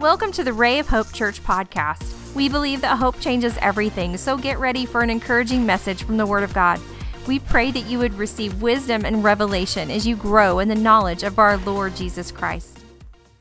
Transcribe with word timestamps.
Welcome 0.00 0.32
to 0.32 0.44
the 0.44 0.54
Ray 0.54 0.78
of 0.78 0.88
Hope 0.88 1.12
Church 1.12 1.44
podcast. 1.44 2.34
We 2.34 2.48
believe 2.48 2.80
that 2.80 2.96
hope 2.96 3.20
changes 3.20 3.58
everything, 3.60 4.16
so 4.16 4.38
get 4.38 4.58
ready 4.58 4.86
for 4.86 5.02
an 5.02 5.10
encouraging 5.10 5.66
message 5.66 6.04
from 6.04 6.16
the 6.16 6.24
Word 6.24 6.42
of 6.42 6.54
God. 6.54 6.80
We 7.26 7.38
pray 7.38 7.70
that 7.70 7.80
you 7.82 7.98
would 7.98 8.14
receive 8.14 8.62
wisdom 8.62 9.04
and 9.04 9.22
revelation 9.22 9.90
as 9.90 10.06
you 10.06 10.16
grow 10.16 10.58
in 10.58 10.68
the 10.68 10.74
knowledge 10.74 11.22
of 11.22 11.38
our 11.38 11.58
Lord 11.58 11.96
Jesus 11.96 12.32
Christ. 12.32 12.78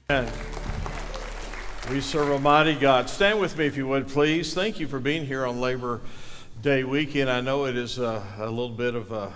Amen. 0.10 0.30
We 1.90 2.02
serve 2.02 2.30
a 2.32 2.40
mighty 2.40 2.76
God. 2.76 3.10
Stand 3.10 3.39
with 3.39 3.57
me 3.57 3.66
if 3.66 3.78
you 3.78 3.88
would, 3.88 4.10
please. 4.10 4.54
Thank 4.54 4.82
you 4.82 4.88
for 4.89 5.00
being 5.00 5.26
here 5.26 5.46
on 5.46 5.62
Labor 5.62 6.02
Day 6.62 6.84
weekend. 6.84 7.30
I 7.30 7.39
know 7.39 7.68
it 7.68 7.78
is 7.78 8.00
a, 8.00 8.21
a 8.38 8.50
little 8.50 8.68
bit 8.68 8.96
of 8.96 9.14
a, 9.14 9.32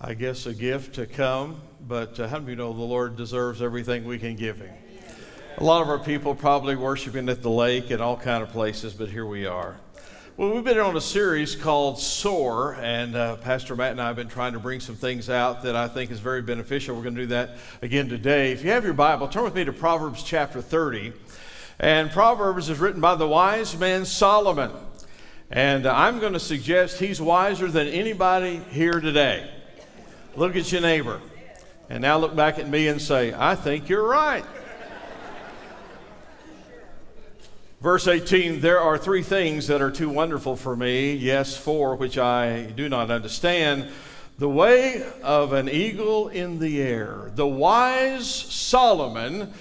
I 0.00 0.14
guess, 0.14 0.46
a 0.46 0.54
gift 0.54 0.94
to 0.94 1.04
come, 1.04 1.60
but 1.86 2.18
uh, 2.18 2.28
how 2.28 2.38
do 2.38 2.50
you 2.50 2.56
know 2.56 2.72
the 2.72 2.80
Lord 2.80 3.14
deserves 3.14 3.60
everything 3.60 4.06
we 4.06 4.18
can 4.18 4.36
give 4.36 4.56
Him? 4.56 4.72
A 5.58 5.64
lot 5.64 5.80
of 5.80 5.88
our 5.88 5.98
people 5.98 6.34
probably 6.34 6.76
worshiping 6.76 7.30
at 7.30 7.40
the 7.40 7.48
lake 7.48 7.90
and 7.90 8.02
all 8.02 8.18
kind 8.18 8.42
of 8.42 8.50
places, 8.50 8.92
but 8.92 9.08
here 9.08 9.24
we 9.24 9.46
are. 9.46 9.76
Well, 10.36 10.52
we've 10.52 10.62
been 10.62 10.78
on 10.78 10.94
a 10.94 11.00
series 11.00 11.56
called 11.56 11.98
Soar, 11.98 12.74
and 12.74 13.16
uh, 13.16 13.36
Pastor 13.36 13.74
Matt 13.74 13.92
and 13.92 14.02
I 14.02 14.08
have 14.08 14.16
been 14.16 14.28
trying 14.28 14.52
to 14.52 14.58
bring 14.58 14.80
some 14.80 14.96
things 14.96 15.30
out 15.30 15.62
that 15.62 15.74
I 15.74 15.88
think 15.88 16.10
is 16.10 16.20
very 16.20 16.42
beneficial. 16.42 16.94
We're 16.94 17.04
going 17.04 17.14
to 17.14 17.22
do 17.22 17.26
that 17.28 17.56
again 17.80 18.10
today. 18.10 18.52
If 18.52 18.62
you 18.64 18.70
have 18.72 18.84
your 18.84 18.92
Bible, 18.92 19.28
turn 19.28 19.44
with 19.44 19.54
me 19.54 19.64
to 19.64 19.72
Proverbs 19.72 20.22
chapter 20.22 20.60
30. 20.60 21.14
And 21.78 22.10
Proverbs 22.10 22.68
is 22.68 22.78
written 22.78 23.00
by 23.00 23.14
the 23.14 23.26
wise 23.26 23.78
man 23.78 24.04
Solomon. 24.04 24.72
And 25.50 25.86
I'm 25.86 26.18
going 26.18 26.34
to 26.34 26.40
suggest 26.40 26.98
he's 26.98 27.18
wiser 27.18 27.68
than 27.68 27.86
anybody 27.86 28.58
here 28.72 29.00
today. 29.00 29.50
Look 30.36 30.54
at 30.54 30.70
your 30.70 30.82
neighbor. 30.82 31.18
And 31.88 32.02
now 32.02 32.18
look 32.18 32.36
back 32.36 32.58
at 32.58 32.68
me 32.68 32.88
and 32.88 33.00
say, 33.00 33.32
I 33.32 33.54
think 33.54 33.88
you're 33.88 34.06
right. 34.06 34.44
Verse 37.80 38.08
18 38.08 38.60
There 38.60 38.80
are 38.80 38.96
three 38.96 39.22
things 39.22 39.66
that 39.66 39.82
are 39.82 39.90
too 39.90 40.08
wonderful 40.08 40.56
for 40.56 40.74
me, 40.74 41.12
yes, 41.12 41.56
four 41.56 41.94
which 41.94 42.16
I 42.16 42.62
do 42.62 42.88
not 42.88 43.10
understand. 43.10 43.88
The 44.38 44.48
way 44.48 45.04
of 45.22 45.52
an 45.52 45.68
eagle 45.68 46.28
in 46.28 46.58
the 46.58 46.80
air. 46.82 47.30
The 47.34 47.46
wise 47.46 48.28
Solomon 48.28 49.52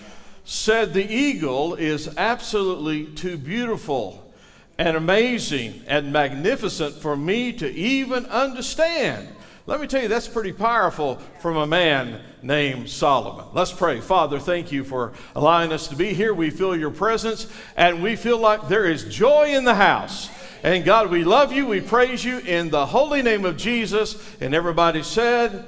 said 0.46 0.94
the 0.94 1.14
eagle 1.14 1.76
is 1.76 2.16
absolutely 2.18 3.06
too 3.06 3.38
beautiful 3.38 4.34
and 4.78 4.96
amazing 4.96 5.82
and 5.88 6.12
magnificent 6.12 6.96
for 6.96 7.16
me 7.16 7.54
to 7.54 7.70
even 7.74 8.26
understand. 8.28 9.30
Let 9.68 9.82
me 9.82 9.88
tell 9.88 10.04
you, 10.04 10.08
that's 10.08 10.28
pretty 10.28 10.52
powerful 10.52 11.16
from 11.40 11.58
a 11.58 11.66
man 11.66 12.22
named 12.44 12.88
Solomon. 12.88 13.46
Let's 13.54 13.72
pray. 13.72 14.00
Father, 14.00 14.40
thank 14.40 14.72
you 14.72 14.84
for 14.84 15.14
allowing 15.36 15.72
us 15.72 15.88
to 15.88 15.96
be 15.96 16.14
here. 16.14 16.36
We 16.36 16.52
feel 16.52 16.78
your 16.78 16.92
presence 16.92 17.52
and 17.76 18.04
we 18.04 18.16
feel 18.16 18.38
like 18.38 18.68
there 18.68 18.86
is 18.86 19.06
joy 19.06 19.56
in 19.56 19.64
the 19.64 19.74
house. 19.74 20.30
And 20.62 20.86
God, 20.86 21.10
we 21.10 21.24
love 21.24 21.52
you. 21.52 21.66
We 21.66 21.82
praise 21.82 22.24
you 22.24 22.38
in 22.40 22.70
the 22.70 22.86
holy 22.86 23.24
name 23.24 23.44
of 23.44 23.58
Jesus. 23.58 24.16
And 24.40 24.54
everybody 24.54 25.02
said, 25.02 25.66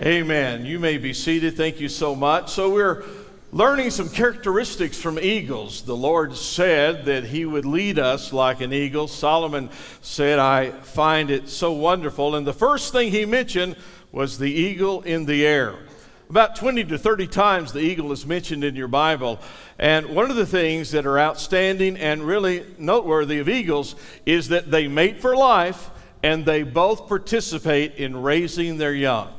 Amen. 0.00 0.06
Amen. 0.06 0.64
You 0.64 0.78
may 0.78 0.96
be 0.96 1.12
seated. 1.12 1.58
Thank 1.58 1.78
you 1.78 1.90
so 1.90 2.14
much. 2.14 2.50
So 2.50 2.72
we're 2.72 3.04
learning 3.52 3.90
some 3.90 4.08
characteristics 4.08 5.00
from 5.00 5.18
eagles. 5.18 5.82
The 5.82 5.96
Lord 5.96 6.36
said 6.36 7.04
that 7.06 7.24
He 7.24 7.44
would 7.44 7.64
lead 7.64 7.98
us 7.98 8.32
like 8.32 8.60
an 8.60 8.72
eagle. 8.72 9.08
Solomon 9.08 9.70
said, 10.00 10.38
I 10.38 10.70
find 10.70 11.30
it 11.30 11.48
so 11.48 11.72
wonderful. 11.72 12.36
And 12.36 12.46
the 12.46 12.52
first 12.52 12.92
thing 12.92 13.10
he 13.10 13.26
mentioned 13.26 13.76
was 14.12 14.38
the 14.38 14.50
eagle 14.50 15.02
in 15.02 15.26
the 15.26 15.46
air. 15.46 15.74
About 16.28 16.54
20 16.54 16.84
to 16.84 16.98
30 16.98 17.26
times 17.26 17.72
the 17.72 17.80
eagle 17.80 18.12
is 18.12 18.24
mentioned 18.24 18.62
in 18.62 18.76
your 18.76 18.86
Bible. 18.86 19.40
And 19.80 20.14
one 20.14 20.30
of 20.30 20.36
the 20.36 20.46
things 20.46 20.92
that 20.92 21.04
are 21.04 21.18
outstanding 21.18 21.96
and 21.96 22.22
really 22.22 22.64
noteworthy 22.78 23.40
of 23.40 23.48
eagles 23.48 23.96
is 24.26 24.48
that 24.48 24.70
they 24.70 24.86
mate 24.86 25.20
for 25.20 25.36
life 25.36 25.90
and 26.22 26.44
they 26.44 26.62
both 26.62 27.08
participate 27.08 27.96
in 27.96 28.22
raising 28.22 28.76
their 28.76 28.94
young. 28.94 29.32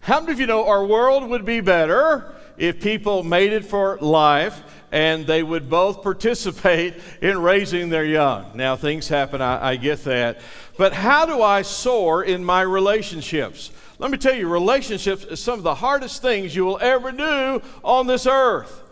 How 0.00 0.20
many 0.20 0.32
of 0.32 0.40
you 0.40 0.46
know 0.46 0.66
our 0.68 0.84
world 0.84 1.28
would 1.28 1.44
be 1.44 1.60
better 1.60 2.32
if 2.56 2.80
people 2.80 3.22
mated 3.22 3.64
for 3.64 3.98
life 4.00 4.62
and 4.90 5.26
they 5.26 5.42
would 5.42 5.70
both 5.70 6.02
participate 6.02 6.94
in 7.22 7.40
raising 7.40 7.88
their 7.88 8.04
young. 8.04 8.50
Now, 8.54 8.76
things 8.76 9.08
happen, 9.08 9.40
I, 9.40 9.70
I, 9.70 9.76
get 9.76 10.04
that. 10.04 10.40
But 10.76 10.92
how 10.92 11.26
do 11.26 11.42
I 11.42 11.62
soar 11.62 12.22
in 12.22 12.44
my 12.44 12.60
relationships? 12.60 13.70
Let 13.98 14.10
me 14.10 14.18
tell 14.18 14.34
you, 14.34 14.48
relationships 14.48 15.24
is 15.24 15.42
some 15.42 15.58
of 15.58 15.64
the 15.64 15.76
hardest 15.76 16.22
things 16.22 16.54
you 16.54 16.64
will 16.64 16.78
ever 16.80 17.10
do 17.10 17.62
on 17.82 18.06
this 18.06 18.26
earth. 18.26 18.82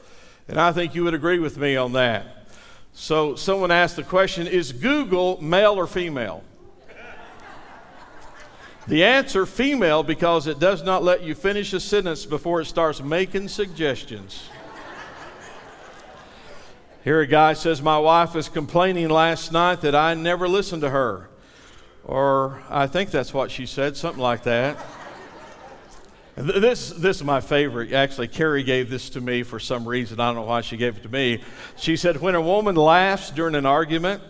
And 0.49 0.59
I 0.59 0.73
think 0.73 0.95
you 0.95 1.05
would 1.05 1.15
agree 1.15 1.39
with 1.39 1.59
me 1.59 1.77
on 1.77 1.93
that. 1.93 2.49
So, 2.93 3.35
someone 3.37 3.71
asked 3.71 3.97
the 3.97 4.03
question 4.03 4.47
Is 4.47 4.73
Google 4.73 5.41
male 5.43 5.75
or 5.75 5.87
female? 5.87 6.43
The 8.91 9.05
answer, 9.05 9.47
female, 9.47 10.03
because 10.03 10.49
it 10.49 10.59
does 10.59 10.83
not 10.83 11.05
let 11.05 11.23
you 11.23 11.37
finish 11.37 11.73
a 11.73 11.79
sentence 11.79 12.27
before 12.27 12.61
it 12.61 12.65
starts 12.65 13.01
making 13.01 13.47
suggestions. 13.47 14.49
Here 17.05 17.21
a 17.21 17.27
guy 17.29 17.53
says, 17.53 17.81
My 17.81 18.01
wife 18.01 18.35
is 18.35 18.49
complaining 18.49 19.09
last 19.09 19.53
night 19.53 19.83
that 19.83 19.95
I 19.95 20.15
never 20.15 20.49
listened 20.49 20.83
to 20.83 20.91
her. 20.91 21.29
Or 22.03 22.65
I 22.69 22.89
think 22.89 23.13
that's 23.13 23.33
what 23.33 23.53
she 23.53 23.65
said, 23.65 23.97
something 23.97 24.21
like 24.21 24.43
that. 24.43 24.77
This, 26.35 26.91
this 26.91 27.19
is 27.19 27.25
my 27.25 27.41
favorite. 27.41 27.93
Actually, 27.93 28.27
Carrie 28.27 28.65
gave 28.65 28.91
this 28.91 29.09
to 29.11 29.21
me 29.21 29.45
for 29.45 29.61
some 29.61 29.87
reason. 29.87 30.19
I 30.19 30.27
don't 30.27 30.35
know 30.35 30.43
why 30.43 30.63
she 30.63 30.77
gave 30.77 30.97
it 30.97 31.05
to 31.05 31.09
me. 31.09 31.45
She 31.77 31.97
said, 31.97 32.21
When 32.21 32.35
a 32.35 32.41
woman 32.41 32.75
laughs 32.75 33.31
during 33.31 33.55
an 33.55 33.67
argument, 33.67 34.21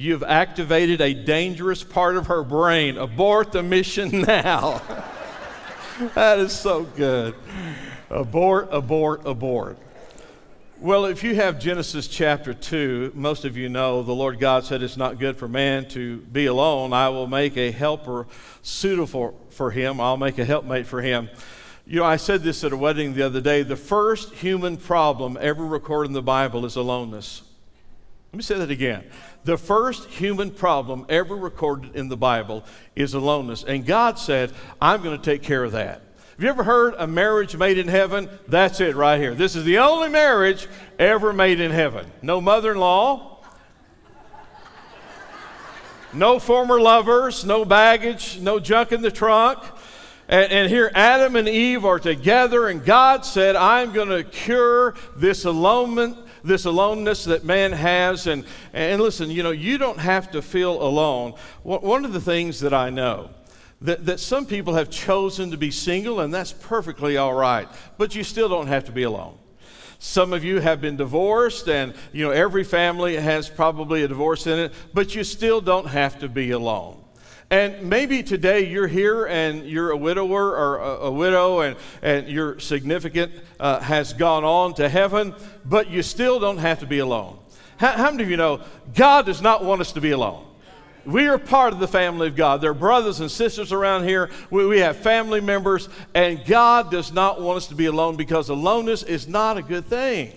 You've 0.00 0.22
activated 0.22 1.02
a 1.02 1.12
dangerous 1.12 1.84
part 1.84 2.16
of 2.16 2.28
her 2.28 2.42
brain. 2.42 2.96
Abort 2.96 3.52
the 3.52 3.62
mission 3.62 4.22
now. 4.26 4.80
that 6.14 6.38
is 6.38 6.58
so 6.58 6.84
good. 6.84 7.34
Abort, 8.08 8.70
abort, 8.72 9.26
abort. 9.26 9.76
Well, 10.78 11.04
if 11.04 11.22
you 11.22 11.34
have 11.34 11.60
Genesis 11.60 12.08
chapter 12.08 12.54
2, 12.54 13.12
most 13.14 13.44
of 13.44 13.58
you 13.58 13.68
know 13.68 14.02
the 14.02 14.14
Lord 14.14 14.40
God 14.40 14.64
said 14.64 14.82
it's 14.82 14.96
not 14.96 15.18
good 15.18 15.36
for 15.36 15.48
man 15.48 15.86
to 15.90 16.16
be 16.20 16.46
alone. 16.46 16.94
I 16.94 17.10
will 17.10 17.26
make 17.26 17.58
a 17.58 17.70
helper 17.70 18.26
suitable 18.62 19.38
for 19.50 19.70
him, 19.70 20.00
I'll 20.00 20.16
make 20.16 20.38
a 20.38 20.46
helpmate 20.46 20.86
for 20.86 21.02
him. 21.02 21.28
You 21.86 21.96
know, 21.96 22.06
I 22.06 22.16
said 22.16 22.42
this 22.42 22.64
at 22.64 22.72
a 22.72 22.76
wedding 22.78 23.12
the 23.12 23.26
other 23.26 23.42
day. 23.42 23.64
The 23.64 23.76
first 23.76 24.32
human 24.32 24.78
problem 24.78 25.36
ever 25.38 25.66
recorded 25.66 26.08
in 26.08 26.14
the 26.14 26.22
Bible 26.22 26.64
is 26.64 26.76
aloneness. 26.76 27.42
Let 28.32 28.36
me 28.36 28.42
say 28.42 28.58
that 28.58 28.70
again. 28.70 29.04
The 29.44 29.56
first 29.56 30.06
human 30.08 30.50
problem 30.50 31.06
ever 31.08 31.34
recorded 31.34 31.96
in 31.96 32.08
the 32.08 32.16
Bible 32.16 32.64
is 32.94 33.14
aloneness. 33.14 33.64
And 33.64 33.86
God 33.86 34.18
said, 34.18 34.52
I'm 34.80 35.02
going 35.02 35.16
to 35.16 35.24
take 35.24 35.42
care 35.42 35.64
of 35.64 35.72
that. 35.72 36.02
Have 36.40 36.44
you 36.44 36.48
ever 36.48 36.64
heard 36.64 36.94
a 36.96 37.06
marriage 37.06 37.56
made 37.56 37.78
in 37.78 37.88
heaven? 37.88 38.28
That's 38.48 38.80
it 38.80 38.96
right 38.96 39.20
here. 39.20 39.34
This 39.34 39.56
is 39.56 39.64
the 39.64 39.78
only 39.78 40.08
marriage 40.08 40.68
ever 40.98 41.32
made 41.32 41.60
in 41.60 41.70
heaven. 41.70 42.10
No 42.22 42.40
mother 42.40 42.72
in 42.72 42.78
law, 42.78 43.30
no 46.12 46.38
former 46.38 46.80
lovers, 46.80 47.44
no 47.44 47.64
baggage, 47.64 48.38
no 48.40 48.58
junk 48.58 48.92
in 48.92 49.02
the 49.02 49.10
trunk. 49.10 49.58
And, 50.28 50.52
and, 50.52 50.70
here 50.70 50.90
Adam 50.94 51.36
and 51.36 51.48
Eve 51.48 51.84
are 51.84 51.98
together, 51.98 52.68
and 52.68 52.84
God 52.84 53.24
said, 53.24 53.56
I'm 53.56 53.92
going 53.92 54.08
to 54.08 54.22
cure 54.22 54.94
this 55.16 55.44
alonement 55.44 56.16
this 56.42 56.64
aloneness 56.64 57.24
that 57.24 57.44
man 57.44 57.72
has. 57.72 58.26
And, 58.26 58.44
and 58.72 59.00
listen, 59.00 59.30
you 59.30 59.42
know, 59.42 59.50
you 59.50 59.78
don't 59.78 59.98
have 59.98 60.30
to 60.32 60.42
feel 60.42 60.82
alone. 60.82 61.34
One 61.62 62.04
of 62.04 62.12
the 62.12 62.20
things 62.20 62.60
that 62.60 62.74
I 62.74 62.90
know, 62.90 63.30
that, 63.80 64.06
that 64.06 64.20
some 64.20 64.46
people 64.46 64.74
have 64.74 64.90
chosen 64.90 65.50
to 65.50 65.56
be 65.56 65.70
single, 65.70 66.20
and 66.20 66.32
that's 66.32 66.52
perfectly 66.52 67.16
all 67.16 67.34
right, 67.34 67.68
but 67.98 68.14
you 68.14 68.24
still 68.24 68.48
don't 68.48 68.66
have 68.66 68.84
to 68.84 68.92
be 68.92 69.02
alone. 69.02 69.38
Some 69.98 70.32
of 70.32 70.42
you 70.42 70.60
have 70.60 70.80
been 70.80 70.96
divorced, 70.96 71.68
and 71.68 71.92
you 72.12 72.24
know 72.24 72.30
every 72.30 72.64
family 72.64 73.16
has 73.16 73.50
probably 73.50 74.02
a 74.02 74.08
divorce 74.08 74.46
in 74.46 74.58
it, 74.58 74.72
but 74.94 75.14
you 75.14 75.24
still 75.24 75.60
don't 75.60 75.86
have 75.86 76.18
to 76.20 76.28
be 76.28 76.52
alone. 76.52 76.99
And 77.50 77.90
maybe 77.90 78.22
today 78.22 78.68
you're 78.68 78.86
here 78.86 79.26
and 79.26 79.66
you're 79.66 79.90
a 79.90 79.96
widower 79.96 80.54
or 80.54 80.78
a, 80.78 80.88
a 81.06 81.10
widow 81.10 81.60
and, 81.60 81.76
and 82.00 82.28
your 82.28 82.60
significant 82.60 83.32
uh, 83.58 83.80
has 83.80 84.12
gone 84.12 84.44
on 84.44 84.74
to 84.74 84.88
heaven, 84.88 85.34
but 85.64 85.90
you 85.90 86.02
still 86.04 86.38
don't 86.38 86.58
have 86.58 86.78
to 86.78 86.86
be 86.86 87.00
alone. 87.00 87.38
How, 87.78 87.92
how 87.96 88.10
many 88.12 88.22
of 88.22 88.30
you 88.30 88.36
know 88.36 88.60
God 88.94 89.26
does 89.26 89.42
not 89.42 89.64
want 89.64 89.80
us 89.80 89.90
to 89.92 90.00
be 90.00 90.12
alone? 90.12 90.46
We 91.04 91.26
are 91.26 91.38
part 91.38 91.72
of 91.72 91.80
the 91.80 91.88
family 91.88 92.28
of 92.28 92.36
God. 92.36 92.60
There 92.60 92.70
are 92.70 92.74
brothers 92.74 93.18
and 93.18 93.28
sisters 93.28 93.72
around 93.72 94.04
here. 94.04 94.30
We, 94.50 94.66
we 94.66 94.78
have 94.78 94.98
family 94.98 95.40
members, 95.40 95.88
and 96.14 96.44
God 96.44 96.92
does 96.92 97.10
not 97.12 97.40
want 97.40 97.56
us 97.56 97.66
to 97.68 97.74
be 97.74 97.86
alone 97.86 98.14
because 98.14 98.48
aloneness 98.48 99.02
is 99.02 99.26
not 99.26 99.56
a 99.56 99.62
good 99.62 99.86
thing. 99.86 100.32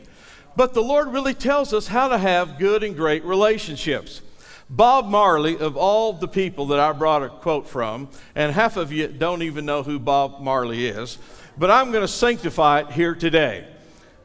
But 0.55 0.73
the 0.73 0.81
Lord 0.81 1.09
really 1.09 1.35
tells 1.35 1.73
us 1.73 1.87
how 1.87 2.07
to 2.07 2.17
have 2.17 2.57
good 2.57 2.81
and 2.81 2.95
great 2.95 3.23
relationships. 3.23 4.21
Bob 4.69 5.07
Marley, 5.07 5.57
of 5.57 5.77
all 5.77 6.13
the 6.13 6.27
people 6.27 6.67
that 6.67 6.79
I 6.79 6.91
brought 6.91 7.23
a 7.23 7.29
quote 7.29 7.67
from, 7.67 8.09
and 8.35 8.51
half 8.51 8.77
of 8.77 8.91
you 8.91 9.07
don't 9.07 9.43
even 9.43 9.65
know 9.65 9.83
who 9.83 9.99
Bob 9.99 10.41
Marley 10.41 10.87
is, 10.87 11.17
but 11.57 11.69
I'm 11.69 11.91
going 11.91 12.03
to 12.03 12.07
sanctify 12.07 12.81
it 12.81 12.91
here 12.91 13.13
today. 13.13 13.67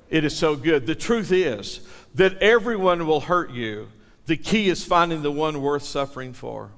It 0.09 0.25
is 0.25 0.37
so 0.37 0.57
good. 0.57 0.87
The 0.87 0.95
truth 0.95 1.33
is 1.33 1.81
that 2.15 2.39
everyone 2.39 3.07
will 3.07 3.21
hurt 3.21 3.51
you. 3.51 3.89
The 4.27 4.37
key 4.37 4.69
is 4.69 4.85
finding 4.85 5.23
the 5.23 5.33
one 5.33 5.61
worth 5.61 5.83
suffering 5.83 6.33
for. 6.33 6.71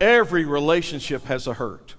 Every 0.00 0.44
relationship 0.44 1.24
has 1.26 1.46
a 1.46 1.54
hurt. 1.54 1.94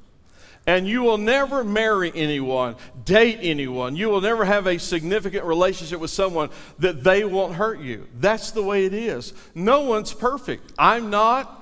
And 0.66 0.88
you 0.88 1.02
will 1.02 1.18
never 1.18 1.64
marry 1.64 2.12
anyone, 2.16 2.78
date 3.04 3.40
anyone. 3.42 3.98
You 3.98 4.08
will 4.08 4.22
never 4.22 4.46
have 4.46 4.66
a 4.66 4.78
significant 4.78 5.44
relationship 5.44 6.00
with 6.00 6.12
someone 6.12 6.50
that 6.80 7.04
they 7.04 7.26
won't 7.26 7.56
hurt 7.56 7.80
you. 7.80 8.08
That's 8.20 8.52
the 8.52 8.64
way 8.64 8.86
it 8.86 8.94
is. 8.94 9.34
No 9.54 9.82
one's 9.82 10.14
perfect. 10.14 10.72
I'm 10.80 11.10
not. 11.10 11.62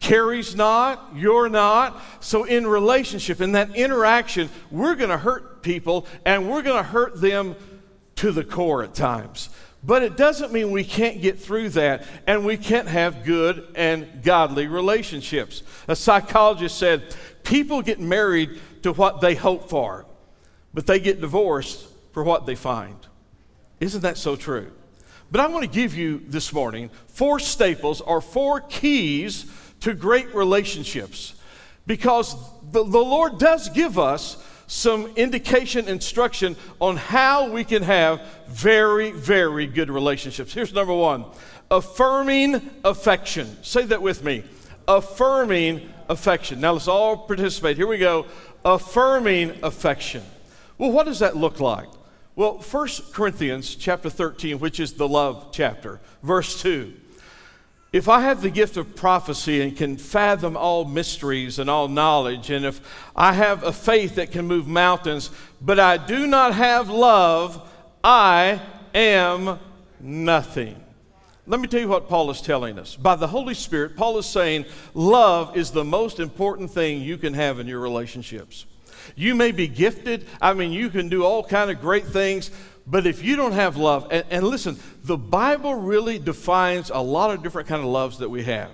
Carrie's 0.00 0.54
not, 0.54 1.10
you're 1.16 1.48
not. 1.48 2.00
So, 2.20 2.44
in 2.44 2.66
relationship, 2.66 3.40
in 3.40 3.52
that 3.52 3.74
interaction, 3.74 4.48
we're 4.70 4.94
going 4.94 5.10
to 5.10 5.18
hurt 5.18 5.62
people 5.62 6.06
and 6.24 6.48
we're 6.48 6.62
going 6.62 6.76
to 6.76 6.88
hurt 6.88 7.20
them 7.20 7.56
to 8.16 8.30
the 8.30 8.44
core 8.44 8.84
at 8.84 8.94
times. 8.94 9.50
But 9.82 10.02
it 10.02 10.16
doesn't 10.16 10.52
mean 10.52 10.72
we 10.72 10.84
can't 10.84 11.22
get 11.22 11.38
through 11.38 11.70
that 11.70 12.04
and 12.26 12.44
we 12.44 12.56
can't 12.56 12.88
have 12.88 13.24
good 13.24 13.68
and 13.74 14.22
godly 14.22 14.66
relationships. 14.66 15.62
A 15.86 15.94
psychologist 15.94 16.78
said 16.78 17.14
people 17.44 17.80
get 17.82 18.00
married 18.00 18.60
to 18.82 18.92
what 18.92 19.20
they 19.20 19.34
hope 19.34 19.70
for, 19.70 20.04
but 20.74 20.86
they 20.86 20.98
get 20.98 21.20
divorced 21.20 21.86
for 22.12 22.24
what 22.24 22.44
they 22.46 22.56
find. 22.56 22.96
Isn't 23.80 24.00
that 24.02 24.18
so 24.18 24.34
true? 24.34 24.72
But 25.30 25.40
I 25.40 25.46
want 25.46 25.62
to 25.62 25.70
give 25.70 25.94
you 25.94 26.22
this 26.26 26.52
morning 26.52 26.90
four 27.06 27.38
staples 27.38 28.00
or 28.00 28.20
four 28.20 28.60
keys 28.60 29.46
to 29.80 29.94
great 29.94 30.34
relationships 30.34 31.34
because 31.86 32.34
the, 32.72 32.82
the 32.82 32.98
Lord 32.98 33.38
does 33.38 33.68
give 33.68 33.98
us 33.98 34.42
some 34.68 35.06
indication, 35.16 35.88
instruction 35.88 36.54
on 36.78 36.96
how 36.96 37.50
we 37.50 37.64
can 37.64 37.82
have 37.82 38.22
very, 38.46 39.10
very 39.10 39.66
good 39.66 39.90
relationships. 39.90 40.52
Here's 40.52 40.72
number 40.72 40.94
one 40.94 41.24
affirming 41.70 42.70
affection. 42.84 43.62
Say 43.62 43.84
that 43.86 44.00
with 44.00 44.22
me 44.22 44.44
affirming 44.86 45.88
affection. 46.08 46.60
Now 46.60 46.72
let's 46.72 46.88
all 46.88 47.16
participate. 47.16 47.76
Here 47.76 47.86
we 47.86 47.98
go. 47.98 48.26
Affirming 48.64 49.58
affection. 49.62 50.22
Well, 50.78 50.92
what 50.92 51.06
does 51.06 51.18
that 51.18 51.36
look 51.36 51.60
like? 51.60 51.88
Well, 52.36 52.58
1 52.58 52.88
Corinthians 53.12 53.74
chapter 53.74 54.08
13, 54.08 54.60
which 54.60 54.80
is 54.80 54.92
the 54.92 55.08
love 55.08 55.48
chapter, 55.52 56.00
verse 56.22 56.62
2 56.62 56.94
if 57.92 58.08
I 58.08 58.20
have 58.20 58.42
the 58.42 58.50
gift 58.50 58.76
of 58.76 58.94
prophecy 58.94 59.62
and 59.62 59.76
can 59.76 59.96
fathom 59.96 60.56
all 60.56 60.84
mysteries 60.84 61.58
and 61.58 61.70
all 61.70 61.88
knowledge, 61.88 62.50
and 62.50 62.66
if 62.66 62.80
I 63.16 63.32
have 63.32 63.62
a 63.62 63.72
faith 63.72 64.16
that 64.16 64.30
can 64.30 64.46
move 64.46 64.66
mountains, 64.66 65.30
but 65.60 65.80
I 65.80 65.96
do 65.96 66.26
not 66.26 66.54
have 66.54 66.90
love, 66.90 67.66
I 68.04 68.60
am 68.94 69.58
nothing. 70.00 70.76
Let 71.46 71.60
me 71.60 71.66
tell 71.66 71.80
you 71.80 71.88
what 71.88 72.10
Paul 72.10 72.30
is 72.30 72.42
telling 72.42 72.78
us. 72.78 72.94
By 72.94 73.16
the 73.16 73.26
Holy 73.26 73.54
Spirit, 73.54 73.96
Paul 73.96 74.18
is 74.18 74.26
saying 74.26 74.66
love 74.92 75.56
is 75.56 75.70
the 75.70 75.84
most 75.84 76.20
important 76.20 76.70
thing 76.70 77.00
you 77.00 77.16
can 77.16 77.32
have 77.32 77.58
in 77.58 77.66
your 77.66 77.80
relationships. 77.80 78.66
You 79.16 79.34
may 79.34 79.52
be 79.52 79.66
gifted, 79.66 80.26
I 80.42 80.52
mean, 80.52 80.72
you 80.72 80.90
can 80.90 81.08
do 81.08 81.24
all 81.24 81.42
kind 81.42 81.70
of 81.70 81.80
great 81.80 82.04
things, 82.04 82.50
but 82.90 83.06
if 83.06 83.22
you 83.22 83.36
don't 83.36 83.52
have 83.52 83.76
love, 83.76 84.08
and, 84.10 84.24
and, 84.30 84.46
listen, 84.46 84.78
the 85.04 85.18
Bible 85.18 85.74
really 85.74 86.18
defines 86.18 86.90
a 86.90 86.98
lot 87.00 87.30
of 87.30 87.42
different 87.42 87.68
kind 87.68 87.82
of 87.82 87.88
loves 87.88 88.18
that 88.18 88.30
we 88.30 88.44
have. 88.44 88.70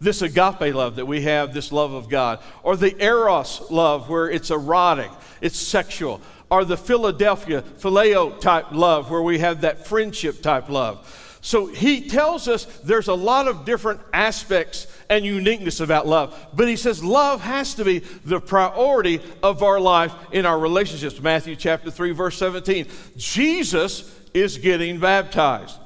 This 0.00 0.20
agape 0.20 0.74
love 0.74 0.96
that 0.96 1.06
we 1.06 1.22
have, 1.22 1.54
this 1.54 1.72
love 1.72 1.92
of 1.92 2.10
God, 2.10 2.40
or 2.62 2.76
the 2.76 2.94
eros 3.02 3.62
love 3.70 4.10
where 4.10 4.28
it's 4.28 4.50
erotic, 4.50 5.10
it's 5.40 5.58
sexual, 5.58 6.20
or 6.50 6.64
the 6.64 6.76
Philadelphia 6.76 7.62
phileo 7.62 8.38
type 8.38 8.72
love 8.72 9.10
where 9.10 9.22
we 9.22 9.38
have 9.38 9.62
that 9.62 9.86
friendship 9.86 10.42
type 10.42 10.68
love. 10.68 11.22
So 11.44 11.66
he 11.66 12.08
tells 12.08 12.48
us 12.48 12.64
there's 12.84 13.08
a 13.08 13.14
lot 13.14 13.48
of 13.48 13.66
different 13.66 14.00
aspects 14.14 14.86
and 15.10 15.26
uniqueness 15.26 15.80
about 15.80 16.06
love. 16.06 16.34
But 16.54 16.68
he 16.68 16.76
says 16.76 17.04
love 17.04 17.42
has 17.42 17.74
to 17.74 17.84
be 17.84 17.98
the 17.98 18.40
priority 18.40 19.20
of 19.42 19.62
our 19.62 19.78
life 19.78 20.14
in 20.32 20.46
our 20.46 20.58
relationships. 20.58 21.20
Matthew 21.20 21.54
chapter 21.54 21.90
3, 21.90 22.12
verse 22.12 22.38
17. 22.38 22.86
Jesus 23.18 24.18
is 24.32 24.56
getting 24.56 24.98
baptized. 24.98 25.78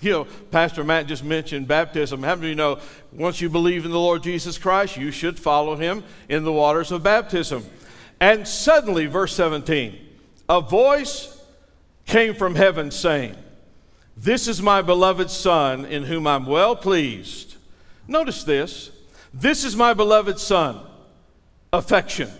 You 0.00 0.10
know, 0.10 0.24
Pastor 0.50 0.82
Matt 0.82 1.06
just 1.06 1.22
mentioned 1.22 1.68
baptism. 1.68 2.24
How 2.24 2.34
many 2.34 2.48
of 2.48 2.50
you 2.50 2.54
know 2.56 2.80
once 3.12 3.40
you 3.40 3.48
believe 3.48 3.84
in 3.84 3.92
the 3.92 4.00
Lord 4.00 4.24
Jesus 4.24 4.58
Christ, 4.58 4.96
you 4.96 5.12
should 5.12 5.38
follow 5.38 5.76
him 5.76 6.02
in 6.28 6.42
the 6.42 6.52
waters 6.52 6.90
of 6.90 7.04
baptism? 7.04 7.64
And 8.20 8.46
suddenly, 8.48 9.06
verse 9.06 9.36
17, 9.36 10.04
a 10.48 10.60
voice 10.60 11.40
came 12.06 12.34
from 12.34 12.56
heaven 12.56 12.90
saying, 12.90 13.36
this 14.16 14.48
is 14.48 14.62
my 14.62 14.80
beloved 14.80 15.30
Son, 15.30 15.84
in 15.84 16.04
whom 16.04 16.26
I'm 16.26 16.46
well 16.46 16.74
pleased. 16.74 17.56
Notice 18.08 18.44
this. 18.44 18.90
This 19.34 19.64
is 19.64 19.76
my 19.76 19.92
beloved 19.92 20.38
Son, 20.38 20.80
affection, 21.72 22.30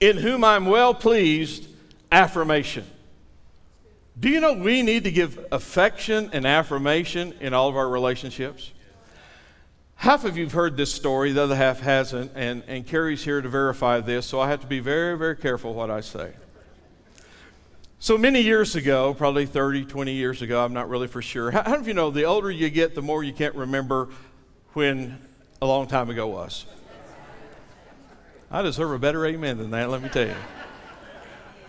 in 0.00 0.16
whom 0.16 0.42
I'm 0.42 0.66
well 0.66 0.92
pleased, 0.92 1.68
affirmation. 2.10 2.84
Do 4.18 4.28
you 4.28 4.40
know 4.40 4.52
we 4.52 4.82
need 4.82 5.04
to 5.04 5.12
give 5.12 5.46
affection 5.52 6.30
and 6.32 6.46
affirmation 6.46 7.34
in 7.40 7.54
all 7.54 7.68
of 7.68 7.76
our 7.76 7.88
relationships? 7.88 8.72
Half 9.94 10.24
of 10.24 10.36
you 10.36 10.44
have 10.44 10.52
heard 10.52 10.76
this 10.76 10.92
story, 10.92 11.30
the 11.30 11.44
other 11.44 11.54
half 11.54 11.78
hasn't, 11.78 12.32
and, 12.34 12.64
and 12.66 12.84
Carrie's 12.84 13.22
here 13.22 13.40
to 13.40 13.48
verify 13.48 14.00
this, 14.00 14.26
so 14.26 14.40
I 14.40 14.48
have 14.48 14.60
to 14.62 14.66
be 14.66 14.80
very, 14.80 15.16
very 15.16 15.36
careful 15.36 15.74
what 15.74 15.90
I 15.90 16.00
say. 16.00 16.32
So 18.02 18.18
many 18.18 18.40
years 18.40 18.74
ago, 18.74 19.14
probably 19.14 19.46
30, 19.46 19.84
20 19.84 20.12
years 20.12 20.42
ago, 20.42 20.64
I'm 20.64 20.72
not 20.72 20.88
really 20.88 21.06
for 21.06 21.22
sure. 21.22 21.52
How, 21.52 21.76
do 21.76 21.86
you 21.86 21.94
know 21.94 22.10
the 22.10 22.24
older 22.24 22.50
you 22.50 22.68
get, 22.68 22.96
the 22.96 23.00
more 23.00 23.22
you 23.22 23.32
can't 23.32 23.54
remember 23.54 24.08
when 24.72 25.20
a 25.60 25.66
long 25.66 25.86
time 25.86 26.10
ago 26.10 26.26
was? 26.26 26.66
I 28.50 28.62
deserve 28.62 28.90
a 28.90 28.98
better 28.98 29.24
amen 29.24 29.56
than 29.56 29.70
that, 29.70 29.88
let 29.88 30.02
me 30.02 30.08
tell 30.08 30.26
you. 30.26 30.34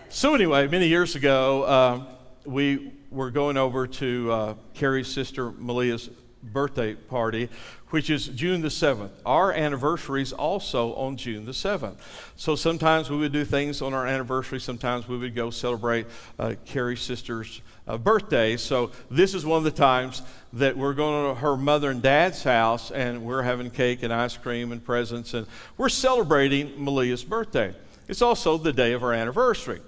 So, 0.08 0.34
anyway, 0.34 0.66
many 0.66 0.88
years 0.88 1.14
ago, 1.14 1.62
uh, 1.62 2.04
we 2.44 2.90
were 3.12 3.30
going 3.30 3.56
over 3.56 3.86
to 3.86 4.32
uh, 4.32 4.54
Carrie's 4.74 5.06
sister 5.06 5.52
Malia's 5.52 6.10
birthday 6.52 6.94
party, 6.94 7.48
which 7.90 8.10
is 8.10 8.28
June 8.28 8.60
the 8.60 8.68
7th. 8.68 9.10
Our 9.24 9.52
anniversary 9.52 10.22
is 10.22 10.32
also 10.32 10.94
on 10.94 11.16
June 11.16 11.44
the 11.44 11.52
7th. 11.52 11.96
So 12.36 12.56
sometimes 12.56 13.10
we 13.10 13.16
would 13.16 13.32
do 13.32 13.44
things 13.44 13.80
on 13.82 13.94
our 13.94 14.06
anniversary, 14.06 14.60
sometimes 14.60 15.08
we 15.08 15.16
would 15.16 15.34
go 15.34 15.50
celebrate 15.50 16.06
uh, 16.38 16.54
Carrie's 16.64 17.00
sister's 17.00 17.62
uh, 17.86 17.98
birthday. 17.98 18.56
So 18.56 18.90
this 19.10 19.34
is 19.34 19.46
one 19.46 19.58
of 19.58 19.64
the 19.64 19.70
times 19.70 20.22
that 20.52 20.76
we're 20.76 20.94
going 20.94 21.34
to 21.34 21.40
her 21.40 21.56
mother 21.56 21.90
and 21.90 22.02
dad's 22.02 22.42
house 22.42 22.90
and 22.90 23.24
we're 23.24 23.42
having 23.42 23.70
cake 23.70 24.02
and 24.02 24.12
ice 24.12 24.36
cream 24.36 24.72
and 24.72 24.84
presents 24.84 25.34
and 25.34 25.46
we're 25.76 25.88
celebrating 25.88 26.72
Malia's 26.82 27.24
birthday. 27.24 27.74
It's 28.08 28.22
also 28.22 28.58
the 28.58 28.72
day 28.72 28.92
of 28.92 29.02
our 29.02 29.12
anniversary. 29.12 29.80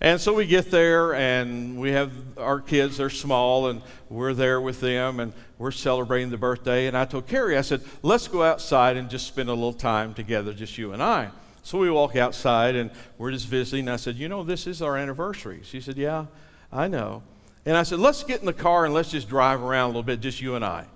And 0.00 0.20
so 0.20 0.32
we 0.32 0.46
get 0.46 0.70
there, 0.70 1.14
and 1.14 1.78
we 1.80 1.90
have 1.90 2.12
our 2.38 2.60
kids, 2.60 2.98
they're 2.98 3.10
small, 3.10 3.68
and 3.68 3.82
we're 4.08 4.32
there 4.32 4.60
with 4.60 4.80
them, 4.80 5.18
and 5.18 5.32
we're 5.58 5.72
celebrating 5.72 6.30
the 6.30 6.36
birthday. 6.36 6.86
And 6.86 6.96
I 6.96 7.04
told 7.04 7.26
Carrie, 7.26 7.58
I 7.58 7.62
said, 7.62 7.82
let's 8.02 8.28
go 8.28 8.44
outside 8.44 8.96
and 8.96 9.10
just 9.10 9.26
spend 9.26 9.48
a 9.48 9.54
little 9.54 9.72
time 9.72 10.14
together, 10.14 10.52
just 10.52 10.78
you 10.78 10.92
and 10.92 11.02
I. 11.02 11.30
So 11.68 11.76
we 11.76 11.90
walk 11.90 12.16
outside, 12.16 12.76
and 12.76 12.90
we're 13.18 13.30
just 13.30 13.46
visiting. 13.46 13.88
I 13.88 13.96
said, 13.96 14.16
You 14.16 14.26
know, 14.26 14.42
this 14.42 14.66
is 14.66 14.80
our 14.80 14.96
anniversary. 14.96 15.60
She 15.64 15.82
said, 15.82 15.98
Yeah, 15.98 16.24
I 16.72 16.88
know. 16.88 17.22
And 17.66 17.76
I 17.76 17.82
said, 17.82 17.98
Let's 17.98 18.22
get 18.22 18.40
in 18.40 18.46
the 18.46 18.54
car 18.54 18.86
and 18.86 18.94
let's 18.94 19.10
just 19.10 19.28
drive 19.28 19.62
around 19.62 19.84
a 19.84 19.88
little 19.88 20.02
bit, 20.02 20.20
just 20.20 20.40
you 20.40 20.54
and 20.54 20.64
I. 20.64 20.86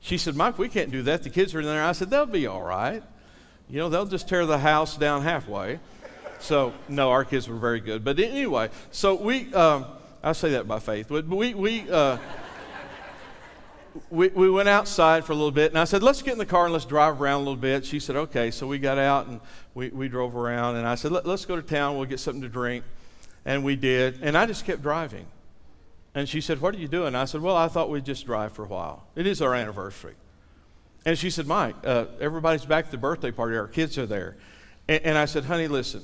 She 0.00 0.18
said, 0.18 0.34
Mike, 0.34 0.58
we 0.58 0.68
can't 0.68 0.90
do 0.90 1.02
that. 1.02 1.22
The 1.22 1.30
kids 1.30 1.54
are 1.54 1.60
in 1.60 1.66
there. 1.66 1.84
I 1.84 1.92
said, 1.92 2.10
They'll 2.10 2.26
be 2.26 2.48
all 2.48 2.62
right. 2.62 3.00
You 3.68 3.78
know, 3.78 3.88
they'll 3.88 4.06
just 4.06 4.28
tear 4.28 4.44
the 4.44 4.58
house 4.58 4.96
down 4.96 5.22
halfway. 5.22 5.78
So, 6.40 6.72
no, 6.88 7.10
our 7.10 7.24
kids 7.24 7.48
were 7.48 7.56
very 7.56 7.80
good. 7.80 8.04
But 8.04 8.18
anyway, 8.18 8.70
so 8.90 9.14
we, 9.14 9.52
um, 9.54 9.86
I 10.22 10.32
say 10.32 10.50
that 10.50 10.68
by 10.68 10.78
faith, 10.78 11.06
but 11.08 11.26
we, 11.26 11.54
we, 11.54 11.90
uh, 11.90 12.18
we, 14.10 14.28
we 14.28 14.50
went 14.50 14.68
outside 14.68 15.24
for 15.24 15.32
a 15.32 15.34
little 15.34 15.50
bit, 15.50 15.72
and 15.72 15.78
I 15.78 15.84
said, 15.84 16.02
let's 16.02 16.22
get 16.22 16.32
in 16.32 16.38
the 16.38 16.46
car 16.46 16.64
and 16.64 16.72
let's 16.72 16.84
drive 16.84 17.20
around 17.20 17.36
a 17.36 17.44
little 17.44 17.56
bit. 17.56 17.84
She 17.84 18.00
said, 18.00 18.16
okay. 18.16 18.50
So 18.50 18.66
we 18.66 18.78
got 18.78 18.98
out 18.98 19.26
and 19.26 19.40
we, 19.74 19.88
we 19.90 20.08
drove 20.08 20.34
around, 20.34 20.76
and 20.76 20.86
I 20.86 20.96
said, 20.96 21.12
Let, 21.12 21.24
us 21.26 21.44
go 21.44 21.54
to 21.54 21.62
town, 21.62 21.96
we'll 21.96 22.06
get 22.06 22.18
something 22.18 22.42
to 22.42 22.48
drink. 22.48 22.84
And 23.44 23.64
we 23.64 23.76
did, 23.76 24.18
and 24.22 24.36
I 24.36 24.44
just 24.44 24.64
kept 24.64 24.82
driving. 24.82 25.26
And 26.14 26.28
she 26.28 26.40
said, 26.40 26.60
What 26.60 26.74
are 26.74 26.78
you 26.78 26.88
doing? 26.88 27.14
I 27.14 27.26
said, 27.26 27.42
Well, 27.42 27.56
I 27.56 27.68
thought 27.68 27.88
we'd 27.88 28.04
just 28.04 28.26
drive 28.26 28.52
for 28.52 28.64
a 28.64 28.68
while. 28.68 29.06
It 29.14 29.26
is 29.26 29.40
our 29.40 29.54
anniversary. 29.54 30.14
And 31.06 31.16
she 31.16 31.30
said, 31.30 31.46
Mike, 31.46 31.76
uh, 31.84 32.06
everybody's 32.20 32.64
back 32.64 32.86
at 32.86 32.90
the 32.90 32.98
birthday 32.98 33.30
party, 33.30 33.56
our 33.56 33.68
kids 33.68 33.96
are 33.98 34.06
there. 34.06 34.36
And, 34.88 35.00
and 35.04 35.18
I 35.18 35.26
said, 35.26 35.44
Honey, 35.44 35.68
listen, 35.68 36.02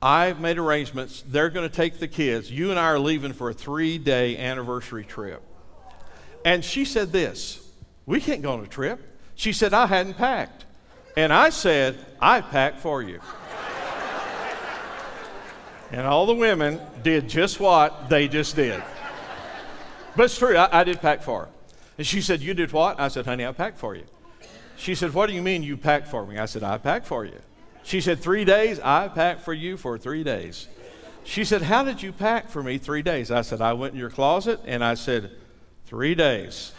I've 0.00 0.40
made 0.40 0.58
arrangements. 0.58 1.24
They're 1.26 1.50
going 1.50 1.68
to 1.68 1.74
take 1.74 1.98
the 1.98 2.08
kids. 2.08 2.50
You 2.50 2.70
and 2.70 2.78
I 2.78 2.84
are 2.84 2.98
leaving 2.98 3.32
for 3.32 3.50
a 3.50 3.54
three 3.54 3.98
day 3.98 4.36
anniversary 4.36 5.04
trip. 5.04 5.42
And 6.44 6.64
she 6.64 6.84
said 6.84 7.12
this 7.12 7.60
We 8.06 8.20
can't 8.20 8.42
go 8.42 8.52
on 8.52 8.60
a 8.64 8.66
trip. 8.66 9.00
She 9.34 9.52
said, 9.52 9.74
I 9.74 9.86
hadn't 9.86 10.14
packed. 10.14 10.64
And 11.16 11.32
I 11.32 11.50
said, 11.50 11.98
I 12.20 12.40
packed 12.40 12.80
for 12.80 13.02
you. 13.02 13.20
And 15.90 16.02
all 16.02 16.26
the 16.26 16.34
women 16.34 16.80
did 17.02 17.28
just 17.28 17.58
what 17.60 18.08
they 18.08 18.28
just 18.28 18.56
did. 18.56 18.82
But 20.14 20.24
it's 20.24 20.38
true, 20.38 20.56
I, 20.56 20.80
I 20.80 20.84
did 20.84 21.00
pack 21.00 21.22
for 21.22 21.42
her. 21.42 21.48
And 21.96 22.06
she 22.06 22.20
said, 22.20 22.40
You 22.40 22.54
did 22.54 22.72
what? 22.72 23.00
I 23.00 23.08
said, 23.08 23.26
Honey, 23.26 23.46
I 23.46 23.52
packed 23.52 23.78
for 23.78 23.94
you. 23.94 24.04
She 24.76 24.94
said, 24.94 25.14
What 25.14 25.28
do 25.28 25.34
you 25.34 25.42
mean 25.42 25.62
you 25.62 25.76
packed 25.76 26.08
for 26.08 26.26
me? 26.26 26.38
I 26.38 26.46
said, 26.46 26.62
I 26.62 26.78
packed 26.78 27.06
for 27.06 27.24
you. 27.24 27.40
She 27.88 28.02
said, 28.02 28.20
Three 28.20 28.44
days? 28.44 28.78
I 28.80 29.08
packed 29.08 29.40
for 29.40 29.54
you 29.54 29.78
for 29.78 29.96
three 29.96 30.22
days. 30.22 30.68
She 31.24 31.42
said, 31.42 31.62
How 31.62 31.82
did 31.82 32.02
you 32.02 32.12
pack 32.12 32.50
for 32.50 32.62
me 32.62 32.76
three 32.76 33.00
days? 33.00 33.30
I 33.30 33.40
said, 33.40 33.62
I 33.62 33.72
went 33.72 33.94
in 33.94 33.98
your 33.98 34.10
closet 34.10 34.60
and 34.66 34.84
I 34.84 34.92
said, 34.92 35.30
Three 35.86 36.14
days. 36.14 36.72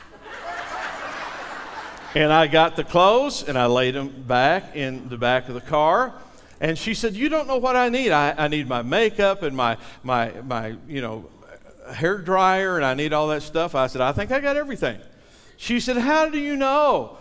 and 2.13 2.31
I 2.31 2.45
got 2.45 2.75
the 2.75 2.83
clothes 2.83 3.41
and 3.41 3.57
I 3.57 3.65
laid 3.65 3.95
them 3.95 4.09
back 4.27 4.75
in 4.75 5.09
the 5.09 5.17
back 5.17 5.47
of 5.47 5.55
the 5.55 5.61
car. 5.61 6.13
And 6.61 6.77
she 6.77 6.93
said, 6.93 7.15
You 7.15 7.27
don't 7.27 7.47
know 7.47 7.57
what 7.57 7.75
I 7.75 7.89
need. 7.89 8.11
I, 8.11 8.35
I 8.37 8.47
need 8.47 8.67
my 8.67 8.83
makeup 8.83 9.41
and 9.41 9.57
my, 9.57 9.77
my, 10.03 10.29
my, 10.41 10.75
you 10.87 11.01
know, 11.01 11.27
hair 11.91 12.19
dryer 12.19 12.75
and 12.75 12.85
I 12.85 12.93
need 12.93 13.13
all 13.13 13.29
that 13.29 13.41
stuff. 13.41 13.73
I 13.73 13.87
said, 13.87 14.01
I 14.01 14.11
think 14.11 14.29
I 14.31 14.41
got 14.41 14.57
everything. 14.57 14.99
She 15.57 15.79
said, 15.79 15.97
How 15.97 16.29
do 16.29 16.37
you 16.37 16.55
know? 16.55 17.17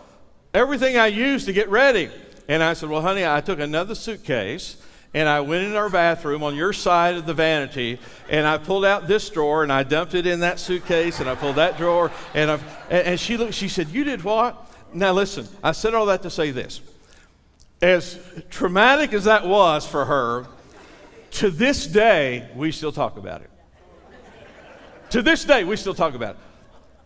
Everything 0.53 0.99
I 0.99 1.07
use 1.07 1.47
to 1.47 1.55
get 1.55 1.71
ready. 1.71 2.11
And 2.49 2.63
I 2.63 2.73
said, 2.73 2.89
Well, 2.89 3.03
honey, 3.03 3.27
I 3.27 3.41
took 3.41 3.61
another 3.61 3.95
suitcase 3.95 4.77
and 5.15 5.29
I 5.29 5.41
went 5.41 5.65
in 5.65 5.75
our 5.75 5.89
bathroom 5.89 6.43
on 6.43 6.55
your 6.55 6.73
side 6.73 7.15
of 7.15 7.27
the 7.27 7.35
vanity, 7.35 7.99
and 8.29 8.47
I 8.47 8.59
pulled 8.59 8.85
out 8.85 9.09
this 9.09 9.29
drawer 9.31 9.63
and 9.63 9.73
I 9.73 9.83
dumped 9.83 10.15
it 10.15 10.27
in 10.27 10.41
that 10.41 10.61
suitcase, 10.61 11.21
and 11.21 11.29
I 11.29 11.35
pulled 11.35 11.57
that 11.57 11.79
drawer, 11.79 12.11
and 12.35 12.51
I 12.51 12.59
and 12.91 13.19
she 13.19 13.37
looked. 13.37 13.55
She 13.55 13.69
said, 13.69 13.89
"You 13.89 14.05
did 14.05 14.23
what?" 14.23 14.67
Now 14.93 15.13
listen, 15.13 15.49
I 15.63 15.73
said 15.73 15.95
all 15.95 16.07
that 16.07 16.23
to 16.23 16.31
say 16.31 16.51
this: 16.51 16.81
as 17.81 18.19
traumatic 18.51 19.13
as 19.13 19.25
that 19.25 19.47
was 19.47 19.87
for 19.87 20.05
her, 20.05 20.47
to 21.33 21.51
this 21.51 21.87
day 21.87 22.49
we 22.55 22.71
still 22.71 22.93
talk 22.93 23.17
about 23.17 23.41
it. 23.41 23.51
to 25.11 25.23
this 25.23 25.45
day 25.45 25.65
we 25.65 25.77
still 25.77 25.95
talk 25.95 26.15
about 26.15 26.35
it. 26.35 26.41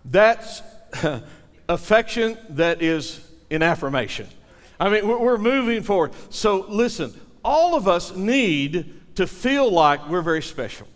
That's 0.05 0.63
affection 1.69 2.37
that 2.51 2.83
is 2.83 3.21
in 3.49 3.63
affirmation. 3.63 4.27
I 4.81 4.89
mean, 4.89 5.07
we're 5.07 5.39
moving 5.39 5.83
forward. 5.83 6.13
So 6.31 6.67
listen, 6.69 7.15
all 7.45 7.75
of 7.75 7.89
us 7.89 8.15
need 8.15 9.01
to 9.17 9.27
feel 9.27 9.71
like 9.71 10.09
we're 10.09 10.23
very 10.23 10.43
special. 10.43 10.89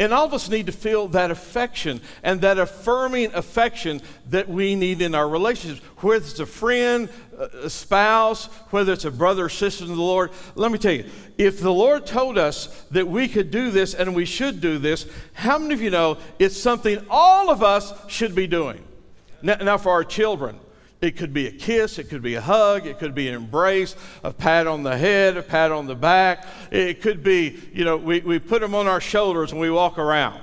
And 0.00 0.14
all 0.14 0.26
of 0.26 0.32
us 0.32 0.48
need 0.48 0.66
to 0.66 0.72
feel 0.72 1.08
that 1.08 1.32
affection 1.32 2.00
and 2.22 2.40
that 2.42 2.56
affirming 2.56 3.34
affection 3.34 4.00
that 4.28 4.48
we 4.48 4.76
need 4.76 5.02
in 5.02 5.12
our 5.12 5.28
relationships, 5.28 5.84
whether 5.98 6.24
it's 6.24 6.38
a 6.38 6.46
friend, 6.46 7.08
a 7.36 7.68
spouse, 7.68 8.46
whether 8.70 8.92
it's 8.92 9.04
a 9.04 9.10
brother 9.10 9.46
or 9.46 9.48
sister 9.48 9.84
in 9.84 9.90
the 9.90 9.96
Lord. 9.96 10.30
Let 10.54 10.70
me 10.70 10.78
tell 10.78 10.92
you, 10.92 11.06
if 11.36 11.60
the 11.60 11.72
Lord 11.72 12.06
told 12.06 12.38
us 12.38 12.84
that 12.92 13.08
we 13.08 13.26
could 13.26 13.50
do 13.50 13.72
this 13.72 13.92
and 13.92 14.14
we 14.14 14.24
should 14.24 14.60
do 14.60 14.78
this, 14.78 15.04
how 15.32 15.58
many 15.58 15.74
of 15.74 15.82
you 15.82 15.90
know 15.90 16.18
it's 16.38 16.56
something 16.56 17.04
all 17.10 17.50
of 17.50 17.64
us 17.64 17.92
should 18.06 18.36
be 18.36 18.46
doing? 18.46 18.84
Now, 19.42 19.56
now 19.56 19.78
for 19.78 19.90
our 19.90 20.04
children, 20.04 20.60
it 21.00 21.16
could 21.16 21.32
be 21.32 21.46
a 21.46 21.52
kiss, 21.52 21.98
it 21.98 22.08
could 22.08 22.22
be 22.22 22.34
a 22.34 22.40
hug, 22.40 22.86
it 22.86 22.98
could 22.98 23.14
be 23.14 23.28
an 23.28 23.34
embrace, 23.34 23.94
a 24.24 24.32
pat 24.32 24.66
on 24.66 24.82
the 24.82 24.96
head, 24.96 25.36
a 25.36 25.42
pat 25.42 25.70
on 25.70 25.86
the 25.86 25.94
back. 25.94 26.46
It 26.72 27.00
could 27.00 27.22
be, 27.22 27.58
you 27.72 27.84
know, 27.84 27.96
we, 27.96 28.20
we 28.20 28.38
put 28.38 28.60
them 28.60 28.74
on 28.74 28.88
our 28.88 29.00
shoulders 29.00 29.52
and 29.52 29.60
we 29.60 29.70
walk 29.70 29.98
around. 29.98 30.40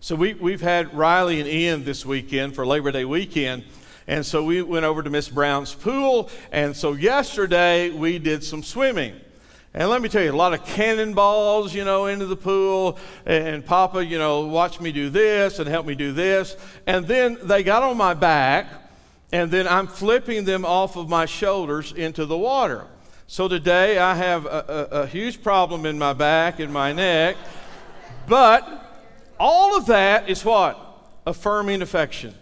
So 0.00 0.16
we, 0.16 0.34
we've 0.34 0.60
had 0.60 0.92
Riley 0.92 1.38
and 1.38 1.48
Ian 1.48 1.84
this 1.84 2.04
weekend 2.04 2.56
for 2.56 2.66
Labor 2.66 2.90
Day 2.90 3.04
weekend. 3.04 3.62
And 4.08 4.26
so 4.26 4.42
we 4.42 4.60
went 4.60 4.84
over 4.84 5.04
to 5.04 5.10
Miss 5.10 5.28
Brown's 5.28 5.72
pool. 5.72 6.28
And 6.50 6.76
so 6.76 6.94
yesterday 6.94 7.90
we 7.90 8.18
did 8.18 8.42
some 8.42 8.64
swimming. 8.64 9.14
And 9.74 9.88
let 9.88 10.02
me 10.02 10.08
tell 10.08 10.22
you, 10.22 10.32
a 10.32 10.36
lot 10.36 10.52
of 10.52 10.66
cannonballs, 10.66 11.72
you 11.72 11.84
know, 11.84 12.06
into 12.06 12.26
the 12.26 12.36
pool. 12.36 12.98
And 13.24 13.64
Papa, 13.64 14.04
you 14.04 14.18
know, 14.18 14.46
watched 14.46 14.80
me 14.80 14.90
do 14.90 15.08
this 15.08 15.60
and 15.60 15.68
helped 15.68 15.88
me 15.88 15.94
do 15.94 16.12
this. 16.12 16.56
And 16.88 17.06
then 17.06 17.38
they 17.44 17.62
got 17.62 17.84
on 17.84 17.96
my 17.96 18.12
back 18.12 18.66
and 19.32 19.50
then 19.50 19.66
I'm 19.66 19.86
flipping 19.86 20.44
them 20.44 20.64
off 20.64 20.96
of 20.96 21.08
my 21.08 21.26
shoulders 21.26 21.92
into 21.92 22.26
the 22.26 22.36
water. 22.36 22.86
So 23.26 23.48
today 23.48 23.98
I 23.98 24.14
have 24.14 24.44
a, 24.44 24.88
a, 24.92 24.96
a 25.02 25.06
huge 25.06 25.42
problem 25.42 25.86
in 25.86 25.98
my 25.98 26.12
back 26.12 26.60
and 26.60 26.70
my 26.70 26.92
neck, 26.92 27.36
but 28.28 28.68
all 29.40 29.76
of 29.76 29.86
that 29.86 30.28
is 30.28 30.44
what? 30.44 30.78
Affirming 31.26 31.80
affection. 31.80 32.34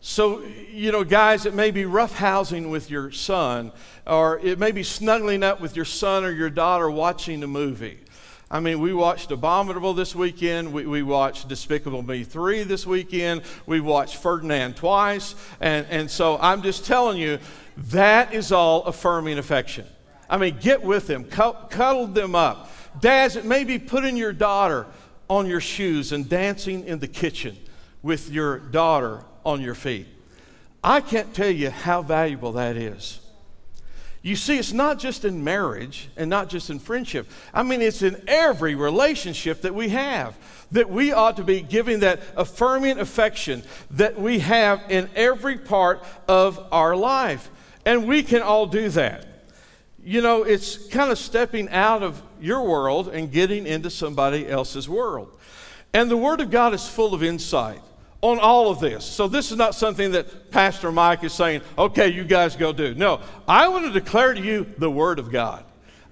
So, 0.00 0.44
you 0.70 0.92
know, 0.92 1.02
guys, 1.02 1.46
it 1.46 1.54
may 1.54 1.70
be 1.70 1.86
rough 1.86 2.14
housing 2.14 2.70
with 2.70 2.90
your 2.90 3.10
son, 3.10 3.72
or 4.06 4.38
it 4.40 4.58
may 4.58 4.70
be 4.70 4.82
snuggling 4.82 5.42
up 5.42 5.60
with 5.60 5.74
your 5.74 5.86
son 5.86 6.24
or 6.24 6.30
your 6.30 6.50
daughter 6.50 6.90
watching 6.90 7.42
a 7.42 7.46
movie. 7.46 8.03
I 8.54 8.60
mean, 8.60 8.78
we 8.78 8.94
watched 8.94 9.32
Abominable 9.32 9.94
this 9.94 10.14
weekend. 10.14 10.72
We, 10.72 10.86
we 10.86 11.02
watched 11.02 11.48
Despicable 11.48 12.04
Me 12.04 12.22
3 12.22 12.62
this 12.62 12.86
weekend. 12.86 13.42
We 13.66 13.80
watched 13.80 14.14
Ferdinand 14.18 14.76
twice. 14.76 15.34
And, 15.60 15.84
and 15.90 16.08
so 16.08 16.38
I'm 16.40 16.62
just 16.62 16.86
telling 16.86 17.18
you, 17.18 17.40
that 17.76 18.32
is 18.32 18.52
all 18.52 18.84
affirming 18.84 19.38
affection. 19.38 19.86
I 20.30 20.36
mean, 20.36 20.56
get 20.60 20.84
with 20.84 21.08
them, 21.08 21.24
cuddle 21.24 22.06
them 22.06 22.36
up. 22.36 22.70
Dads, 23.00 23.34
it 23.34 23.44
may 23.44 23.64
be 23.64 23.80
putting 23.80 24.16
your 24.16 24.32
daughter 24.32 24.86
on 25.28 25.48
your 25.48 25.60
shoes 25.60 26.12
and 26.12 26.28
dancing 26.28 26.84
in 26.84 27.00
the 27.00 27.08
kitchen 27.08 27.56
with 28.04 28.30
your 28.30 28.60
daughter 28.60 29.24
on 29.44 29.62
your 29.62 29.74
feet. 29.74 30.06
I 30.84 31.00
can't 31.00 31.34
tell 31.34 31.50
you 31.50 31.70
how 31.70 32.02
valuable 32.02 32.52
that 32.52 32.76
is. 32.76 33.18
You 34.24 34.36
see, 34.36 34.56
it's 34.56 34.72
not 34.72 34.98
just 34.98 35.26
in 35.26 35.44
marriage 35.44 36.08
and 36.16 36.30
not 36.30 36.48
just 36.48 36.70
in 36.70 36.78
friendship. 36.78 37.30
I 37.52 37.62
mean, 37.62 37.82
it's 37.82 38.00
in 38.00 38.24
every 38.26 38.74
relationship 38.74 39.60
that 39.60 39.74
we 39.74 39.90
have. 39.90 40.34
That 40.72 40.88
we 40.88 41.12
ought 41.12 41.36
to 41.36 41.44
be 41.44 41.60
giving 41.60 42.00
that 42.00 42.22
affirming 42.34 42.98
affection 42.98 43.62
that 43.90 44.18
we 44.18 44.38
have 44.38 44.80
in 44.88 45.10
every 45.14 45.58
part 45.58 46.02
of 46.26 46.58
our 46.72 46.96
life. 46.96 47.50
And 47.84 48.08
we 48.08 48.22
can 48.22 48.40
all 48.40 48.64
do 48.64 48.88
that. 48.88 49.26
You 50.02 50.22
know, 50.22 50.42
it's 50.42 50.88
kind 50.88 51.12
of 51.12 51.18
stepping 51.18 51.68
out 51.68 52.02
of 52.02 52.22
your 52.40 52.62
world 52.62 53.08
and 53.08 53.30
getting 53.30 53.66
into 53.66 53.90
somebody 53.90 54.48
else's 54.48 54.88
world. 54.88 55.38
And 55.92 56.10
the 56.10 56.16
Word 56.16 56.40
of 56.40 56.50
God 56.50 56.72
is 56.72 56.88
full 56.88 57.12
of 57.12 57.22
insight 57.22 57.82
on 58.24 58.38
all 58.38 58.70
of 58.70 58.80
this. 58.80 59.04
So 59.04 59.28
this 59.28 59.50
is 59.50 59.58
not 59.58 59.74
something 59.74 60.12
that 60.12 60.50
Pastor 60.50 60.90
Mike 60.90 61.22
is 61.24 61.34
saying, 61.34 61.60
okay, 61.76 62.08
you 62.08 62.24
guys 62.24 62.56
go 62.56 62.72
do. 62.72 62.94
No, 62.94 63.20
I 63.46 63.68
want 63.68 63.84
to 63.84 63.92
declare 63.92 64.32
to 64.32 64.40
you 64.40 64.64
the 64.78 64.90
Word 64.90 65.18
of 65.18 65.30
God. 65.30 65.62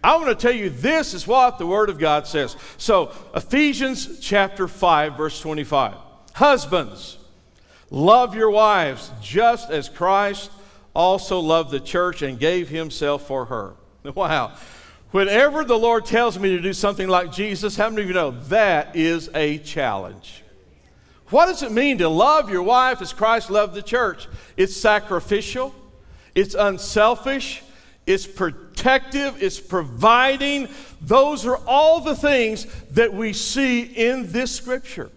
I 0.05 0.17
want 0.17 0.29
to 0.29 0.35
tell 0.35 0.55
you 0.55 0.69
this 0.69 1.15
is 1.15 1.27
what 1.27 1.57
the 1.57 1.67
Word 1.67 1.89
of 1.89 1.99
God 1.99 2.27
says. 2.27 2.55
So, 2.77 3.13
Ephesians 3.35 4.21
chapter 4.21 4.69
5, 4.69 5.17
verse 5.17 5.41
25. 5.41 5.95
Husbands, 6.35 7.17
love 7.89 8.35
your 8.35 8.51
wives 8.51 9.11
just 9.23 9.71
as 9.71 9.89
Christ 9.89 10.51
also 10.95 11.41
loved 11.41 11.71
the 11.71 11.81
church 11.81 12.21
and 12.21 12.39
gave 12.39 12.69
himself 12.69 13.27
for 13.27 13.47
her. 13.47 13.75
Wow. 14.15 14.53
Whenever 15.13 15.65
the 15.65 15.79
Lord 15.79 16.05
tells 16.05 16.39
me 16.39 16.57
to 16.57 16.61
do 16.61 16.73
something 16.73 17.07
like 17.07 17.33
Jesus, 17.33 17.77
how 17.77 17.89
many 17.89 18.03
of 18.03 18.09
you 18.09 18.15
know 18.15 18.33
that 18.49 18.97
is 18.97 19.31
a 19.35 19.59
challenge? 19.59 20.42
What 21.33 21.47
does 21.47 21.63
it 21.63 21.73
mean 21.73 21.97
to 21.99 22.11
love 22.11 22.51
your 22.51 22.63
wife 22.63 23.01
as 23.01 23.15
Christ 23.15 23.49
loved 23.49 23.73
the 23.73 23.83
church? 23.83 24.29
It's 24.59 24.77
sacrificial, 24.77 25.75
it's 26.35 26.55
unselfish, 26.55 27.63
it's 28.07 28.27
protective, 28.27 29.43
it's 29.43 29.59
providing. 29.59 30.69
Those 31.01 31.47
are 31.47 31.57
all 31.67 32.03
the 32.03 32.15
things 32.15 32.67
that 32.91 33.15
we 33.15 33.33
see 33.33 33.81
in 33.81 34.31
this 34.31 34.55
scripture. 34.55 35.11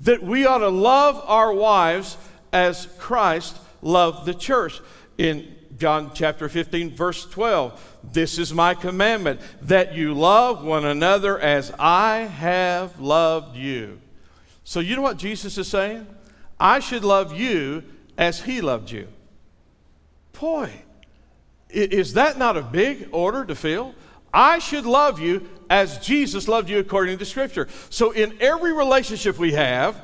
That 0.00 0.22
we 0.22 0.46
ought 0.46 0.58
to 0.58 0.70
love 0.70 1.22
our 1.26 1.52
wives 1.52 2.16
as 2.54 2.88
Christ 2.98 3.54
loved 3.82 4.24
the 4.24 4.32
church. 4.32 4.80
In 5.18 5.54
John 5.76 6.12
chapter 6.14 6.48
15, 6.48 6.96
verse 6.96 7.26
12, 7.26 7.98
this 8.14 8.38
is 8.38 8.54
my 8.54 8.72
commandment 8.72 9.42
that 9.60 9.94
you 9.94 10.14
love 10.14 10.64
one 10.64 10.86
another 10.86 11.38
as 11.38 11.70
I 11.78 12.20
have 12.20 12.98
loved 12.98 13.58
you. 13.58 14.00
So, 14.70 14.78
you 14.78 14.94
know 14.94 15.02
what 15.02 15.16
Jesus 15.16 15.58
is 15.58 15.66
saying? 15.66 16.06
I 16.60 16.78
should 16.78 17.02
love 17.02 17.36
you 17.36 17.82
as 18.16 18.42
he 18.42 18.60
loved 18.60 18.92
you. 18.92 19.08
Boy, 20.40 20.70
is 21.68 22.12
that 22.12 22.38
not 22.38 22.56
a 22.56 22.62
big 22.62 23.08
order 23.10 23.44
to 23.44 23.56
fill? 23.56 23.96
I 24.32 24.60
should 24.60 24.86
love 24.86 25.18
you 25.18 25.48
as 25.68 25.98
Jesus 25.98 26.46
loved 26.46 26.70
you 26.70 26.78
according 26.78 27.18
to 27.18 27.24
Scripture. 27.24 27.66
So, 27.88 28.12
in 28.12 28.36
every 28.40 28.72
relationship 28.72 29.40
we 29.40 29.54
have, 29.54 30.00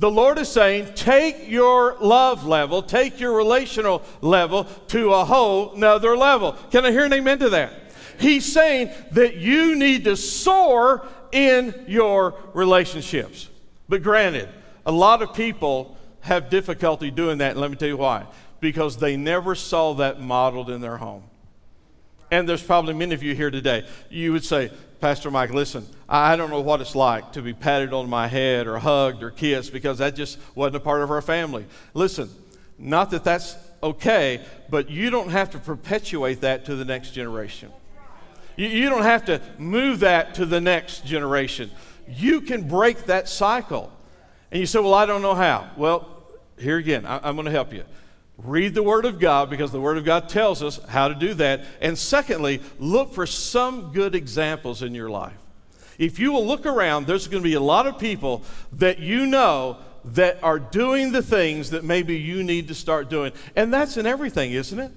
the 0.00 0.10
Lord 0.10 0.38
is 0.38 0.48
saying, 0.48 0.94
take 0.96 1.48
your 1.48 1.96
love 2.00 2.44
level, 2.44 2.82
take 2.82 3.20
your 3.20 3.36
relational 3.36 4.02
level 4.20 4.64
to 4.88 5.12
a 5.12 5.24
whole 5.24 5.76
nother 5.76 6.16
level. 6.16 6.56
Can 6.72 6.84
I 6.84 6.90
hear 6.90 7.04
an 7.04 7.12
amen 7.12 7.38
to 7.38 7.50
that? 7.50 7.72
He's 8.18 8.52
saying 8.52 8.90
that 9.12 9.36
you 9.36 9.76
need 9.76 10.02
to 10.06 10.16
soar 10.16 11.06
in 11.30 11.84
your 11.86 12.34
relationships. 12.52 13.47
But 13.88 14.02
granted, 14.02 14.48
a 14.84 14.92
lot 14.92 15.22
of 15.22 15.34
people 15.34 15.96
have 16.20 16.50
difficulty 16.50 17.10
doing 17.10 17.38
that, 17.38 17.52
and 17.52 17.60
let 17.60 17.70
me 17.70 17.76
tell 17.76 17.88
you 17.88 17.96
why. 17.96 18.26
Because 18.60 18.96
they 18.96 19.16
never 19.16 19.54
saw 19.54 19.94
that 19.94 20.20
modeled 20.20 20.68
in 20.68 20.80
their 20.80 20.96
home. 20.96 21.24
And 22.30 22.48
there's 22.48 22.62
probably 22.62 22.94
many 22.94 23.14
of 23.14 23.22
you 23.22 23.34
here 23.34 23.50
today. 23.50 23.86
You 24.10 24.32
would 24.32 24.44
say, 24.44 24.70
Pastor 25.00 25.30
Mike, 25.30 25.50
listen, 25.50 25.86
I 26.08 26.36
don't 26.36 26.50
know 26.50 26.60
what 26.60 26.80
it's 26.80 26.94
like 26.94 27.32
to 27.32 27.42
be 27.42 27.54
patted 27.54 27.92
on 27.92 28.10
my 28.10 28.26
head 28.26 28.66
or 28.66 28.78
hugged 28.78 29.22
or 29.22 29.30
kissed 29.30 29.72
because 29.72 29.98
that 29.98 30.16
just 30.16 30.38
wasn't 30.54 30.76
a 30.76 30.80
part 30.80 31.02
of 31.02 31.10
our 31.10 31.22
family. 31.22 31.66
Listen, 31.94 32.28
not 32.78 33.10
that 33.10 33.24
that's 33.24 33.56
okay, 33.82 34.44
but 34.68 34.90
you 34.90 35.10
don't 35.10 35.30
have 35.30 35.50
to 35.50 35.58
perpetuate 35.58 36.40
that 36.40 36.64
to 36.66 36.74
the 36.74 36.84
next 36.84 37.12
generation. 37.12 37.70
You, 38.56 38.66
you 38.66 38.90
don't 38.90 39.04
have 39.04 39.24
to 39.26 39.40
move 39.56 40.00
that 40.00 40.34
to 40.34 40.44
the 40.44 40.60
next 40.60 41.06
generation. 41.06 41.70
You 42.08 42.40
can 42.40 42.68
break 42.68 43.04
that 43.04 43.28
cycle. 43.28 43.92
And 44.50 44.60
you 44.60 44.66
say, 44.66 44.78
Well, 44.80 44.94
I 44.94 45.06
don't 45.06 45.22
know 45.22 45.34
how. 45.34 45.70
Well, 45.76 46.16
here 46.58 46.78
again, 46.78 47.06
I, 47.06 47.20
I'm 47.22 47.36
going 47.36 47.46
to 47.46 47.52
help 47.52 47.72
you. 47.72 47.84
Read 48.38 48.74
the 48.74 48.82
Word 48.82 49.04
of 49.04 49.18
God 49.18 49.50
because 49.50 49.72
the 49.72 49.80
Word 49.80 49.98
of 49.98 50.04
God 50.04 50.28
tells 50.28 50.62
us 50.62 50.78
how 50.88 51.08
to 51.08 51.14
do 51.14 51.34
that. 51.34 51.64
And 51.80 51.98
secondly, 51.98 52.60
look 52.78 53.12
for 53.12 53.26
some 53.26 53.92
good 53.92 54.14
examples 54.14 54.82
in 54.82 54.94
your 54.94 55.10
life. 55.10 55.36
If 55.98 56.20
you 56.20 56.32
will 56.32 56.46
look 56.46 56.64
around, 56.64 57.06
there's 57.08 57.26
going 57.26 57.42
to 57.42 57.48
be 57.48 57.54
a 57.54 57.60
lot 57.60 57.88
of 57.88 57.98
people 57.98 58.44
that 58.74 59.00
you 59.00 59.26
know 59.26 59.78
that 60.04 60.38
are 60.42 60.60
doing 60.60 61.10
the 61.10 61.22
things 61.22 61.70
that 61.70 61.84
maybe 61.84 62.16
you 62.16 62.44
need 62.44 62.68
to 62.68 62.74
start 62.74 63.10
doing. 63.10 63.32
And 63.56 63.74
that's 63.74 63.96
in 63.96 64.06
everything, 64.06 64.52
isn't 64.52 64.78
it? 64.78 64.92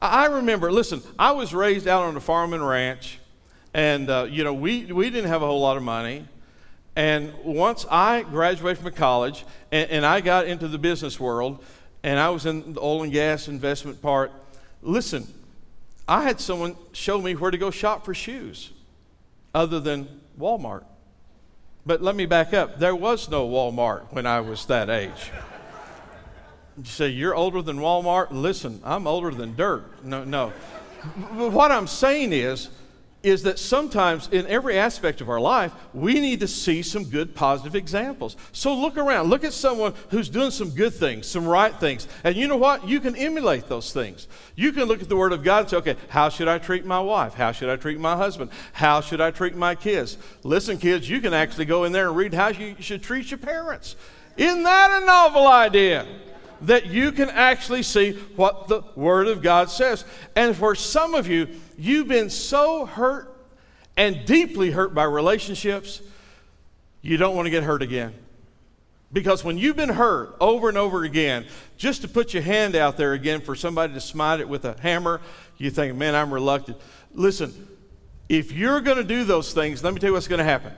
I 0.00 0.26
remember, 0.26 0.72
listen, 0.72 1.02
I 1.18 1.32
was 1.32 1.54
raised 1.54 1.86
out 1.86 2.02
on 2.02 2.16
a 2.16 2.20
farm 2.20 2.54
and 2.54 2.66
ranch, 2.66 3.18
and, 3.74 4.10
uh, 4.10 4.26
you 4.28 4.44
know, 4.44 4.54
we, 4.54 4.92
we 4.92 5.10
didn't 5.10 5.28
have 5.28 5.42
a 5.42 5.46
whole 5.46 5.60
lot 5.60 5.76
of 5.76 5.82
money. 5.82 6.26
And 6.94 7.32
once 7.42 7.86
I 7.90 8.22
graduated 8.22 8.82
from 8.82 8.92
college 8.92 9.44
and, 9.70 9.90
and 9.90 10.06
I 10.06 10.20
got 10.20 10.46
into 10.46 10.68
the 10.68 10.78
business 10.78 11.18
world, 11.18 11.64
and 12.02 12.18
I 12.18 12.30
was 12.30 12.46
in 12.46 12.74
the 12.74 12.80
oil 12.80 13.02
and 13.02 13.12
gas 13.12 13.48
investment 13.48 14.02
part. 14.02 14.32
Listen, 14.82 15.26
I 16.08 16.24
had 16.24 16.40
someone 16.40 16.76
show 16.92 17.20
me 17.20 17.34
where 17.34 17.50
to 17.50 17.58
go 17.58 17.70
shop 17.70 18.04
for 18.04 18.12
shoes 18.12 18.70
other 19.54 19.78
than 19.80 20.08
Walmart. 20.38 20.84
But 21.84 22.02
let 22.02 22.14
me 22.14 22.26
back 22.26 22.52
up. 22.54 22.78
There 22.78 22.94
was 22.94 23.28
no 23.28 23.48
Walmart 23.48 24.12
when 24.12 24.26
I 24.26 24.40
was 24.40 24.66
that 24.66 24.90
age. 24.90 25.30
You 26.78 26.84
say, 26.84 27.08
You're 27.08 27.34
older 27.34 27.60
than 27.62 27.78
Walmart? 27.78 28.28
Listen, 28.30 28.80
I'm 28.84 29.06
older 29.06 29.30
than 29.30 29.56
dirt. 29.56 30.04
No, 30.04 30.24
no. 30.24 30.52
But 31.36 31.52
What 31.52 31.70
I'm 31.70 31.86
saying 31.86 32.32
is, 32.32 32.68
is 33.22 33.44
that 33.44 33.58
sometimes 33.58 34.28
in 34.32 34.46
every 34.46 34.78
aspect 34.78 35.20
of 35.20 35.28
our 35.28 35.40
life, 35.40 35.72
we 35.94 36.14
need 36.14 36.40
to 36.40 36.48
see 36.48 36.82
some 36.82 37.04
good 37.04 37.34
positive 37.34 37.74
examples. 37.74 38.36
So 38.52 38.74
look 38.74 38.96
around, 38.96 39.30
look 39.30 39.44
at 39.44 39.52
someone 39.52 39.94
who's 40.10 40.28
doing 40.28 40.50
some 40.50 40.70
good 40.70 40.94
things, 40.94 41.26
some 41.26 41.46
right 41.46 41.74
things. 41.74 42.08
And 42.24 42.36
you 42.36 42.48
know 42.48 42.56
what? 42.56 42.88
You 42.88 43.00
can 43.00 43.14
emulate 43.16 43.68
those 43.68 43.92
things. 43.92 44.26
You 44.56 44.72
can 44.72 44.84
look 44.84 45.02
at 45.02 45.08
the 45.08 45.16
Word 45.16 45.32
of 45.32 45.44
God 45.44 45.60
and 45.60 45.70
say, 45.70 45.76
okay, 45.78 45.96
how 46.08 46.28
should 46.28 46.48
I 46.48 46.58
treat 46.58 46.84
my 46.84 47.00
wife? 47.00 47.34
How 47.34 47.52
should 47.52 47.68
I 47.68 47.76
treat 47.76 48.00
my 48.00 48.16
husband? 48.16 48.50
How 48.72 49.00
should 49.00 49.20
I 49.20 49.30
treat 49.30 49.54
my 49.54 49.74
kids? 49.74 50.18
Listen, 50.42 50.78
kids, 50.78 51.08
you 51.08 51.20
can 51.20 51.32
actually 51.34 51.66
go 51.66 51.84
in 51.84 51.92
there 51.92 52.08
and 52.08 52.16
read 52.16 52.34
how 52.34 52.48
you 52.48 52.76
should 52.80 53.02
treat 53.02 53.30
your 53.30 53.38
parents. 53.38 53.96
Isn't 54.36 54.62
that 54.62 55.02
a 55.02 55.06
novel 55.06 55.46
idea? 55.46 56.06
That 56.62 56.86
you 56.86 57.12
can 57.12 57.28
actually 57.28 57.82
see 57.82 58.12
what 58.36 58.68
the 58.68 58.82
Word 58.94 59.28
of 59.28 59.42
God 59.42 59.70
says. 59.70 60.04
And 60.36 60.56
for 60.56 60.74
some 60.74 61.14
of 61.14 61.26
you, 61.26 61.48
you've 61.76 62.08
been 62.08 62.30
so 62.30 62.86
hurt 62.86 63.32
and 63.96 64.24
deeply 64.24 64.70
hurt 64.70 64.94
by 64.94 65.04
relationships, 65.04 66.00
you 67.02 67.16
don't 67.16 67.36
want 67.36 67.46
to 67.46 67.50
get 67.50 67.62
hurt 67.62 67.82
again. 67.82 68.14
Because 69.12 69.44
when 69.44 69.58
you've 69.58 69.76
been 69.76 69.90
hurt 69.90 70.34
over 70.40 70.68
and 70.70 70.78
over 70.78 71.04
again, 71.04 71.46
just 71.76 72.00
to 72.02 72.08
put 72.08 72.32
your 72.32 72.42
hand 72.42 72.74
out 72.74 72.96
there 72.96 73.12
again 73.12 73.42
for 73.42 73.54
somebody 73.54 73.92
to 73.92 74.00
smite 74.00 74.40
it 74.40 74.48
with 74.48 74.64
a 74.64 74.80
hammer, 74.80 75.20
you 75.58 75.70
think, 75.70 75.94
man, 75.96 76.14
I'm 76.14 76.32
reluctant. 76.32 76.78
Listen, 77.12 77.68
if 78.28 78.52
you're 78.52 78.80
going 78.80 78.96
to 78.96 79.04
do 79.04 79.24
those 79.24 79.52
things, 79.52 79.84
let 79.84 79.92
me 79.92 80.00
tell 80.00 80.08
you 80.08 80.14
what's 80.14 80.28
going 80.28 80.38
to 80.38 80.44
happen. 80.44 80.72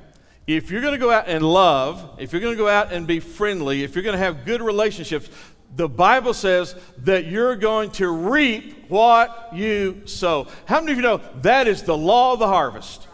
If 0.47 0.71
you're 0.71 0.81
going 0.81 0.95
to 0.95 0.99
go 0.99 1.11
out 1.11 1.29
and 1.29 1.45
love, 1.45 2.19
if 2.19 2.33
you're 2.33 2.41
going 2.41 2.55
to 2.55 2.59
go 2.59 2.69
out 2.69 2.93
and 2.93 3.07
be 3.07 3.21
friendly, 3.21 3.85
if 3.85 3.95
you're 3.95 4.03
going 4.03 4.15
to 4.15 4.23
have 4.23 4.45
good 4.45 4.61
relationships, 4.61 5.31
the 5.77 5.89
Bible 5.89 6.35
says 6.35 6.75
that 6.99 7.27
you're 7.27 7.57
going 7.57 7.91
to 7.93 8.09
reap 8.09 8.89
what 8.89 9.51
you 9.53 10.03
sow. 10.05 10.47
How 10.67 10.81
many 10.81 10.93
of 10.93 10.99
you 10.99 11.03
know 11.03 11.21
that 11.43 11.67
is 11.67 11.83
the 11.83 11.97
law 11.97 12.35
of 12.35 12.39
the 12.39 12.47
harvest? 12.47 13.09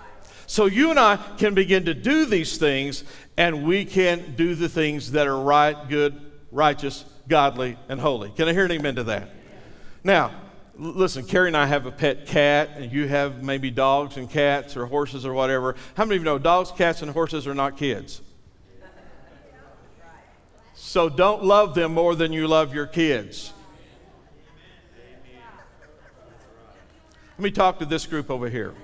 So 0.47 0.67
you 0.67 0.91
and 0.91 0.99
I 0.99 1.17
can 1.39 1.55
begin 1.55 1.85
to 1.85 1.95
do 1.95 2.27
these 2.27 2.59
things, 2.59 3.05
and 3.37 3.65
we 3.65 3.85
can 3.85 4.35
do 4.37 4.55
the 4.55 4.69
things 4.69 5.13
that 5.13 5.27
are 5.27 5.41
right, 5.41 5.89
good, 5.89 6.21
righteous, 6.51 7.05
godly, 7.29 7.79
and 7.89 8.01
holy. 8.01 8.31
Can 8.31 8.49
I 8.49 8.53
hear 8.53 8.65
an 8.65 8.73
amen 8.73 8.97
to 8.97 9.05
that? 9.05 9.31
Now, 10.03 10.33
listen, 10.77 11.25
Carrie 11.25 11.49
and 11.49 11.57
I 11.57 11.67
have 11.67 11.87
a 11.87 11.93
pet 11.93 12.27
cat, 12.27 12.71
and 12.77 12.91
you 12.91 13.07
have 13.07 13.45
maybe 13.45 13.71
dogs 13.71 14.17
and 14.17 14.29
cats 14.29 14.77
or 14.77 14.87
horses 14.87 15.25
or 15.25 15.33
whatever. 15.33 15.77
How 15.95 16.05
many 16.05 16.17
of 16.17 16.23
you 16.23 16.25
know 16.25 16.39
dogs, 16.39 16.73
cats, 16.73 17.01
and 17.01 17.13
horses 17.13 17.47
are 17.47 17.55
not 17.55 17.77
kids? 17.77 18.21
So 20.83 21.11
don't 21.11 21.45
love 21.45 21.75
them 21.75 21.93
more 21.93 22.15
than 22.17 22.33
you 22.33 22.49
love 22.49 22.75
your 22.75 22.87
kids. 22.87 23.53
Let 27.37 27.45
me 27.45 27.51
talk 27.51 27.79
to 27.79 27.85
this 27.85 28.07
group 28.07 28.31
over 28.31 28.49
here. 28.49 28.75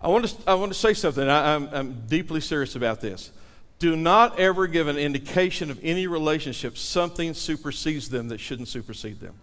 I 0.00 0.08
want 0.08 0.28
to, 0.28 0.36
I 0.46 0.54
want 0.54 0.72
to 0.72 0.78
say 0.78 0.94
something. 0.94 1.28
I, 1.28 1.56
I'm, 1.56 1.68
I'm 1.72 2.06
deeply 2.06 2.40
serious 2.40 2.76
about 2.76 3.00
this. 3.00 3.32
Do 3.80 3.96
not 3.96 4.38
ever 4.38 4.68
give 4.68 4.86
an 4.86 4.96
indication 4.96 5.70
of 5.70 5.80
any 5.82 6.06
relationship 6.06 6.78
something 6.78 7.34
supersedes 7.34 8.08
them 8.08 8.28
that 8.28 8.38
shouldn't 8.38 8.68
supersede 8.68 9.18
them. 9.20 9.34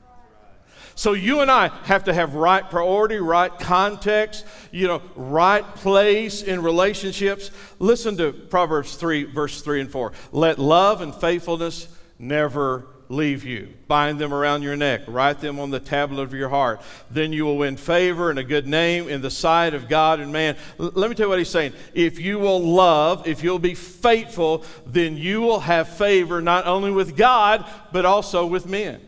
So 0.96 1.14
you 1.14 1.42
and 1.42 1.50
I 1.50 1.70
have 1.86 2.06
to 2.06 2.14
have 2.14 2.36
right 2.36 2.68
priority, 2.70 3.18
right 3.18 3.58
context, 3.60 4.46
you 4.72 4.88
know, 4.88 5.02
right 5.16 5.64
place 5.76 6.42
in 6.44 6.62
relationships. 6.62 7.52
Listen 7.80 8.18
to 8.18 8.32
Proverbs 8.32 8.96
3, 8.96 9.24
verse 9.26 9.62
3 9.62 9.82
and 9.82 9.92
4. 9.92 10.14
Let 10.32 10.60
love 10.60 11.02
and 11.02 11.14
faithfulness 11.14 11.88
never 12.20 12.88
leave 13.10 13.44
you. 13.44 13.74
Bind 13.88 14.20
them 14.20 14.34
around 14.34 14.64
your 14.64 14.76
neck, 14.76 15.02
write 15.08 15.40
them 15.40 15.60
on 15.60 15.72
the 15.72 15.80
tablet 15.80 16.24
of 16.24 16.34
your 16.34 16.50
heart. 16.50 16.82
Then 17.12 17.34
you 17.34 17.46
will 17.46 17.58
win 17.58 17.78
favor 17.78 18.30
and 18.30 18.40
a 18.40 18.44
good 18.44 18.68
name 18.68 19.08
in 19.08 19.22
the 19.22 19.32
sight 19.32 19.74
of 19.74 19.88
God 19.88 20.20
and 20.20 20.32
man. 20.32 20.56
L- 20.80 20.92
let 20.94 21.10
me 21.10 21.16
tell 21.16 21.26
you 21.26 21.30
what 21.30 21.40
he's 21.40 21.50
saying. 21.50 21.74
If 21.94 22.20
you 22.20 22.40
will 22.40 22.62
love, 22.62 23.28
if 23.28 23.44
you'll 23.44 23.60
be 23.60 23.76
faithful, 23.76 24.64
then 24.86 25.18
you 25.18 25.42
will 25.42 25.62
have 25.62 25.90
favor 25.90 26.42
not 26.42 26.66
only 26.66 26.92
with 26.92 27.16
God, 27.16 27.66
but 27.92 28.06
also 28.06 28.46
with 28.46 28.66
men. 28.66 29.02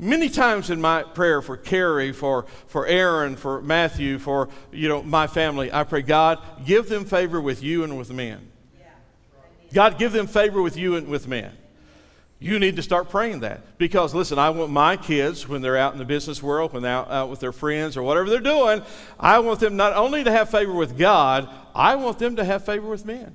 Many 0.00 0.30
times 0.30 0.70
in 0.70 0.80
my 0.80 1.02
prayer 1.02 1.42
for 1.42 1.58
Carrie, 1.58 2.12
for, 2.12 2.46
for 2.66 2.86
Aaron, 2.86 3.36
for 3.36 3.60
Matthew, 3.60 4.18
for 4.18 4.48
you 4.72 4.88
know 4.88 5.02
my 5.02 5.26
family, 5.26 5.70
I 5.70 5.84
pray, 5.84 6.00
God, 6.00 6.38
give 6.64 6.88
them 6.88 7.04
favor 7.04 7.38
with 7.38 7.62
you 7.62 7.84
and 7.84 7.98
with 7.98 8.10
men. 8.10 8.50
God, 9.74 9.98
give 9.98 10.12
them 10.12 10.26
favor 10.26 10.62
with 10.62 10.76
you 10.76 10.96
and 10.96 11.06
with 11.06 11.28
men. 11.28 11.52
You 12.38 12.58
need 12.58 12.76
to 12.76 12.82
start 12.82 13.10
praying 13.10 13.40
that. 13.40 13.76
Because, 13.76 14.14
listen, 14.14 14.38
I 14.38 14.48
want 14.48 14.72
my 14.72 14.96
kids, 14.96 15.46
when 15.46 15.60
they're 15.60 15.76
out 15.76 15.92
in 15.92 15.98
the 15.98 16.06
business 16.06 16.42
world, 16.42 16.72
when 16.72 16.82
they're 16.82 16.92
out, 16.92 17.10
out, 17.10 17.28
with 17.28 17.40
their 17.40 17.52
friends 17.52 17.98
or 17.98 18.02
whatever 18.02 18.30
they're 18.30 18.40
doing, 18.40 18.82
I 19.18 19.38
want 19.40 19.60
them 19.60 19.76
not 19.76 19.92
only 19.92 20.24
to 20.24 20.30
have 20.30 20.48
favor 20.48 20.72
with 20.72 20.96
God, 20.96 21.50
I 21.74 21.96
want 21.96 22.18
them 22.18 22.36
to 22.36 22.44
have 22.44 22.64
favor 22.64 22.88
with 22.88 23.04
men. 23.04 23.34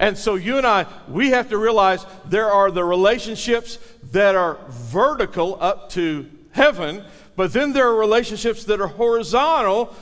And 0.00 0.16
so 0.16 0.34
you 0.34 0.56
and 0.56 0.66
I, 0.66 0.86
we 1.08 1.30
have 1.30 1.50
to 1.50 1.58
realize 1.58 2.06
there 2.24 2.50
are 2.50 2.70
the 2.70 2.82
relationships 2.82 3.78
that 4.12 4.34
are 4.34 4.58
vertical 4.68 5.58
up 5.60 5.90
to 5.90 6.26
heaven, 6.52 7.04
but 7.36 7.52
then 7.52 7.74
there 7.74 7.86
are 7.88 7.94
relationships 7.94 8.64
that 8.64 8.80
are 8.80 8.88
horizontal 8.88 9.94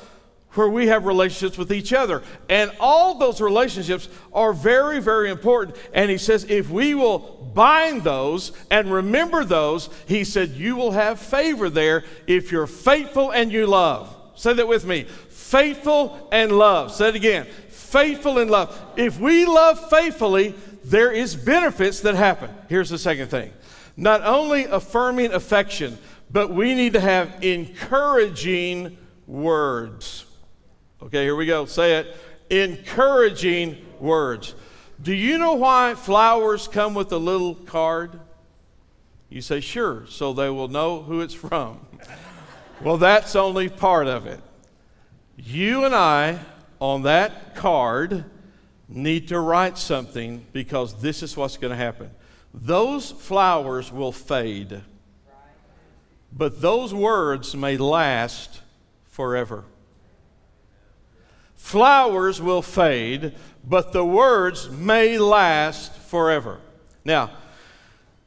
where 0.53 0.69
we 0.69 0.87
have 0.87 1.05
relationships 1.05 1.59
with 1.59 1.73
each 1.73 1.93
other. 1.93 2.23
And 2.49 2.71
all 2.79 3.19
those 3.19 3.41
relationships 3.41 4.09
are 4.33 4.53
very, 4.53 5.01
very 5.01 5.31
important. 5.31 5.77
And 5.93 6.11
he 6.11 6.17
says, 6.17 6.45
if 6.45 6.71
we 6.71 6.95
will 6.95 7.51
bind 7.53 8.05
those 8.05 8.53
and 8.71 8.93
remember 8.93 9.45
those, 9.45 9.91
he 10.07 10.23
said, 10.23 10.51
you 10.51 10.77
will 10.77 10.93
have 10.93 11.19
favor 11.19 11.69
there 11.69 12.05
if 12.29 12.53
you're 12.53 12.69
faithful 12.69 13.33
and 13.33 13.51
you 13.51 13.67
love. 13.67 14.15
Say 14.37 14.53
that 14.55 14.69
with 14.69 14.87
me 14.87 15.07
faithful 15.49 16.29
and 16.31 16.53
love. 16.53 16.93
Say 16.93 17.09
it 17.09 17.15
again 17.15 17.47
faithful 17.90 18.38
in 18.38 18.48
love. 18.48 18.79
If 18.96 19.18
we 19.18 19.46
love 19.46 19.88
faithfully, 19.90 20.55
there 20.85 21.11
is 21.11 21.37
benefits 21.37 22.01
that 22.01 22.14
happen. 22.14 22.51
Here's 22.68 22.90
the 22.90 22.98
second 22.98 23.29
thing. 23.29 23.53
Not 23.96 24.22
only 24.22 24.64
affirming 24.64 25.33
affection, 25.33 25.98
but 26.31 26.51
we 26.51 26.74
need 26.74 26.92
to 26.92 27.01
have 27.01 27.42
encouraging 27.42 28.96
words. 29.27 30.24
Okay, 31.03 31.24
here 31.24 31.37
we 31.37 31.46
go. 31.46 31.66
Say 31.66 31.98
it. 31.98 32.16
Encouraging 32.51 33.85
words. 34.01 34.55
Do 35.01 35.14
you 35.14 35.38
know 35.38 35.55
why 35.55 35.94
flowers 35.94 36.66
come 36.68 36.94
with 36.94 37.12
a 37.12 37.18
little 37.18 37.55
card? 37.55 38.20
You 39.29 39.42
say, 39.42 39.61
sure, 39.61 40.07
so 40.09 40.33
they 40.33 40.48
will 40.48 40.68
know 40.68 41.03
who 41.03 41.20
it's 41.20 41.35
from. 41.35 41.81
well, 42.83 42.96
that's 42.96 43.37
only 43.37 43.68
part 43.68 44.07
of 44.07 44.27
it. 44.27 44.40
You 45.37 45.85
and 45.85 45.94
I 45.94 46.40
on 46.81 47.03
that 47.03 47.55
card 47.55 48.25
need 48.88 49.29
to 49.29 49.38
write 49.38 49.77
something 49.79 50.47
because 50.53 51.01
this 51.01 51.23
is 51.23 51.37
what's 51.37 51.57
going 51.57 51.71
to 51.71 51.77
happen. 51.77 52.11
Those 52.55 53.11
flowers 53.11 53.93
will 53.93 54.12
fade, 54.12 54.81
but 56.33 56.61
those 56.61 56.95
words 56.95 57.55
may 57.55 57.77
last 57.77 58.62
forever. 59.07 59.64
Flowers 61.55 62.41
will 62.41 62.62
fade, 62.62 63.35
but 63.64 63.93
the 63.93 64.05
words 64.05 64.71
may 64.71 65.19
last 65.19 65.93
forever. 65.95 66.61
Now, 67.05 67.31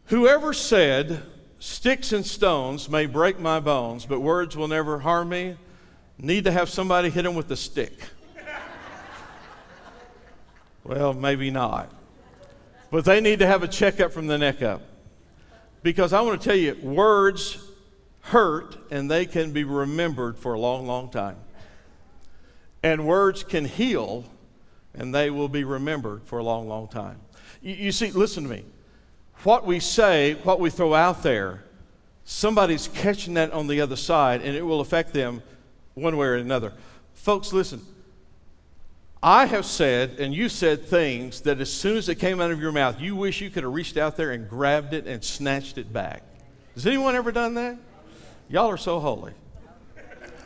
whoever 0.05 0.53
said, 0.53 1.23
Sticks 1.61 2.11
and 2.11 2.25
stones 2.25 2.89
may 2.89 3.05
break 3.05 3.39
my 3.39 3.59
bones, 3.59 4.07
but 4.07 4.19
words 4.19 4.57
will 4.57 4.67
never 4.67 4.97
harm 4.97 5.29
me, 5.29 5.57
need 6.17 6.43
to 6.45 6.51
have 6.51 6.69
somebody 6.69 7.11
hit 7.11 7.23
him 7.23 7.35
with 7.35 7.51
a 7.51 7.55
stick. 7.55 8.09
Well, 10.83 11.13
maybe 11.13 11.51
not. 11.51 11.91
But 12.89 13.05
they 13.05 13.21
need 13.21 13.39
to 13.39 13.47
have 13.47 13.63
a 13.63 13.67
checkup 13.67 14.11
from 14.11 14.27
the 14.27 14.37
neck 14.37 14.61
up. 14.61 14.81
Because 15.83 16.13
I 16.13 16.21
want 16.21 16.41
to 16.41 16.47
tell 16.47 16.57
you, 16.57 16.75
words 16.81 17.57
hurt 18.21 18.77
and 18.91 19.09
they 19.09 19.25
can 19.25 19.51
be 19.51 19.63
remembered 19.63 20.37
for 20.37 20.53
a 20.53 20.59
long, 20.59 20.85
long 20.85 21.09
time. 21.09 21.37
And 22.83 23.05
words 23.05 23.43
can 23.43 23.65
heal 23.65 24.25
and 24.93 25.13
they 25.15 25.29
will 25.29 25.47
be 25.47 25.63
remembered 25.63 26.23
for 26.25 26.39
a 26.39 26.43
long, 26.43 26.67
long 26.67 26.87
time. 26.87 27.19
You, 27.61 27.75
you, 27.75 27.91
see, 27.91 28.11
listen 28.11 28.43
to 28.43 28.49
me. 28.49 28.65
What 29.43 29.65
we 29.65 29.79
say, 29.79 30.33
what 30.43 30.59
we 30.59 30.69
throw 30.69 30.93
out 30.93 31.23
there, 31.23 31.63
somebody's 32.25 32.87
catching 32.89 33.35
that 33.35 33.51
on 33.53 33.67
the 33.67 33.81
other 33.81 33.95
side 33.95 34.41
and 34.41 34.55
it 34.55 34.63
will 34.63 34.81
affect 34.81 35.13
them 35.13 35.41
one 35.93 36.17
way 36.17 36.27
or 36.27 36.35
another. 36.35 36.73
Folks, 37.13 37.53
listen. 37.53 37.81
I 39.23 39.45
have 39.45 39.65
said, 39.65 40.19
and 40.19 40.33
you 40.33 40.49
said 40.49 40.85
things 40.85 41.41
that 41.41 41.61
as 41.61 41.71
soon 41.71 41.95
as 41.95 42.09
it 42.09 42.15
came 42.15 42.41
out 42.41 42.49
of 42.49 42.59
your 42.59 42.71
mouth, 42.71 42.99
you 42.99 43.15
wish 43.15 43.39
you 43.39 43.51
could 43.51 43.63
have 43.63 43.73
reached 43.73 43.95
out 43.95 44.17
there 44.17 44.31
and 44.31 44.49
grabbed 44.49 44.93
it 44.93 45.05
and 45.05 45.23
snatched 45.23 45.77
it 45.77 45.93
back. 45.93 46.23
Has 46.73 46.87
anyone 46.87 47.15
ever 47.15 47.31
done 47.31 47.53
that? 47.53 47.77
Y'all 48.49 48.69
are 48.69 48.77
so 48.77 48.99
holy. 48.99 49.33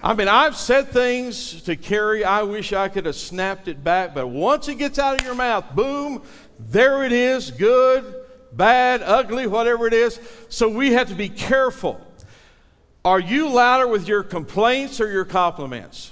I 0.04 0.14
mean, 0.14 0.28
I've 0.28 0.58
said 0.58 0.90
things 0.90 1.62
to 1.64 1.76
Carrie, 1.78 2.26
I 2.26 2.44
wish 2.44 2.74
I 2.74 2.90
could 2.90 3.06
have 3.06 3.16
snapped 3.16 3.68
it 3.68 3.84
back, 3.84 4.14
but 4.14 4.28
once 4.28 4.68
it 4.68 4.76
gets 4.76 5.00
out 5.00 5.20
of 5.20 5.26
your 5.26 5.36
mouth, 5.36 5.74
boom, 5.74 6.22
there 6.60 7.04
it 7.06 7.12
is, 7.14 7.52
good, 7.52 8.14
bad, 8.52 9.02
ugly, 9.02 9.48
whatever 9.48 9.88
it 9.88 9.94
is. 9.94 10.20
So 10.50 10.68
we 10.68 10.92
have 10.92 11.08
to 11.08 11.16
be 11.16 11.30
careful. 11.30 12.00
Are 13.06 13.20
you 13.20 13.50
louder 13.50 13.88
with 13.88 14.08
your 14.08 14.22
complaints 14.22 15.00
or 15.00 15.10
your 15.10 15.26
compliments? 15.26 16.12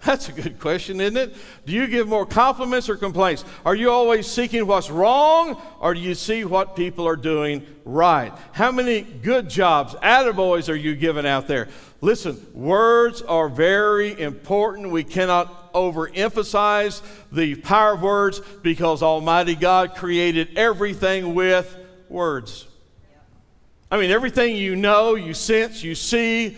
That's 0.04 0.30
a 0.30 0.32
good 0.32 0.58
question, 0.58 0.98
isn't 0.98 1.16
it? 1.16 1.34
Do 1.66 1.74
you 1.74 1.86
give 1.86 2.08
more 2.08 2.24
compliments 2.24 2.88
or 2.88 2.96
complaints? 2.96 3.44
Are 3.66 3.74
you 3.74 3.90
always 3.90 4.26
seeking 4.26 4.66
what's 4.66 4.88
wrong 4.88 5.60
or 5.78 5.92
do 5.92 6.00
you 6.00 6.14
see 6.14 6.46
what 6.46 6.74
people 6.74 7.06
are 7.06 7.16
doing 7.16 7.66
right? 7.84 8.32
How 8.52 8.72
many 8.72 9.02
good 9.02 9.50
jobs, 9.50 9.94
attaboys, 9.96 10.70
are 10.70 10.76
you 10.76 10.94
giving 10.94 11.26
out 11.26 11.46
there? 11.48 11.68
Listen, 12.00 12.46
words 12.54 13.20
are 13.20 13.50
very 13.50 14.18
important. 14.18 14.90
We 14.90 15.04
cannot 15.04 15.74
overemphasize 15.74 17.02
the 17.30 17.56
power 17.56 17.92
of 17.92 18.02
words 18.02 18.40
because 18.62 19.02
Almighty 19.02 19.54
God 19.54 19.96
created 19.96 20.56
everything 20.56 21.34
with 21.34 21.76
words. 22.08 22.66
I 23.90 23.98
mean, 23.98 24.10
everything 24.10 24.56
you 24.56 24.76
know, 24.76 25.14
you 25.14 25.34
sense, 25.34 25.82
you 25.82 25.94
see 25.94 26.56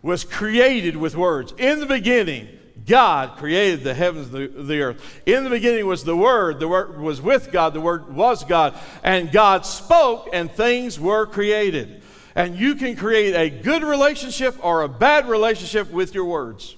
was 0.00 0.24
created 0.24 0.96
with 0.96 1.14
words. 1.14 1.52
In 1.58 1.80
the 1.80 1.86
beginning, 1.86 2.48
God 2.88 3.36
created 3.36 3.84
the 3.84 3.94
heavens 3.94 4.32
and 4.34 4.68
the, 4.68 4.80
earth. 4.80 5.20
In 5.26 5.44
the 5.44 5.50
beginning 5.50 5.86
was 5.86 6.02
the 6.02 6.16
Word. 6.16 6.58
The 6.58 6.66
Word 6.66 6.98
was 6.98 7.20
with 7.20 7.52
God. 7.52 7.74
The 7.74 7.80
Word 7.80 8.12
was 8.12 8.44
God. 8.44 8.74
And 9.04 9.30
God 9.30 9.66
spoke, 9.66 10.30
and 10.32 10.50
things 10.50 10.98
were 10.98 11.26
created. 11.26 12.02
And 12.34 12.56
you 12.56 12.74
can 12.74 12.96
create 12.96 13.34
a 13.34 13.50
good 13.50 13.84
relationship 13.84 14.56
or 14.64 14.82
a 14.82 14.88
bad 14.88 15.28
relationship 15.28 15.90
with 15.90 16.14
your 16.14 16.24
words. 16.24 16.76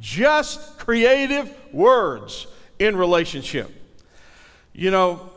Just 0.00 0.78
creative 0.78 1.52
words 1.72 2.46
in 2.78 2.96
relationship. 2.96 3.70
You 4.72 4.90
know, 4.90 5.30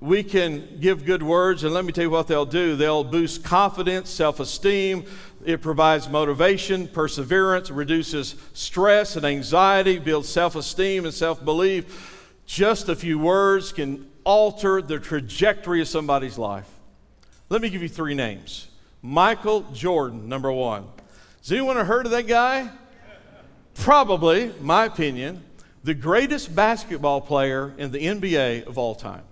we 0.00 0.22
can 0.22 0.78
give 0.80 1.06
good 1.06 1.22
words, 1.22 1.64
and 1.64 1.72
let 1.72 1.86
me 1.86 1.92
tell 1.92 2.04
you 2.04 2.10
what 2.10 2.26
they'll 2.26 2.44
do. 2.44 2.76
They'll 2.76 3.04
boost 3.04 3.42
confidence, 3.42 4.10
self 4.10 4.38
esteem, 4.38 5.06
it 5.44 5.60
provides 5.60 6.08
motivation, 6.08 6.88
perseverance, 6.88 7.70
reduces 7.70 8.34
stress 8.52 9.16
and 9.16 9.24
anxiety, 9.24 9.98
builds 9.98 10.28
self 10.28 10.56
esteem 10.56 11.04
and 11.04 11.14
self 11.14 11.44
belief. 11.44 12.32
Just 12.46 12.88
a 12.88 12.96
few 12.96 13.18
words 13.18 13.72
can 13.72 14.06
alter 14.24 14.82
the 14.82 14.98
trajectory 14.98 15.80
of 15.80 15.88
somebody's 15.88 16.38
life. 16.38 16.68
Let 17.48 17.62
me 17.62 17.70
give 17.70 17.82
you 17.82 17.88
three 17.88 18.14
names 18.14 18.68
Michael 19.02 19.62
Jordan, 19.72 20.28
number 20.28 20.50
one. 20.50 20.86
Has 21.40 21.52
anyone 21.52 21.76
heard 21.76 22.06
of 22.06 22.12
that 22.12 22.26
guy? 22.26 22.70
Probably, 23.74 24.52
my 24.60 24.84
opinion, 24.86 25.42
the 25.82 25.94
greatest 25.94 26.54
basketball 26.54 27.20
player 27.20 27.74
in 27.76 27.90
the 27.92 27.98
NBA 27.98 28.66
of 28.66 28.78
all 28.78 28.94
time. 28.94 29.24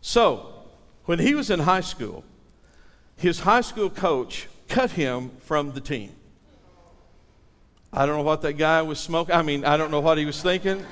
So, 0.00 0.52
when 1.04 1.18
he 1.18 1.34
was 1.34 1.50
in 1.50 1.60
high 1.60 1.82
school, 1.82 2.24
his 3.16 3.40
high 3.40 3.60
school 3.60 3.90
coach 3.90 4.48
cut 4.68 4.92
him 4.92 5.30
from 5.40 5.72
the 5.72 5.80
team. 5.80 6.12
I 7.92 8.06
don't 8.06 8.16
know 8.16 8.24
what 8.24 8.42
that 8.42 8.54
guy 8.54 8.82
was 8.82 8.98
smoking. 8.98 9.34
I 9.34 9.42
mean, 9.42 9.64
I 9.64 9.76
don't 9.76 9.90
know 9.90 10.00
what 10.00 10.18
he 10.18 10.24
was 10.24 10.42
thinking. 10.42 10.84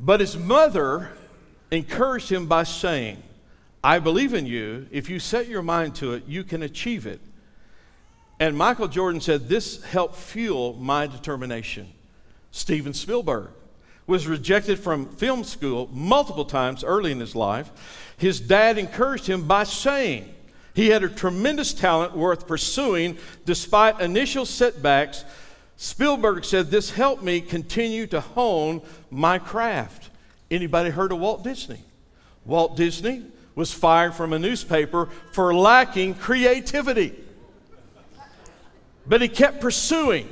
But 0.00 0.20
his 0.20 0.36
mother 0.36 1.10
encouraged 1.70 2.30
him 2.30 2.46
by 2.46 2.64
saying, 2.64 3.22
I 3.84 3.98
believe 3.98 4.34
in 4.34 4.46
you. 4.46 4.86
If 4.90 5.10
you 5.10 5.18
set 5.18 5.48
your 5.48 5.62
mind 5.62 5.94
to 5.96 6.14
it, 6.14 6.24
you 6.26 6.42
can 6.44 6.62
achieve 6.62 7.06
it. 7.06 7.20
And 8.40 8.56
Michael 8.56 8.88
Jordan 8.88 9.20
said, 9.20 9.48
This 9.48 9.82
helped 9.84 10.16
fuel 10.16 10.74
my 10.74 11.06
determination. 11.06 11.92
Steven 12.50 12.94
Spielberg 12.94 13.50
was 14.06 14.26
rejected 14.26 14.78
from 14.78 15.06
film 15.06 15.44
school 15.44 15.88
multiple 15.92 16.44
times 16.44 16.82
early 16.82 17.12
in 17.12 17.20
his 17.20 17.36
life. 17.36 17.70
His 18.16 18.40
dad 18.40 18.78
encouraged 18.78 19.26
him 19.26 19.46
by 19.46 19.64
saying, 19.64 20.32
he 20.74 20.88
had 20.88 21.02
a 21.04 21.08
tremendous 21.08 21.74
talent 21.74 22.16
worth 22.16 22.46
pursuing 22.46 23.18
despite 23.44 24.00
initial 24.00 24.46
setbacks. 24.46 25.24
Spielberg 25.76 26.44
said, 26.44 26.70
This 26.70 26.90
helped 26.90 27.22
me 27.22 27.40
continue 27.40 28.06
to 28.08 28.20
hone 28.20 28.82
my 29.10 29.38
craft. 29.38 30.10
Anybody 30.50 30.90
heard 30.90 31.12
of 31.12 31.18
Walt 31.18 31.44
Disney? 31.44 31.80
Walt 32.44 32.76
Disney 32.76 33.24
was 33.54 33.72
fired 33.72 34.14
from 34.14 34.32
a 34.32 34.38
newspaper 34.38 35.08
for 35.32 35.54
lacking 35.54 36.14
creativity. 36.14 37.14
But 39.06 39.20
he 39.20 39.28
kept 39.28 39.60
pursuing. 39.60 40.28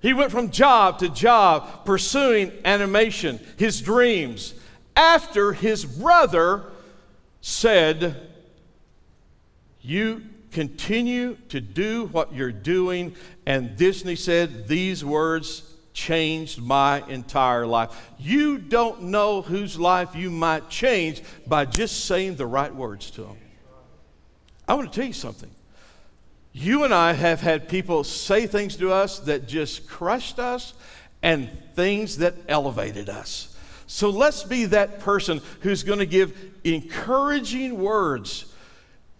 He 0.00 0.14
went 0.14 0.32
from 0.32 0.50
job 0.50 0.98
to 1.00 1.08
job 1.08 1.84
pursuing 1.84 2.52
animation, 2.64 3.40
his 3.56 3.80
dreams, 3.80 4.54
after 4.96 5.52
his 5.52 5.84
brother 5.84 6.64
said, 7.40 8.31
you 9.82 10.22
continue 10.52 11.36
to 11.48 11.60
do 11.60 12.06
what 12.06 12.32
you're 12.32 12.52
doing. 12.52 13.14
And 13.46 13.76
Disney 13.76 14.16
said, 14.16 14.68
These 14.68 15.04
words 15.04 15.68
changed 15.92 16.60
my 16.60 17.06
entire 17.08 17.66
life. 17.66 17.90
You 18.18 18.58
don't 18.58 19.02
know 19.04 19.42
whose 19.42 19.78
life 19.78 20.14
you 20.14 20.30
might 20.30 20.70
change 20.70 21.22
by 21.46 21.64
just 21.64 22.04
saying 22.04 22.36
the 22.36 22.46
right 22.46 22.74
words 22.74 23.10
to 23.12 23.22
them. 23.22 23.36
I 24.68 24.74
want 24.74 24.92
to 24.92 24.98
tell 24.98 25.06
you 25.06 25.12
something. 25.12 25.50
You 26.52 26.84
and 26.84 26.94
I 26.94 27.14
have 27.14 27.40
had 27.40 27.68
people 27.68 28.04
say 28.04 28.46
things 28.46 28.76
to 28.76 28.92
us 28.92 29.18
that 29.20 29.48
just 29.48 29.88
crushed 29.88 30.38
us 30.38 30.74
and 31.22 31.50
things 31.74 32.18
that 32.18 32.34
elevated 32.48 33.08
us. 33.08 33.56
So 33.86 34.10
let's 34.10 34.42
be 34.42 34.66
that 34.66 35.00
person 35.00 35.40
who's 35.60 35.82
going 35.82 35.98
to 35.98 36.06
give 36.06 36.38
encouraging 36.64 37.78
words 37.78 38.51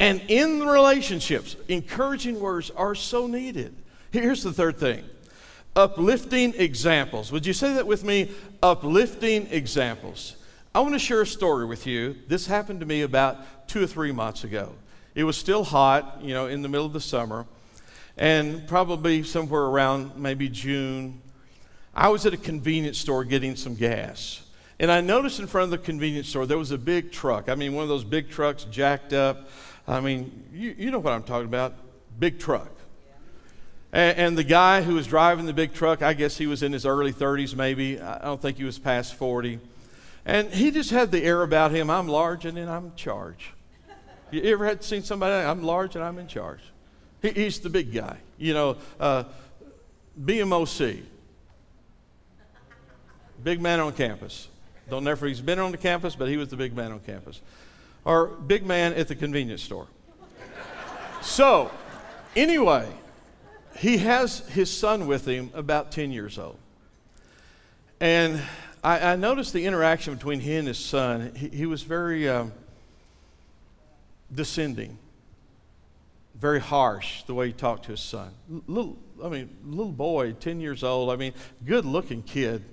and 0.03 0.21
in 0.27 0.67
relationships, 0.67 1.55
encouraging 1.69 2.41
words 2.41 2.71
are 2.71 2.97
so 2.97 3.29
needed. 3.29 3.73
Here's 4.11 4.43
the 4.43 4.53
third 4.53 4.77
thing 4.77 5.05
uplifting 5.77 6.55
examples. 6.57 7.31
Would 7.31 7.47
you 7.47 7.53
say 7.53 7.75
that 7.75 7.87
with 7.87 8.03
me? 8.03 8.33
Uplifting 8.65 9.47
examples. 9.53 10.35
I 10.75 10.81
want 10.81 10.95
to 10.95 10.99
share 10.99 11.23
a 11.23 11.27
story 11.27 11.67
with 11.67 11.87
you. 11.87 12.17
This 12.27 12.49
happened 12.49 12.81
to 12.81 12.87
me 12.87 13.03
about 13.03 13.69
two 13.69 13.85
or 13.85 13.87
three 13.87 14.11
months 14.11 14.43
ago. 14.43 14.73
It 15.15 15.23
was 15.23 15.37
still 15.37 15.63
hot, 15.63 16.19
you 16.21 16.35
know, 16.35 16.49
in 16.49 16.63
the 16.63 16.69
middle 16.69 16.87
of 16.87 16.93
the 16.93 17.01
summer, 17.01 17.47
and 18.17 18.67
probably 18.67 19.23
somewhere 19.23 19.63
around 19.63 20.17
maybe 20.17 20.49
June. 20.49 21.23
I 21.95 22.09
was 22.09 22.27
at 22.27 22.35
a 22.35 22.39
convenience 22.39 22.99
store 22.99 23.23
getting 23.23 23.55
some 23.55 23.77
gas. 23.77 24.43
And 24.81 24.91
I 24.91 25.01
noticed 25.01 25.39
in 25.39 25.47
front 25.47 25.67
of 25.67 25.71
the 25.71 25.79
convenience 25.79 26.29
store 26.29 26.45
there 26.45 26.59
was 26.59 26.73
a 26.73 26.79
big 26.79 27.13
truck. 27.13 27.49
I 27.49 27.55
mean, 27.55 27.73
one 27.73 27.85
of 27.85 27.89
those 27.89 28.03
big 28.03 28.31
trucks 28.31 28.65
jacked 28.65 29.13
up 29.13 29.49
I 29.87 30.01
mean, 30.01 30.45
you, 30.53 30.75
you 30.79 30.91
know 30.91 30.99
what 30.99 31.13
I'm 31.13 31.23
talking 31.23 31.49
about 31.49 31.75
big 32.19 32.39
truck. 32.39 32.71
And, 33.93 34.19
and, 34.19 34.39
the 34.39 34.45
guy 34.45 34.83
who 34.83 34.95
was 34.95 35.07
driving 35.07 35.45
the 35.45 35.53
big 35.53 35.75
truck, 35.75 36.03
I 36.03 36.15
guess 36.15 36.39
he 36.39 36.47
was 36.47 36.63
in 36.63 36.73
his 36.73 36.87
early 36.87 37.13
30s, 37.13 37.55
maybe. 37.55 38.01
I 38.01 38.25
don't 38.25 38.41
think 38.41 38.57
he 38.57 38.65
was 38.65 38.79
past 38.79 39.15
40. 39.15 39.59
And 40.25 40.51
he 40.51 40.71
just 40.71 40.91
had 40.91 41.11
the 41.11 41.23
air 41.23 41.43
about 41.43 41.73
him 41.73 41.91
I'm 41.91 42.09
large 42.09 42.45
and 42.45 42.57
then 42.57 42.69
I'm 42.69 42.87
in 42.87 42.95
charge. 42.95 43.53
You 44.31 44.43
ever 44.45 44.65
had 44.65 44.83
seen 44.83 45.03
somebody, 45.03 45.47
I'm 45.47 45.63
large 45.63 45.95
and 45.95 46.03
I'm 46.03 46.19
in 46.19 46.27
charge? 46.27 46.61
He, 47.21 47.31
he's 47.31 47.61
the 47.61 47.69
big 47.69 47.93
guy. 47.93 48.17
You 48.39 48.55
know, 48.55 48.77
uh, 48.99 49.25
BMOC. 50.21 51.03
Big 53.45 53.61
man 53.61 53.81
on 53.81 53.93
campus. 53.93 54.49
Don't 54.89 55.05
know 55.05 55.13
if 55.13 55.21
he's 55.21 55.41
been 55.41 55.59
on 55.59 55.71
the 55.71 55.77
campus, 55.77 56.15
but 56.17 56.29
he 56.29 56.37
was 56.37 56.49
the 56.49 56.57
big 56.57 56.75
man 56.75 56.93
on 56.93 57.01
campus. 57.01 57.41
Or 58.05 58.27
big 58.27 58.67
man 58.67 58.95
at 58.95 59.09
the 59.09 59.15
convenience 59.15 59.63
store. 59.63 59.87
so, 61.21 61.71
anyway, 62.35 62.89
he 63.77 63.99
has 63.99 64.41
his 64.49 64.71
son 64.71 65.07
with 65.07 65.27
him, 65.27 65.51
about 65.55 65.93
10 65.93 66.13
years 66.13 66.39
old. 66.39 66.59
And 68.01 68.41
I, 68.83 69.13
I 69.13 69.17
noticed 69.17 69.53
the 69.53 69.67
interaction 69.67 70.15
between 70.15 70.41
he 70.41 70.57
and 70.57 70.67
his 70.67 70.79
son. 70.79 71.33
He, 71.37 71.49
he 71.49 71.67
was 71.67 71.83
very 71.83 72.29
um, 72.29 72.53
descending, 74.35 74.99
very 76.35 76.61
harsh 76.61 77.23
the 77.25 77.35
way 77.35 77.49
he 77.49 77.53
talked 77.53 77.85
to 77.85 77.93
his 77.93 78.01
son. 78.01 78.33
Little, 78.67 78.97
I 79.23 79.29
mean, 79.29 79.51
little 79.65 79.93
boy, 79.93 80.33
10 80.33 80.61
years 80.61 80.83
old, 80.83 81.11
I 81.11 81.17
mean, 81.17 81.33
good 81.65 81.85
looking 81.85 82.23
kid. 82.23 82.65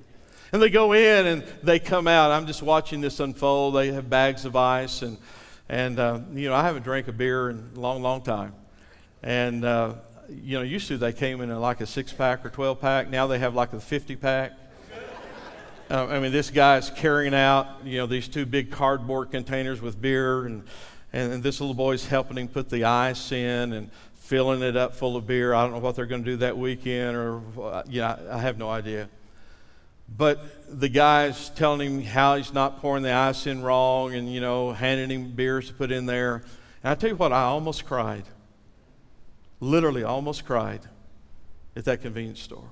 And 0.51 0.61
they 0.61 0.69
go 0.69 0.93
in 0.93 1.27
and 1.27 1.43
they 1.61 1.77
come 1.77 2.07
out. 2.07 2.31
I'm 2.31 2.47
just 2.47 2.63
watching 2.63 3.01
this 3.01 3.19
unfold. 3.19 3.75
They 3.75 3.91
have 3.91 4.09
bags 4.09 4.45
of 4.45 4.55
ice, 4.55 5.03
and, 5.03 5.17
and 5.67 5.99
uh, 5.99 6.19
you 6.33 6.49
know, 6.49 6.55
I 6.55 6.63
haven't 6.63 6.83
drank 6.83 7.07
a 7.07 7.11
beer 7.11 7.51
in 7.51 7.69
a 7.75 7.79
long, 7.79 8.01
long 8.01 8.23
time. 8.23 8.53
And, 9.21 9.63
uh, 9.63 9.95
you 10.27 10.57
know, 10.57 10.63
used 10.63 10.87
to 10.87 10.97
they 10.97 11.13
came 11.13 11.41
in 11.41 11.55
like 11.59 11.81
a 11.81 11.85
six 11.85 12.11
pack 12.13 12.45
or 12.45 12.49
12 12.49 12.81
pack. 12.81 13.09
Now 13.09 13.27
they 13.27 13.37
have 13.37 13.53
like 13.53 13.73
a 13.73 13.79
50 13.79 14.15
pack. 14.15 14.53
Uh, 15.91 16.05
I 16.05 16.19
mean, 16.19 16.31
this 16.31 16.51
guy's 16.51 16.91
carrying 16.91 17.33
out, 17.33 17.83
you 17.83 17.97
know, 17.97 18.05
these 18.05 18.27
two 18.27 18.45
big 18.45 18.69
cardboard 18.69 19.31
containers 19.31 19.81
with 19.81 19.99
beer, 19.99 20.45
and, 20.45 20.63
and 21.11 21.41
this 21.41 21.59
little 21.59 21.73
boy's 21.73 22.05
helping 22.05 22.37
him 22.37 22.47
put 22.47 22.69
the 22.69 22.83
ice 22.83 23.31
in 23.31 23.73
and 23.73 23.89
filling 24.13 24.61
it 24.61 24.77
up 24.77 24.93
full 24.93 25.15
of 25.15 25.25
beer. 25.25 25.51
I 25.55 25.63
don't 25.63 25.71
know 25.71 25.79
what 25.79 25.95
they're 25.95 26.05
going 26.05 26.23
to 26.23 26.29
do 26.29 26.37
that 26.37 26.55
weekend, 26.55 27.17
or, 27.17 27.41
uh, 27.59 27.81
yeah, 27.89 28.19
I 28.29 28.37
have 28.37 28.59
no 28.59 28.69
idea. 28.69 29.09
But 30.17 30.79
the 30.79 30.89
guy's 30.89 31.49
telling 31.51 32.01
him 32.01 32.03
how 32.03 32.35
he's 32.35 32.53
not 32.53 32.81
pouring 32.81 33.03
the 33.03 33.13
ice 33.13 33.47
in 33.47 33.61
wrong 33.61 34.13
and, 34.13 34.31
you 34.31 34.41
know, 34.41 34.73
handing 34.73 35.09
him 35.09 35.31
beers 35.31 35.67
to 35.67 35.73
put 35.73 35.91
in 35.91 36.05
there. 36.05 36.43
And 36.83 36.91
I 36.91 36.95
tell 36.95 37.09
you 37.09 37.15
what, 37.15 37.31
I 37.31 37.43
almost 37.43 37.85
cried. 37.85 38.23
Literally, 39.59 40.03
almost 40.03 40.45
cried 40.45 40.81
at 41.75 41.85
that 41.85 42.01
convenience 42.01 42.41
store. 42.41 42.69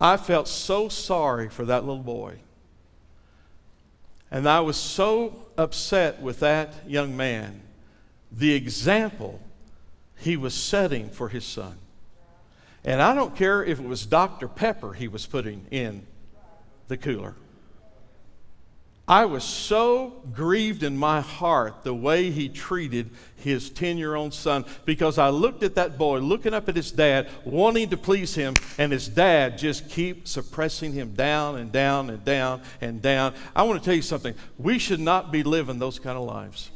I 0.00 0.16
felt 0.16 0.48
so 0.48 0.88
sorry 0.88 1.48
for 1.48 1.64
that 1.64 1.84
little 1.84 2.02
boy. 2.02 2.36
And 4.30 4.48
I 4.48 4.60
was 4.60 4.76
so 4.76 5.46
upset 5.56 6.20
with 6.20 6.40
that 6.40 6.74
young 6.86 7.16
man, 7.16 7.62
the 8.30 8.52
example 8.52 9.40
he 10.18 10.36
was 10.36 10.54
setting 10.54 11.08
for 11.08 11.28
his 11.28 11.44
son. 11.44 11.78
And 12.86 13.02
I 13.02 13.14
don't 13.16 13.34
care 13.34 13.64
if 13.64 13.80
it 13.80 13.86
was 13.86 14.06
Dr. 14.06 14.46
Pepper 14.46 14.92
he 14.92 15.08
was 15.08 15.26
putting 15.26 15.66
in 15.72 16.06
the 16.86 16.96
cooler. 16.96 17.34
I 19.08 19.24
was 19.24 19.44
so 19.44 20.22
grieved 20.32 20.82
in 20.82 20.96
my 20.96 21.20
heart 21.20 21.84
the 21.84 21.94
way 21.94 22.30
he 22.30 22.48
treated 22.48 23.10
his 23.36 23.70
10 23.70 23.98
year 23.98 24.14
old 24.14 24.34
son 24.34 24.64
because 24.84 25.16
I 25.16 25.28
looked 25.28 25.62
at 25.62 25.76
that 25.76 25.96
boy, 25.96 26.18
looking 26.18 26.54
up 26.54 26.68
at 26.68 26.74
his 26.74 26.90
dad, 26.90 27.28
wanting 27.44 27.90
to 27.90 27.96
please 27.96 28.34
him, 28.34 28.54
and 28.78 28.92
his 28.92 29.08
dad 29.08 29.58
just 29.58 29.88
keep 29.88 30.26
suppressing 30.26 30.92
him 30.92 31.12
down 31.14 31.56
and 31.56 31.70
down 31.70 32.10
and 32.10 32.24
down 32.24 32.62
and 32.80 33.00
down. 33.00 33.34
I 33.54 33.62
want 33.62 33.80
to 33.80 33.84
tell 33.84 33.94
you 33.94 34.02
something. 34.02 34.34
We 34.58 34.78
should 34.78 35.00
not 35.00 35.30
be 35.30 35.44
living 35.44 35.78
those 35.78 36.00
kind 36.00 36.18
of 36.18 36.24
lives. 36.24 36.70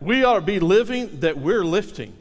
We 0.00 0.24
ought 0.24 0.36
to 0.36 0.40
be 0.42 0.60
living 0.60 1.20
that 1.20 1.38
we're 1.38 1.64
lifting. 1.64 2.14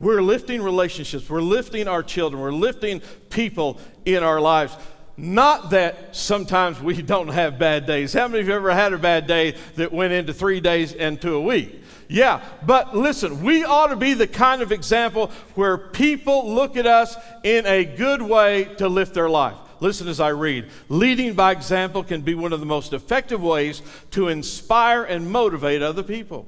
We're 0.00 0.22
lifting 0.22 0.62
relationships, 0.62 1.28
we're 1.28 1.42
lifting 1.42 1.88
our 1.88 2.02
children, 2.02 2.40
we're 2.40 2.52
lifting 2.52 3.00
people 3.30 3.80
in 4.04 4.22
our 4.22 4.40
lives. 4.40 4.76
Not 5.16 5.70
that 5.70 6.14
sometimes 6.14 6.80
we 6.80 7.02
don't 7.02 7.28
have 7.28 7.58
bad 7.58 7.86
days. 7.86 8.12
How 8.12 8.28
many 8.28 8.40
of 8.40 8.48
you 8.48 8.54
ever 8.54 8.72
had 8.72 8.92
a 8.92 8.98
bad 8.98 9.26
day 9.26 9.56
that 9.74 9.92
went 9.92 10.12
into 10.12 10.32
three 10.32 10.60
days 10.60 10.92
and 10.92 11.20
to 11.22 11.34
a 11.34 11.40
week? 11.40 11.82
Yeah, 12.06 12.42
but 12.64 12.96
listen, 12.96 13.42
we 13.42 13.64
ought 13.64 13.88
to 13.88 13.96
be 13.96 14.14
the 14.14 14.28
kind 14.28 14.62
of 14.62 14.72
example 14.72 15.30
where 15.56 15.76
people 15.76 16.54
look 16.54 16.76
at 16.76 16.86
us 16.86 17.16
in 17.42 17.66
a 17.66 17.84
good 17.84 18.22
way 18.22 18.64
to 18.76 18.88
lift 18.88 19.12
their 19.12 19.28
life. 19.28 19.56
Listen 19.80 20.08
as 20.08 20.20
I 20.20 20.28
read. 20.28 20.70
Leading 20.88 21.34
by 21.34 21.52
example 21.52 22.02
can 22.02 22.22
be 22.22 22.34
one 22.34 22.52
of 22.52 22.60
the 22.60 22.66
most 22.66 22.92
effective 22.92 23.42
ways 23.42 23.82
to 24.12 24.28
inspire 24.28 25.04
and 25.04 25.30
motivate 25.30 25.82
other 25.82 26.02
people. 26.02 26.46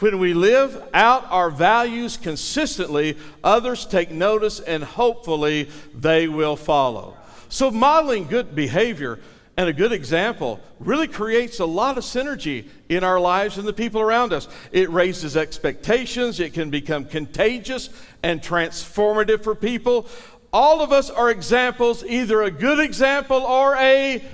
When 0.00 0.20
we 0.20 0.32
live 0.32 0.80
out 0.94 1.26
our 1.30 1.50
values 1.50 2.16
consistently, 2.16 3.16
others 3.42 3.84
take 3.84 4.12
notice 4.12 4.60
and 4.60 4.84
hopefully 4.84 5.70
they 5.92 6.28
will 6.28 6.54
follow. 6.54 7.16
So, 7.48 7.70
modeling 7.70 8.28
good 8.28 8.54
behavior 8.54 9.18
and 9.56 9.68
a 9.68 9.72
good 9.72 9.90
example 9.90 10.60
really 10.78 11.08
creates 11.08 11.58
a 11.58 11.66
lot 11.66 11.98
of 11.98 12.04
synergy 12.04 12.68
in 12.88 13.02
our 13.02 13.18
lives 13.18 13.58
and 13.58 13.66
the 13.66 13.72
people 13.72 14.00
around 14.00 14.32
us. 14.32 14.46
It 14.70 14.88
raises 14.88 15.36
expectations, 15.36 16.38
it 16.38 16.52
can 16.52 16.70
become 16.70 17.04
contagious 17.04 17.90
and 18.22 18.40
transformative 18.40 19.42
for 19.42 19.56
people. 19.56 20.06
All 20.52 20.80
of 20.80 20.92
us 20.92 21.10
are 21.10 21.28
examples, 21.28 22.04
either 22.04 22.42
a 22.42 22.52
good 22.52 22.78
example 22.78 23.38
or 23.38 23.74
a 23.76 24.24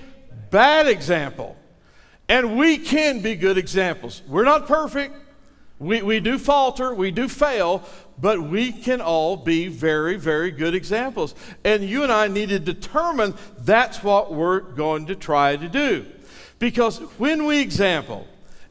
bad 0.50 0.88
example. 0.88 1.57
And 2.29 2.59
we 2.59 2.77
can 2.77 3.20
be 3.20 3.35
good 3.35 3.57
examples. 3.57 4.20
We're 4.29 4.44
not 4.44 4.66
perfect. 4.66 5.24
We, 5.85 6.01
we 6.01 6.18
do 6.20 6.38
falter, 6.38 6.94
we 6.94 7.11
do 7.11 7.29
fail, 7.29 7.83
but 8.18 8.40
we 8.42 8.73
can 8.73 9.03
all 9.03 9.37
be 9.37 9.68
very, 9.68 10.16
very 10.16 10.51
good 10.51 10.75
examples. 10.75 11.35
And 11.62 11.85
you 11.85 12.03
and 12.03 12.11
I 12.11 12.27
need 12.27 12.49
to 12.49 12.59
determine 12.59 13.35
that's 13.59 14.03
what 14.03 14.33
we're 14.33 14.61
going 14.61 15.07
to 15.07 15.14
try 15.14 15.57
to 15.57 15.68
do. 15.68 16.07
Because 16.59 16.99
when 17.18 17.44
we 17.44 17.61
example 17.61 18.27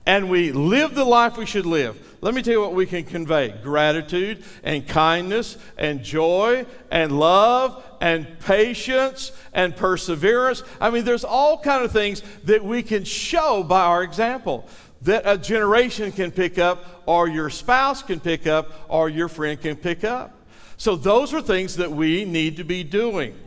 and 0.08 0.30
we 0.30 0.52
live 0.52 0.96
the 0.96 1.06
life 1.06 1.38
we 1.38 1.46
should 1.46 1.68
live, 1.68 2.00
let 2.22 2.34
me 2.34 2.42
tell 2.42 2.54
you 2.54 2.62
what 2.62 2.74
we 2.74 2.86
can 2.86 3.04
convey 3.04 3.50
gratitude 3.62 4.44
and 4.64 4.88
kindness 4.88 5.58
and 5.78 6.04
joy 6.04 6.66
and 6.90 7.20
love 7.20 7.84
and 8.02 8.40
patience 8.40 9.34
and 9.54 9.76
perseverance. 9.76 10.64
I 10.82 10.90
mean, 10.90 11.04
there's 11.04 11.26
all 11.26 11.60
kind 11.60 11.86
of 11.86 11.92
things 11.92 12.24
that 12.46 12.64
we 12.64 12.82
can 12.82 13.04
show 13.04 13.62
by 13.62 13.82
our 13.82 14.04
example 14.04 14.68
that 15.04 15.24
a 15.26 15.38
generation 15.38 16.12
can 16.12 16.32
pick 16.32 16.58
up, 16.58 17.04
or 17.06 17.28
your 17.28 17.50
spouse 17.50 18.02
can 18.02 18.20
pick 18.20 18.48
up, 18.48 18.72
or 18.88 19.10
your 19.10 19.28
friend 19.28 19.60
can 19.62 19.76
pick 19.76 20.04
up. 20.04 20.38
So, 20.78 20.96
those 20.96 21.34
are 21.34 21.42
things 21.42 21.78
that 21.78 21.92
we 21.92 22.26
need 22.26 22.58
to 22.58 22.64
be 22.64 22.84
doing. 22.84 23.38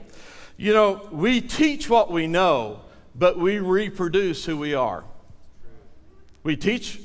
You 0.57 0.73
know, 0.73 1.09
we 1.11 1.41
teach 1.41 1.91
what 1.91 2.11
we 2.11 2.27
know, 2.27 2.81
but 3.15 3.39
we 3.39 3.59
reproduce 3.59 4.45
who 4.45 4.57
we 4.57 4.75
are. 4.75 5.05
We 6.43 6.57
teach 6.57 7.01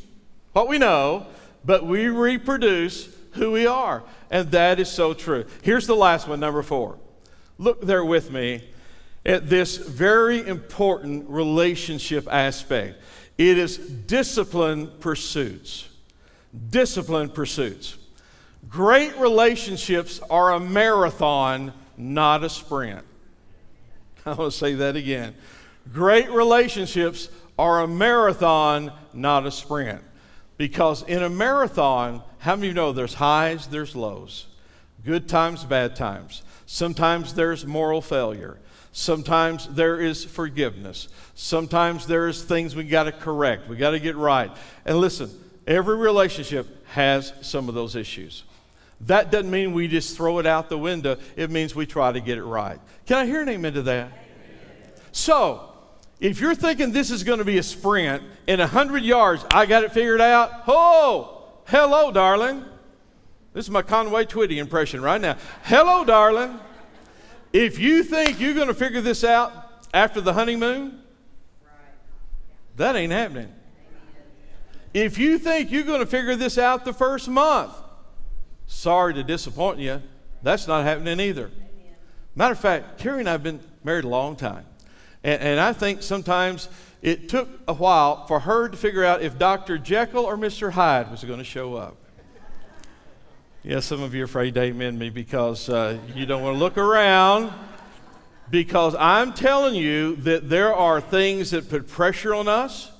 what 0.53 0.67
we 0.67 0.77
know, 0.77 1.27
but 1.65 1.85
we 1.85 2.07
reproduce 2.07 3.09
who 3.31 3.51
we 3.51 3.65
are. 3.65 4.03
And 4.29 4.51
that 4.51 4.79
is 4.79 4.89
so 4.89 5.13
true. 5.13 5.45
Here's 5.61 5.87
the 5.87 5.95
last 5.95 6.27
one, 6.27 6.39
number 6.39 6.61
four. 6.61 6.97
Look 7.57 7.81
there 7.81 8.05
with 8.05 8.31
me 8.31 8.63
at 9.25 9.49
this 9.49 9.77
very 9.77 10.45
important 10.45 11.29
relationship 11.29 12.27
aspect. 12.31 13.01
It 13.49 13.57
is 13.57 13.77
discipline 13.79 14.91
pursuits. 14.99 15.89
Discipline 16.69 17.29
pursuits. 17.29 17.97
Great 18.69 19.17
relationships 19.17 20.21
are 20.29 20.51
a 20.53 20.59
marathon, 20.59 21.73
not 21.97 22.43
a 22.43 22.49
sprint. 22.49 23.03
I 24.27 24.33
will 24.33 24.51
say 24.51 24.75
that 24.75 24.95
again. 24.95 25.33
Great 25.91 26.29
relationships 26.29 27.29
are 27.57 27.81
a 27.81 27.87
marathon, 27.87 28.91
not 29.11 29.47
a 29.47 29.51
sprint. 29.51 30.03
Because 30.57 31.01
in 31.01 31.23
a 31.23 31.29
marathon, 31.29 32.21
how 32.37 32.55
many 32.55 32.67
of 32.67 32.71
you 32.71 32.75
know 32.75 32.91
there's 32.91 33.15
highs, 33.15 33.65
there's 33.65 33.95
lows, 33.95 34.45
good 35.03 35.27
times, 35.27 35.63
bad 35.63 35.95
times. 35.95 36.43
Sometimes 36.67 37.33
there's 37.33 37.65
moral 37.65 38.03
failure. 38.03 38.59
Sometimes 38.93 39.67
there 39.67 40.01
is 40.01 40.25
forgiveness. 40.25 41.07
Sometimes 41.33 42.07
there 42.07 42.27
is 42.27 42.43
things 42.43 42.75
we 42.75 42.83
got 42.83 43.03
to 43.03 43.11
correct. 43.11 43.69
We 43.69 43.77
got 43.77 43.91
to 43.91 43.99
get 43.99 44.17
right. 44.17 44.51
And 44.85 44.97
listen, 44.97 45.29
every 45.65 45.95
relationship 45.95 46.85
has 46.89 47.33
some 47.41 47.69
of 47.69 47.75
those 47.75 47.95
issues. 47.95 48.43
That 49.01 49.31
doesn't 49.31 49.49
mean 49.49 49.73
we 49.73 49.87
just 49.87 50.15
throw 50.15 50.39
it 50.39 50.45
out 50.45 50.69
the 50.69 50.77
window. 50.77 51.17
It 51.35 51.49
means 51.49 51.73
we 51.73 51.85
try 51.85 52.11
to 52.11 52.19
get 52.19 52.37
it 52.37 52.43
right. 52.43 52.79
Can 53.05 53.17
I 53.17 53.25
hear 53.25 53.41
an 53.41 53.49
amen 53.49 53.73
to 53.73 53.81
that? 53.83 54.11
So, 55.11 55.73
if 56.19 56.39
you're 56.39 56.53
thinking 56.53 56.91
this 56.91 57.09
is 57.09 57.23
going 57.23 57.39
to 57.39 57.45
be 57.45 57.57
a 57.57 57.63
sprint 57.63 58.23
in 58.45 58.59
100 58.59 59.03
yards, 59.03 59.43
I 59.51 59.65
got 59.65 59.83
it 59.83 59.91
figured 59.91 60.21
out. 60.21 60.51
Oh, 60.67 61.49
hello, 61.65 62.11
darling. 62.11 62.63
This 63.53 63.65
is 63.65 63.71
my 63.71 63.81
Conway 63.81 64.25
Twitty 64.25 64.57
impression 64.57 65.01
right 65.01 65.19
now. 65.19 65.35
Hello, 65.63 66.05
darling. 66.05 66.59
If 67.53 67.79
you 67.79 68.03
think 68.03 68.39
you're 68.39 68.53
going 68.53 68.67
to 68.67 68.73
figure 68.73 69.01
this 69.01 69.23
out 69.23 69.51
after 69.93 70.21
the 70.21 70.33
honeymoon, 70.33 71.01
that 72.77 72.95
ain't 72.95 73.11
happening. 73.11 73.53
If 74.93 75.17
you 75.17 75.37
think 75.37 75.71
you're 75.71 75.83
going 75.83 75.99
to 75.99 76.05
figure 76.05 76.35
this 76.35 76.57
out 76.57 76.85
the 76.85 76.93
first 76.93 77.27
month, 77.27 77.73
sorry 78.67 79.13
to 79.13 79.23
disappoint 79.23 79.79
you, 79.79 80.01
That's 80.43 80.67
not 80.67 80.83
happening 80.83 81.19
either. 81.19 81.51
Matter 82.35 82.53
of 82.53 82.59
fact, 82.59 82.97
Carrie 82.97 83.19
and 83.19 83.29
I 83.29 83.33
have 83.33 83.43
been 83.43 83.59
married 83.83 84.05
a 84.05 84.09
long 84.09 84.35
time. 84.35 84.65
And, 85.23 85.41
and 85.41 85.59
I 85.59 85.73
think 85.73 86.01
sometimes 86.01 86.69
it 87.01 87.29
took 87.29 87.49
a 87.67 87.73
while 87.73 88.25
for 88.25 88.39
her 88.39 88.69
to 88.69 88.77
figure 88.77 89.03
out 89.03 89.21
if 89.21 89.37
Dr. 89.37 89.77
Jekyll 89.77 90.25
or 90.25 90.37
Mr. 90.37 90.71
Hyde 90.71 91.11
was 91.11 91.23
going 91.23 91.39
to 91.39 91.45
show 91.45 91.75
up. 91.75 91.97
Yes, 93.63 93.85
some 93.85 94.01
of 94.01 94.15
you 94.15 94.23
are 94.23 94.25
afraid 94.25 94.55
to 94.55 94.61
amen 94.61 94.97
me 94.97 95.11
because 95.11 95.69
uh, 95.69 95.99
you 96.15 96.25
don't 96.25 96.41
want 96.41 96.55
to 96.55 96.59
look 96.59 96.79
around. 96.79 97.53
Because 98.49 98.95
I'm 98.95 99.33
telling 99.33 99.75
you 99.75 100.15
that 100.17 100.49
there 100.49 100.73
are 100.73 100.99
things 100.99 101.51
that 101.51 101.69
put 101.69 101.87
pressure 101.87 102.33
on 102.33 102.47
us, 102.47 102.91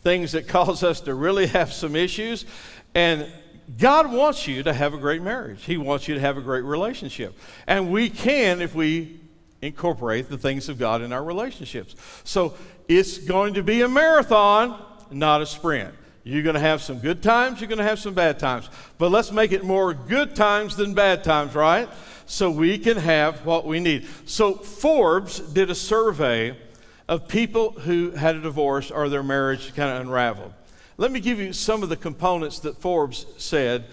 things 0.00 0.32
that 0.32 0.48
cause 0.48 0.82
us 0.82 1.02
to 1.02 1.14
really 1.14 1.46
have 1.48 1.70
some 1.70 1.94
issues. 1.94 2.46
And 2.94 3.30
God 3.78 4.10
wants 4.10 4.48
you 4.48 4.62
to 4.62 4.72
have 4.72 4.94
a 4.94 4.98
great 4.98 5.20
marriage. 5.20 5.62
He 5.64 5.76
wants 5.76 6.08
you 6.08 6.14
to 6.14 6.20
have 6.20 6.38
a 6.38 6.42
great 6.42 6.64
relationship. 6.64 7.38
And 7.66 7.92
we 7.92 8.08
can 8.08 8.62
if 8.62 8.74
we 8.74 9.20
incorporate 9.60 10.30
the 10.30 10.38
things 10.38 10.70
of 10.70 10.78
God 10.78 11.02
in 11.02 11.12
our 11.12 11.22
relationships. 11.22 11.94
So 12.24 12.54
it's 12.88 13.18
going 13.18 13.52
to 13.52 13.62
be 13.62 13.82
a 13.82 13.88
marathon, 13.88 14.82
not 15.10 15.42
a 15.42 15.46
sprint. 15.46 15.94
You're 16.26 16.42
going 16.42 16.54
to 16.54 16.60
have 16.60 16.82
some 16.82 16.98
good 16.98 17.22
times, 17.22 17.60
you're 17.60 17.68
going 17.68 17.78
to 17.78 17.84
have 17.84 18.00
some 18.00 18.12
bad 18.12 18.40
times. 18.40 18.68
But 18.98 19.12
let's 19.12 19.30
make 19.30 19.52
it 19.52 19.62
more 19.62 19.94
good 19.94 20.34
times 20.34 20.74
than 20.74 20.92
bad 20.92 21.22
times, 21.22 21.54
right? 21.54 21.88
So 22.26 22.50
we 22.50 22.78
can 22.78 22.96
have 22.96 23.46
what 23.46 23.64
we 23.64 23.78
need. 23.78 24.08
So 24.24 24.54
Forbes 24.54 25.38
did 25.38 25.70
a 25.70 25.74
survey 25.76 26.58
of 27.06 27.28
people 27.28 27.70
who 27.70 28.10
had 28.10 28.34
a 28.34 28.40
divorce 28.40 28.90
or 28.90 29.08
their 29.08 29.22
marriage 29.22 29.72
kind 29.76 29.88
of 29.88 30.00
unraveled. 30.00 30.52
Let 30.96 31.12
me 31.12 31.20
give 31.20 31.38
you 31.38 31.52
some 31.52 31.84
of 31.84 31.90
the 31.90 31.96
components 31.96 32.58
that 32.60 32.76
Forbes 32.78 33.24
said 33.36 33.84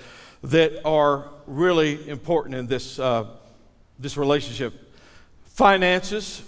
that 0.42 0.84
are 0.84 1.30
really 1.46 2.10
important 2.10 2.56
in 2.56 2.66
this, 2.66 2.98
uh, 2.98 3.28
this 4.00 4.18
relationship 4.18 4.74
finances, 5.44 6.42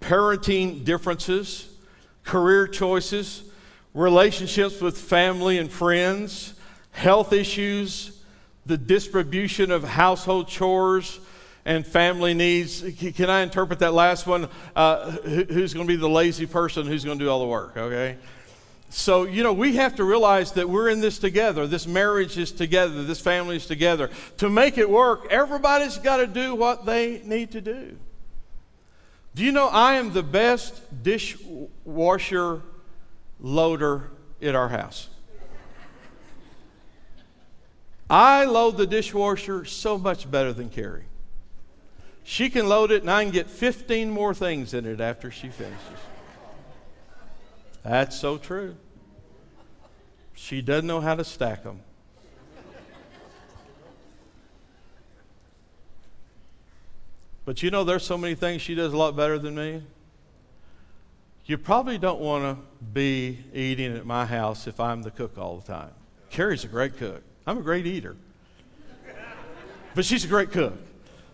parenting 0.00 0.84
differences, 0.84 1.74
career 2.22 2.68
choices, 2.68 3.47
relationships 3.98 4.80
with 4.80 4.96
family 4.96 5.58
and 5.58 5.70
friends, 5.70 6.54
health 6.92 7.32
issues, 7.32 8.22
the 8.64 8.78
distribution 8.78 9.72
of 9.72 9.82
household 9.82 10.46
chores 10.46 11.18
and 11.64 11.84
family 11.84 12.32
needs. 12.32 12.84
Can 13.16 13.28
I 13.28 13.40
interpret 13.40 13.80
that 13.80 13.92
last 13.92 14.26
one? 14.26 14.48
Uh, 14.76 15.10
who's 15.10 15.74
going 15.74 15.86
to 15.86 15.92
be 15.92 15.96
the 15.96 16.08
lazy 16.08 16.46
person? 16.46 16.86
Who's 16.86 17.04
going 17.04 17.18
to 17.18 17.24
do 17.24 17.30
all 17.30 17.40
the 17.40 17.46
work? 17.46 17.76
Okay. 17.76 18.16
So, 18.90 19.24
you 19.24 19.42
know, 19.42 19.52
we 19.52 19.74
have 19.76 19.96
to 19.96 20.04
realize 20.04 20.52
that 20.52 20.68
we're 20.68 20.88
in 20.88 21.00
this 21.00 21.18
together. 21.18 21.66
This 21.66 21.86
marriage 21.86 22.38
is 22.38 22.52
together. 22.52 23.02
This 23.02 23.20
family 23.20 23.56
is 23.56 23.66
together. 23.66 24.10
To 24.38 24.48
make 24.48 24.78
it 24.78 24.88
work, 24.88 25.26
everybody's 25.30 25.98
got 25.98 26.18
to 26.18 26.26
do 26.26 26.54
what 26.54 26.86
they 26.86 27.20
need 27.24 27.50
to 27.50 27.60
do. 27.60 27.98
Do 29.34 29.44
you 29.44 29.52
know 29.52 29.68
I 29.68 29.94
am 29.94 30.12
the 30.12 30.22
best 30.22 30.80
dishwasher 31.02 32.62
loader 33.40 34.10
at 34.42 34.54
our 34.54 34.68
house. 34.68 35.08
I 38.10 38.44
load 38.44 38.76
the 38.76 38.86
dishwasher 38.86 39.64
so 39.64 39.98
much 39.98 40.30
better 40.30 40.52
than 40.52 40.70
Carrie. 40.70 41.04
She 42.24 42.50
can 42.50 42.68
load 42.68 42.90
it 42.90 43.02
and 43.02 43.10
I 43.10 43.22
can 43.22 43.32
get 43.32 43.48
15 43.48 44.10
more 44.10 44.34
things 44.34 44.74
in 44.74 44.86
it 44.86 45.00
after 45.00 45.30
she 45.30 45.48
finishes. 45.48 45.78
That's 47.82 48.18
so 48.18 48.38
true. 48.38 48.76
She 50.34 50.62
doesn't 50.62 50.86
know 50.86 51.00
how 51.00 51.14
to 51.14 51.24
stack 51.24 51.64
them. 51.64 51.80
But 57.44 57.62
you 57.62 57.70
know, 57.70 57.82
there's 57.82 58.04
so 58.04 58.18
many 58.18 58.34
things 58.34 58.60
she 58.60 58.74
does 58.74 58.92
a 58.92 58.96
lot 58.96 59.16
better 59.16 59.38
than 59.38 59.54
me. 59.54 59.82
You 61.48 61.56
probably 61.56 61.96
don't 61.96 62.20
want 62.20 62.44
to 62.44 62.62
be 62.92 63.38
eating 63.54 63.96
at 63.96 64.04
my 64.04 64.26
house 64.26 64.66
if 64.66 64.78
I'm 64.78 65.00
the 65.02 65.10
cook 65.10 65.38
all 65.38 65.56
the 65.56 65.66
time. 65.66 65.90
Carrie's 66.28 66.62
a 66.64 66.68
great 66.68 66.98
cook. 66.98 67.22
I'm 67.46 67.56
a 67.56 67.62
great 67.62 67.86
eater. 67.86 68.16
But 69.94 70.04
she's 70.04 70.26
a 70.26 70.28
great 70.28 70.52
cook. 70.52 70.74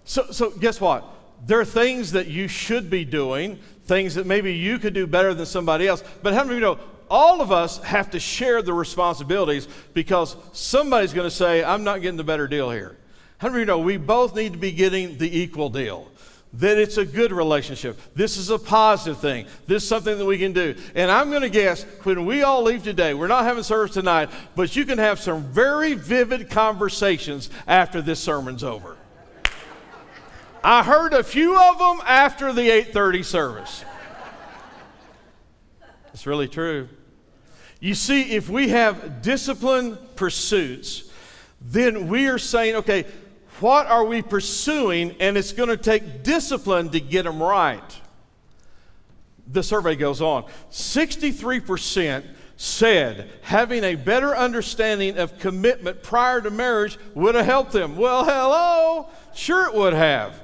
So, 0.04 0.30
so 0.30 0.50
guess 0.50 0.80
what? 0.80 1.04
There 1.44 1.58
are 1.58 1.64
things 1.64 2.12
that 2.12 2.28
you 2.28 2.46
should 2.46 2.88
be 2.88 3.04
doing, 3.04 3.58
things 3.86 4.14
that 4.14 4.24
maybe 4.24 4.54
you 4.54 4.78
could 4.78 4.94
do 4.94 5.08
better 5.08 5.34
than 5.34 5.46
somebody 5.46 5.88
else. 5.88 6.04
But 6.22 6.32
how 6.32 6.44
many 6.44 6.58
of 6.58 6.60
you 6.60 6.60
know 6.60 6.78
all 7.10 7.40
of 7.40 7.50
us 7.50 7.78
have 7.82 8.10
to 8.10 8.20
share 8.20 8.62
the 8.62 8.72
responsibilities 8.72 9.66
because 9.94 10.36
somebody's 10.52 11.12
going 11.12 11.28
to 11.28 11.34
say, 11.34 11.64
I'm 11.64 11.82
not 11.82 12.02
getting 12.02 12.16
the 12.18 12.24
better 12.24 12.46
deal 12.46 12.70
here. 12.70 12.96
How 13.38 13.48
many 13.48 13.62
of 13.62 13.66
you 13.66 13.66
know 13.66 13.80
we 13.80 13.96
both 13.96 14.36
need 14.36 14.52
to 14.52 14.58
be 14.60 14.70
getting 14.70 15.18
the 15.18 15.40
equal 15.40 15.70
deal? 15.70 16.08
That 16.54 16.78
it's 16.78 16.96
a 16.98 17.04
good 17.04 17.32
relationship. 17.32 17.98
This 18.14 18.36
is 18.36 18.50
a 18.50 18.58
positive 18.58 19.18
thing. 19.18 19.46
This 19.66 19.82
is 19.82 19.88
something 19.88 20.18
that 20.18 20.24
we 20.24 20.38
can 20.38 20.52
do. 20.52 20.76
And 20.94 21.10
I'm 21.10 21.30
going 21.30 21.42
to 21.42 21.48
guess 21.48 21.82
when 22.04 22.26
we 22.26 22.42
all 22.42 22.62
leave 22.62 22.84
today, 22.84 23.12
we're 23.12 23.26
not 23.26 23.44
having 23.44 23.64
service 23.64 23.94
tonight, 23.94 24.30
but 24.54 24.76
you 24.76 24.84
can 24.84 24.98
have 24.98 25.18
some 25.18 25.42
very 25.44 25.94
vivid 25.94 26.50
conversations 26.50 27.50
after 27.66 28.00
this 28.00 28.20
sermon's 28.20 28.62
over. 28.62 28.96
I 30.62 30.82
heard 30.82 31.12
a 31.12 31.24
few 31.24 31.58
of 31.58 31.78
them 31.78 32.00
after 32.06 32.52
the 32.52 32.70
8:30 32.70 33.24
service. 33.24 33.84
It's 36.14 36.26
really 36.26 36.48
true. 36.48 36.88
You 37.80 37.94
see, 37.94 38.34
if 38.34 38.48
we 38.48 38.68
have 38.68 39.20
disciplined 39.20 39.98
pursuits, 40.16 41.10
then 41.60 42.08
we 42.08 42.28
are 42.28 42.38
saying, 42.38 42.76
okay, 42.76 43.04
what 43.60 43.86
are 43.86 44.04
we 44.04 44.22
pursuing? 44.22 45.16
And 45.20 45.36
it's 45.36 45.52
going 45.52 45.68
to 45.68 45.76
take 45.76 46.22
discipline 46.22 46.90
to 46.90 47.00
get 47.00 47.24
them 47.24 47.42
right. 47.42 48.00
The 49.46 49.62
survey 49.62 49.94
goes 49.96 50.22
on 50.22 50.44
63% 50.70 52.24
said 52.56 53.30
having 53.42 53.82
a 53.84 53.94
better 53.94 54.34
understanding 54.36 55.18
of 55.18 55.38
commitment 55.38 56.02
prior 56.02 56.40
to 56.40 56.50
marriage 56.50 56.98
would 57.14 57.34
have 57.34 57.44
helped 57.44 57.72
them. 57.72 57.96
Well, 57.96 58.24
hello, 58.24 59.08
sure 59.34 59.66
it 59.66 59.74
would 59.74 59.92
have. 59.92 60.42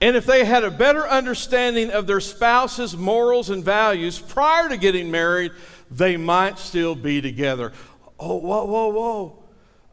And 0.00 0.16
if 0.16 0.26
they 0.26 0.44
had 0.44 0.64
a 0.64 0.70
better 0.70 1.08
understanding 1.08 1.90
of 1.90 2.06
their 2.06 2.20
spouse's 2.20 2.96
morals 2.96 3.48
and 3.48 3.64
values 3.64 4.18
prior 4.18 4.68
to 4.68 4.76
getting 4.76 5.10
married, 5.10 5.52
they 5.90 6.16
might 6.16 6.58
still 6.58 6.94
be 6.94 7.22
together. 7.22 7.72
Oh, 8.18 8.36
whoa, 8.36 8.64
whoa, 8.64 8.88
whoa. 8.88 9.42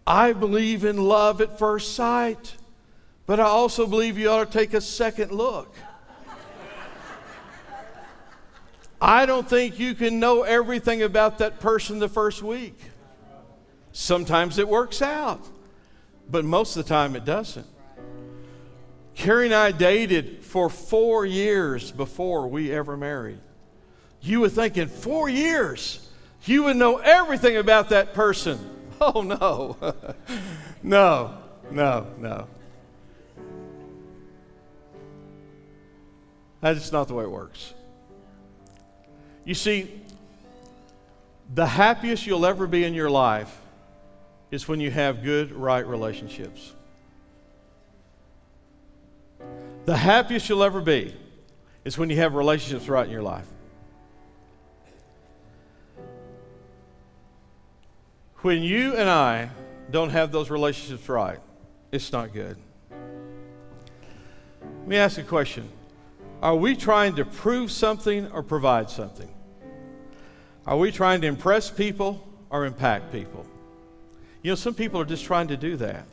I 0.06 0.34
believe 0.34 0.84
in 0.84 0.98
love 0.98 1.40
at 1.40 1.58
first 1.58 1.96
sight, 1.96 2.56
but 3.26 3.40
I 3.40 3.44
also 3.44 3.88
believe 3.88 4.18
you 4.18 4.30
ought 4.30 4.52
to 4.52 4.58
take 4.58 4.74
a 4.74 4.82
second 4.82 5.32
look. 5.32 5.74
I 9.02 9.26
don't 9.26 9.50
think 9.50 9.80
you 9.80 9.96
can 9.96 10.20
know 10.20 10.44
everything 10.44 11.04
about 11.04 11.40
that 11.40 11.60
person 11.60 12.00
the 12.00 12.08
first 12.08 12.42
week. 12.42 12.80
Sometimes 13.92 14.58
it 14.58 14.68
works 14.68 15.02
out, 15.02 15.46
but 16.30 16.46
most 16.46 16.76
of 16.76 16.86
the 16.86 16.90
time 16.90 17.16
it 17.16 17.26
doesn't. 17.26 17.68
Carrie 19.14 19.46
and 19.46 19.54
I 19.54 19.72
dated 19.72 20.44
for 20.44 20.70
four 20.70 21.26
years 21.26 21.92
before 21.92 22.48
we 22.48 22.72
ever 22.72 22.98
married. 22.98 23.40
You 24.22 24.40
would 24.40 24.54
think 24.54 24.78
in 24.78 24.88
four 24.88 25.30
years, 25.30 26.10
you 26.46 26.64
would 26.64 26.78
know 26.78 26.98
everything 26.98 27.58
about 27.58 27.90
that 27.90 28.14
person. 28.14 28.58
Oh, 29.16 29.22
no. 29.22 29.76
no, 30.84 31.38
no, 31.70 32.08
no. 32.18 32.48
That's 36.62 36.80
just 36.80 36.94
not 36.94 37.10
the 37.10 37.14
way 37.14 37.26
it 37.26 37.30
works. 37.30 37.74
You 39.44 39.56
see, 39.56 40.02
the 41.54 41.66
happiest 41.66 42.26
you'll 42.26 42.46
ever 42.46 42.66
be 42.66 42.86
in 42.86 42.94
your 42.94 43.10
life 43.10 43.60
is 44.52 44.70
when 44.70 44.80
you 44.80 44.90
have 44.90 45.22
good, 45.22 45.52
right 45.52 45.86
relationships. 45.86 46.72
The 49.84 49.98
happiest 49.98 50.48
you'll 50.48 50.64
ever 50.64 50.80
be 50.80 51.14
is 51.84 51.98
when 51.98 52.10
you 52.10 52.16
have 52.18 52.36
relationships 52.36 52.88
right 52.88 53.06
in 53.06 53.12
your 53.12 53.22
life. 53.22 53.48
When 58.44 58.62
you 58.62 58.98
and 58.98 59.10
I 59.10 59.50
don't 59.90 60.10
have 60.10 60.34
those 60.34 60.50
relationships 60.50 61.08
right, 61.08 61.40
it's 61.94 62.12
not 62.12 62.34
good. 62.34 62.58
Let 64.62 64.86
me 64.86 64.98
ask 64.98 65.18
a 65.18 65.24
question 65.24 65.70
Are 66.42 66.54
we 66.54 66.76
trying 66.76 67.16
to 67.16 67.24
prove 67.24 67.72
something 67.72 68.30
or 68.34 68.44
provide 68.44 68.90
something? 68.90 69.30
Are 70.68 70.78
we 70.78 70.92
trying 70.92 71.22
to 71.22 71.28
impress 71.28 71.72
people 71.72 72.22
or 72.50 72.66
impact 72.66 73.14
people? 73.14 73.46
You 74.42 74.52
know, 74.52 74.56
some 74.56 74.74
people 74.74 75.00
are 75.00 75.06
just 75.06 75.24
trying 75.24 75.48
to 75.48 75.56
do 75.56 75.78
that. 75.78 76.04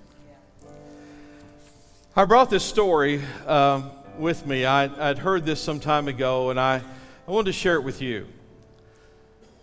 I 2.14 2.24
brought 2.26 2.48
this 2.48 2.62
story 2.62 3.22
um, 3.48 3.90
with 4.20 4.46
me. 4.46 4.64
I, 4.64 4.86
would 4.86 5.18
heard 5.18 5.44
this 5.44 5.60
some 5.60 5.80
time 5.80 6.06
ago, 6.06 6.50
and 6.50 6.60
I, 6.60 6.80
I 7.26 7.30
wanted 7.30 7.46
to 7.46 7.52
share 7.54 7.74
it 7.74 7.82
with 7.82 8.00
you. 8.00 8.28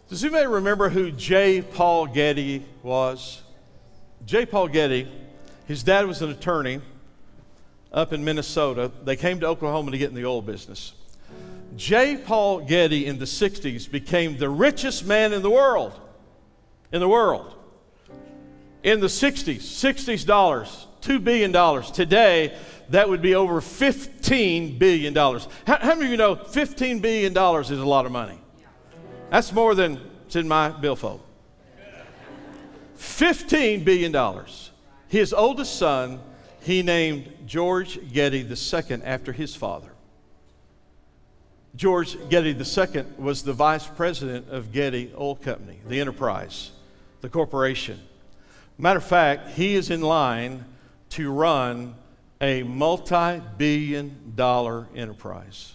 Does 0.08 0.24
anybody 0.24 0.48
remember 0.48 0.90
who 0.90 1.12
J. 1.12 1.62
Paul 1.62 2.08
Getty 2.08 2.66
was? 2.82 3.42
J. 4.26 4.46
Paul 4.46 4.70
Getty, 4.70 5.12
his 5.68 5.84
dad 5.84 6.06
was 6.08 6.22
an 6.22 6.30
attorney, 6.30 6.80
up 7.92 8.14
in 8.14 8.24
Minnesota. 8.24 8.90
They 9.04 9.18
came 9.18 9.42
to 9.42 9.48
Oklahoma 9.48 9.92
to 9.92 9.98
get 9.98 10.10
in 10.10 10.16
the 10.16 10.26
oil 10.26 10.42
business. 10.42 10.94
J. 11.76 12.16
Paul 12.18 12.62
Getty 12.62 13.06
in 13.06 13.20
the 13.20 13.26
60s 13.26 13.90
became 13.92 14.38
the 14.38 14.50
richest 14.50 15.06
man 15.06 15.34
in 15.34 15.42
the 15.42 15.50
world. 15.50 16.00
In 16.94 17.02
the 17.02 17.10
world. 17.10 17.54
In 18.84 19.02
the 19.02 19.08
60s, 19.08 19.58
60s 19.58 20.26
dollars, 20.26 20.88
$2 21.02 21.22
billion. 21.22 21.52
Today, 21.92 22.58
that 22.90 23.10
would 23.10 23.22
be 23.22 23.36
over 23.36 23.60
$15 23.60 24.80
billion. 24.80 25.14
How, 25.14 25.40
how 25.66 25.96
many 25.96 26.06
of 26.06 26.12
you 26.12 26.18
know 26.18 26.38
$15 26.38 27.02
billion 27.02 27.34
is 27.34 27.72
a 27.72 27.86
lot 27.86 28.06
of 28.06 28.14
money? 28.14 28.40
That's 29.30 29.52
more 29.52 29.76
than 29.76 30.00
it's 30.26 30.36
in 30.36 30.48
my 30.48 30.70
billfold. 30.70 31.22
$15 32.98 33.84
billion. 33.84 34.46
His 35.08 35.34
oldest 35.34 35.78
son, 35.78 36.20
he 36.62 36.82
named 36.82 37.32
George 37.46 38.00
Getty 38.12 38.40
II 38.40 39.02
after 39.04 39.32
his 39.32 39.56
father. 39.56 39.90
George 41.76 42.18
Getty 42.30 42.52
II 42.52 43.06
was 43.18 43.44
the 43.44 43.54
vice 43.54 43.86
president 43.86 44.50
of 44.50 44.72
Getty 44.72 45.12
Oil 45.16 45.36
Company, 45.36 45.80
the 45.88 46.00
enterprise, 46.00 46.72
the 47.22 47.30
corporation. 47.30 48.00
Matter 48.78 48.98
of 48.98 49.06
fact, 49.06 49.52
he 49.52 49.76
is 49.76 49.92
in 49.92 50.02
line 50.02 50.66
to 51.10 51.32
run 51.32 51.96
a 52.42 52.64
multi 52.64 53.42
billion 53.58 54.34
dollar 54.36 54.88
enterprise. 54.96 55.74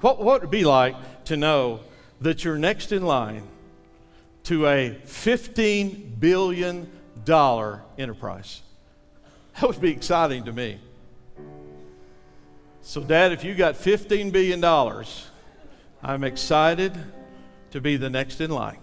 What, 0.00 0.18
what 0.18 0.40
would 0.40 0.44
it 0.44 0.50
be 0.50 0.64
like 0.64 1.24
to 1.24 1.36
know 1.36 1.80
that 2.24 2.42
you're 2.42 2.56
next 2.56 2.90
in 2.90 3.02
line 3.02 3.46
to 4.44 4.66
a 4.66 4.98
$15 5.06 6.18
billion 6.18 6.90
enterprise? 7.98 8.62
That 9.54 9.68
would 9.68 9.80
be 9.80 9.90
exciting 9.90 10.44
to 10.44 10.52
me. 10.52 10.78
So, 12.80 13.02
Dad, 13.02 13.32
if 13.32 13.44
you 13.44 13.54
got 13.54 13.74
$15 13.74 14.32
billion, 14.32 14.64
I'm 16.02 16.24
excited 16.24 16.92
to 17.72 17.80
be 17.80 17.98
the 17.98 18.08
next 18.08 18.40
in 18.40 18.50
line. 18.50 18.78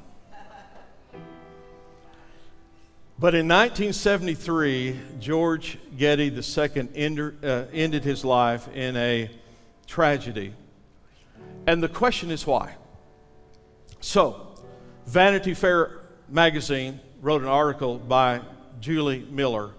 But 3.18 3.34
in 3.36 3.48
1973, 3.48 5.00
George 5.20 5.80
Getty 5.98 6.32
II 6.32 6.90
ended, 6.96 7.44
uh, 7.44 7.66
ended 7.74 8.04
his 8.04 8.24
life 8.24 8.68
in 8.74 8.96
a 8.98 9.32
tragedy. 9.88 10.54
And 11.66 11.82
the 11.82 11.90
question 11.90 12.30
is 12.30 12.46
why? 12.46 12.76
So, 14.02 14.56
Vanity 15.06 15.54
Fair 15.54 16.02
magazine 16.28 17.00
wrote 17.22 17.42
an 17.42 17.48
article 17.48 17.98
by 17.98 18.42
Julie 18.80 19.26
Miller 19.30 19.72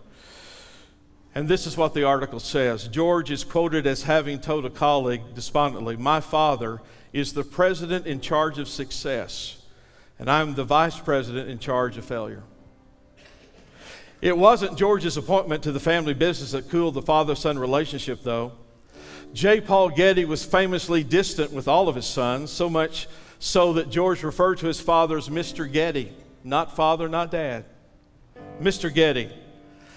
and 1.35 1.49
this 1.49 1.67
is 1.67 1.77
what 1.77 1.95
the 1.95 2.05
article 2.05 2.41
says 2.41 2.89
George 2.89 3.31
is 3.31 3.45
quoted 3.45 3.87
as 3.87 4.03
having 4.03 4.39
told 4.39 4.67
a 4.67 4.71
colleague 4.71 5.23
despondently, 5.35 5.97
My 5.97 6.21
father 6.21 6.81
is 7.13 7.33
the 7.33 7.45
president 7.45 8.07
in 8.07 8.21
charge 8.21 8.59
of 8.59 8.69
success, 8.69 9.63
and 10.19 10.31
I'm 10.31 10.55
the 10.55 10.65
vice 10.65 10.99
president 10.99 11.49
in 11.49 11.59
charge 11.59 11.97
of 11.97 12.05
failure. 12.05 12.43
It 14.21 14.37
wasn't 14.37 14.79
George's 14.79 15.17
appointment 15.17 15.63
to 15.65 15.73
the 15.73 15.81
family 15.81 16.15
business 16.15 16.53
that 16.53 16.69
cooled 16.69 16.95
the 16.95 17.03
father 17.03 17.35
son 17.35 17.59
relationship, 17.59 18.23
though. 18.23 18.53
J. 19.33 19.61
Paul 19.61 19.89
Getty 19.89 20.27
was 20.27 20.45
famously 20.45 21.03
distant 21.03 21.53
with 21.53 21.67
all 21.67 21.89
of 21.89 21.97
his 21.97 22.07
sons, 22.07 22.51
so 22.51 22.69
much 22.69 23.09
so 23.43 23.73
that 23.73 23.91
George 23.91 24.23
referred 24.23 24.57
to 24.59 24.69
his 24.69 24.81
father 24.81 25.19
as 25.19 25.29
Mr. 25.29 25.71
Getty, 25.71 26.13
not 26.45 26.77
father, 26.77 27.09
not 27.09 27.33
dad. 27.33 27.65
Mr. 28.61 28.95
Getty. 28.95 29.33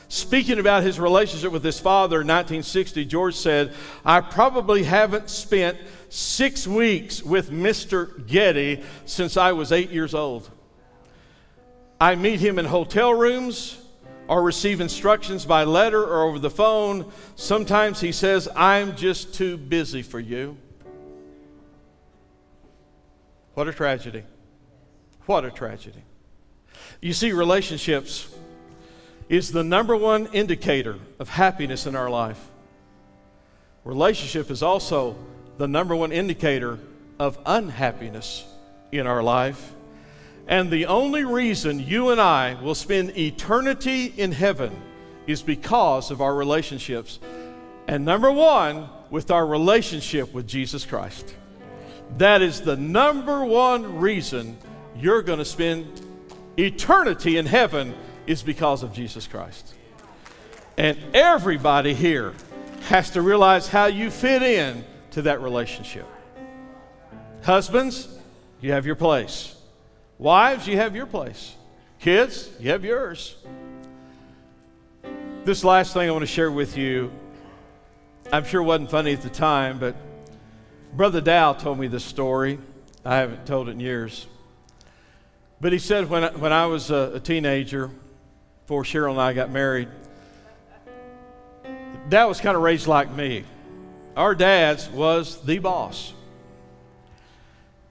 Speaking 0.08 0.58
about 0.58 0.82
his 0.82 1.00
relationship 1.00 1.52
with 1.52 1.64
his 1.64 1.80
father 1.80 2.22
in 2.22 2.28
1960, 2.28 3.06
George 3.06 3.36
said, 3.36 3.76
I 4.04 4.22
probably 4.22 4.82
haven't 4.82 5.30
spent 5.30 5.78
six 6.10 6.66
weeks 6.66 7.22
with 7.22 7.52
Mr. 7.52 8.26
Getty 8.26 8.82
since 9.06 9.38
I 9.38 9.52
was 9.52 9.72
eight 9.72 9.92
years 9.92 10.16
old. 10.16 10.50
I 12.02 12.16
meet 12.16 12.40
him 12.40 12.58
in 12.58 12.66
hotel 12.66 13.14
rooms 13.14 13.80
or 14.28 14.42
receive 14.42 14.82
instructions 14.82 15.46
by 15.46 15.66
letter 15.66 16.04
or 16.04 16.24
over 16.24 16.40
the 16.40 16.50
phone. 16.50 17.12
Sometimes 17.36 18.02
he 18.02 18.12
says, 18.12 18.50
I'm 18.56 18.96
just 18.96 19.36
too 19.36 19.56
busy 19.56 20.02
for 20.02 20.20
you. 20.20 20.58
What 23.56 23.70
a 23.70 23.74
tragedy. 23.74 24.24
What 25.26 25.46
a 25.46 25.50
tragedy. 25.50 26.04
You 27.02 27.14
see, 27.14 27.32
relationships 27.32 28.30
is 29.30 29.52
the 29.52 29.64
number 29.64 29.96
one 29.96 30.28
indicator 30.28 31.00
of 31.20 31.30
happiness 31.30 31.88
in 31.88 31.96
our 31.96 32.10
life. 32.10 32.40
Relationship 33.86 34.52
is 34.52 34.62
also 34.62 35.16
the 35.58 35.68
number 35.68 35.96
one 35.96 36.12
indicator 36.12 36.80
of 37.18 37.40
unhappiness 37.46 38.46
in 38.92 39.08
our 39.08 39.24
life. 39.24 39.74
And 40.48 40.70
the 40.70 40.88
only 40.88 41.24
reason 41.24 41.80
you 41.80 42.10
and 42.10 42.20
I 42.20 42.62
will 42.62 42.76
spend 42.76 43.18
eternity 43.18 44.14
in 44.18 44.34
heaven 44.34 44.80
is 45.28 45.42
because 45.42 46.12
of 46.12 46.22
our 46.22 46.36
relationships. 46.36 47.20
And 47.88 48.04
number 48.04 48.32
one, 48.32 48.90
with 49.10 49.32
our 49.32 49.46
relationship 49.46 50.34
with 50.34 50.46
Jesus 50.46 50.86
Christ. 50.86 51.34
That 52.18 52.42
is 52.42 52.62
the 52.62 52.78
number 52.78 53.44
one 53.44 54.00
reason 54.00 54.58
you're 54.96 55.22
going 55.22 55.40
to 55.40 55.46
spend 55.46 56.02
eternity 56.58 57.38
in 57.38 57.46
heaven 57.46 57.94
is 58.26 58.42
because 58.42 58.84
of 58.84 58.94
Jesus 58.94 59.28
Christ. 59.28 59.74
And 60.78 60.98
everybody 61.14 61.94
here 61.94 62.34
has 62.88 63.12
to 63.12 63.22
realize 63.22 63.68
how 63.68 63.86
you 63.86 64.10
fit 64.10 64.42
in 64.42 64.84
to 65.12 65.24
that 65.24 65.42
relationship. 65.42 66.08
Husbands, 67.44 68.08
you 68.62 68.72
have 68.72 68.86
your 68.86 68.96
place. 68.96 69.56
Wives, 70.18 70.68
you 70.68 70.78
have 70.78 70.96
your 70.96 71.06
place. 71.06 71.56
Kids, 72.00 72.50
you 72.60 72.70
have 72.70 72.84
yours. 72.84 73.36
This 75.44 75.64
last 75.64 75.94
thing 75.94 76.10
I 76.10 76.12
want 76.12 76.24
to 76.24 76.28
share 76.28 76.52
with 76.52 76.78
you, 76.78 77.12
I'm 78.32 78.46
sure 78.46 78.64
wasn't 78.64 78.90
funny 78.90 79.14
at 79.14 79.22
the 79.22 79.30
time, 79.30 79.78
but 79.78 79.96
Brother 80.96 81.20
Dow 81.20 81.52
told 81.52 81.78
me 81.78 81.88
this 81.88 82.06
story. 82.06 82.58
I 83.04 83.18
haven't 83.18 83.46
told 83.46 83.68
it 83.68 83.72
in 83.72 83.82
years. 83.82 84.28
But 85.60 85.74
he 85.74 85.80
said 85.80 86.10
when 86.10 86.24
I, 86.24 86.30
when 86.30 86.54
I 86.54 86.68
was 86.68 86.90
a, 86.90 87.12
a 87.16 87.20
teenager, 87.20 87.90
before 88.62 88.84
Cheryl 88.84 89.12
and 89.12 89.20
I 89.20 89.34
got 89.34 89.52
married, 89.52 89.90
dad 92.08 92.26
was 92.26 92.40
kind 92.40 92.56
of 92.56 92.64
raised 92.64 92.88
like 92.88 93.12
me. 93.12 93.44
Our 94.16 94.36
dad's 94.36 94.88
was 94.88 95.42
the 95.42 95.60
boss. 95.60 96.14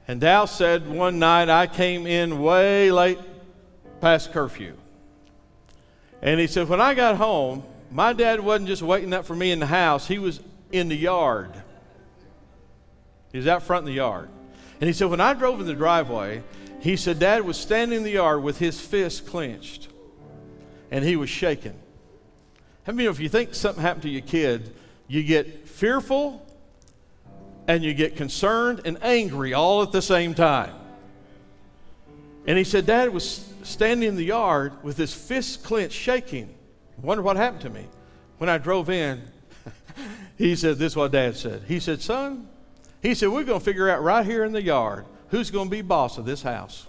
And 0.09 0.18
Dow 0.18 0.46
said 0.46 0.88
one 0.88 1.18
night 1.18 1.50
I 1.50 1.66
came 1.66 2.07
in 2.07 2.40
way 2.40 2.90
late 2.90 3.18
past 4.00 4.32
curfew. 4.32 4.78
And 6.22 6.40
he 6.40 6.46
said, 6.46 6.70
when 6.70 6.80
I 6.80 6.94
got 6.94 7.16
home, 7.16 7.64
my 7.90 8.14
dad 8.14 8.40
wasn't 8.40 8.68
just 8.68 8.80
waiting 8.80 9.12
up 9.12 9.26
for 9.26 9.36
me 9.36 9.50
in 9.50 9.59
the 9.59 9.66
house, 9.66 10.09
he 10.09 10.18
was 10.18 10.40
in 10.72 10.88
the 10.88 10.96
yard. 10.96 11.52
He 13.35 13.39
was 13.39 13.49
out 13.49 13.64
front 13.64 13.80
in 13.80 13.87
the 13.87 13.97
yard. 13.97 14.28
And 14.80 14.87
he 14.87 14.93
said, 14.93 15.11
when 15.11 15.20
I 15.20 15.35
drove 15.35 15.59
in 15.59 15.66
the 15.66 15.74
driveway, 15.74 16.45
he 16.80 16.95
said, 16.95 17.18
Dad 17.18 17.43
was 17.45 17.57
standing 17.57 17.97
in 17.97 18.05
the 18.05 18.12
yard 18.12 18.45
with 18.45 18.59
his 18.59 18.80
fist 18.80 19.26
clenched 19.26 19.89
and 20.89 21.05
he 21.05 21.16
was 21.16 21.28
shaking. 21.28 21.76
How 22.85 22.93
many 22.93 23.07
of 23.07 23.18
you, 23.18 23.24
if 23.24 23.24
you 23.24 23.28
think 23.28 23.57
something 23.57 23.82
happened 23.82 24.03
to 24.03 24.09
your 24.09 24.20
kid, 24.20 24.72
you 25.09 25.24
get 25.24 25.66
fearful 25.68 26.47
and 27.66 27.82
you 27.82 27.93
get 27.93 28.14
concerned 28.14 28.82
and 28.85 29.03
angry 29.03 29.53
all 29.53 29.82
at 29.82 29.91
the 29.91 30.03
same 30.03 30.35
time? 30.35 30.76
And 32.47 32.57
he 32.57 32.62
said, 32.62 32.87
Dad 32.87 33.12
was 33.12 33.53
standing 33.64 34.11
in 34.11 34.14
the 34.14 34.26
yard 34.26 34.80
with 34.85 34.97
his 34.97 35.12
fist 35.12 35.64
clenched, 35.64 35.97
shaking. 35.97 36.55
Wonder 37.03 37.24
what 37.24 37.37
happened 37.37 37.62
to 37.62 37.70
me. 37.70 37.89
When 38.39 38.49
I 38.49 38.59
drove 38.59 38.91
in, 38.91 39.24
he 40.39 40.55
said, 40.55 40.78
This 40.78 40.93
is 40.93 40.97
what 40.97 41.11
Dad 41.11 41.35
said. 41.35 41.62
He 41.66 41.80
said, 41.80 42.01
Son, 42.01 42.49
he 43.05 43.14
said, 43.14 43.28
We're 43.28 43.44
going 43.44 43.61
to 43.61 43.64
figure 43.64 43.88
out 43.88 44.02
right 44.02 44.24
here 44.24 44.44
in 44.44 44.52
the 44.52 44.62
yard 44.62 45.05
who's 45.28 45.50
going 45.50 45.66
to 45.66 45.70
be 45.70 45.82
boss 45.82 46.16
of 46.16 46.24
this 46.24 46.42
house. 46.42 46.86